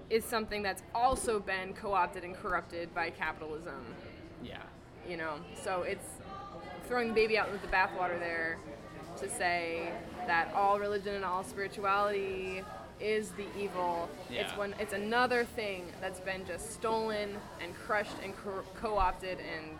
[0.09, 3.85] is something that's also been co-opted and corrupted by capitalism.
[4.43, 4.61] Yeah.
[5.07, 6.05] You know, so it's
[6.87, 8.57] throwing the baby out with the bathwater there
[9.17, 9.91] to say
[10.25, 12.63] that all religion and all spirituality
[12.99, 14.09] is the evil.
[14.29, 14.41] Yeah.
[14.41, 14.73] It's one.
[14.79, 18.33] It's another thing that's been just stolen and crushed and
[18.75, 19.77] co-opted and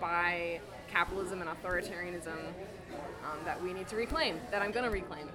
[0.00, 0.60] by
[0.96, 2.38] capitalism and authoritarianism
[3.22, 4.40] um, that we need to reclaim.
[4.50, 5.28] That I'm gonna reclaim.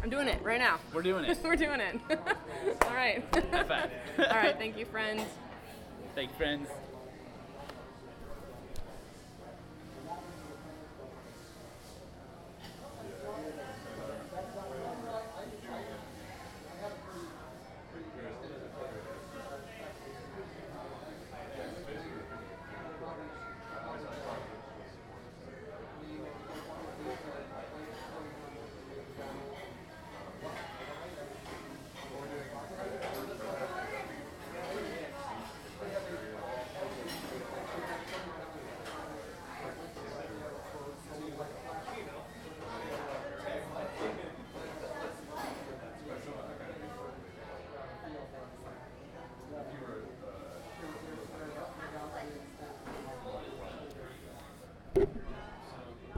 [0.00, 0.78] I'm doing it right now.
[0.94, 1.38] We're doing it.
[1.44, 2.00] We're doing it.
[2.82, 3.24] All right.
[3.34, 4.56] All right.
[4.56, 5.22] Thank you, friends.
[6.14, 6.68] Thank you, friends.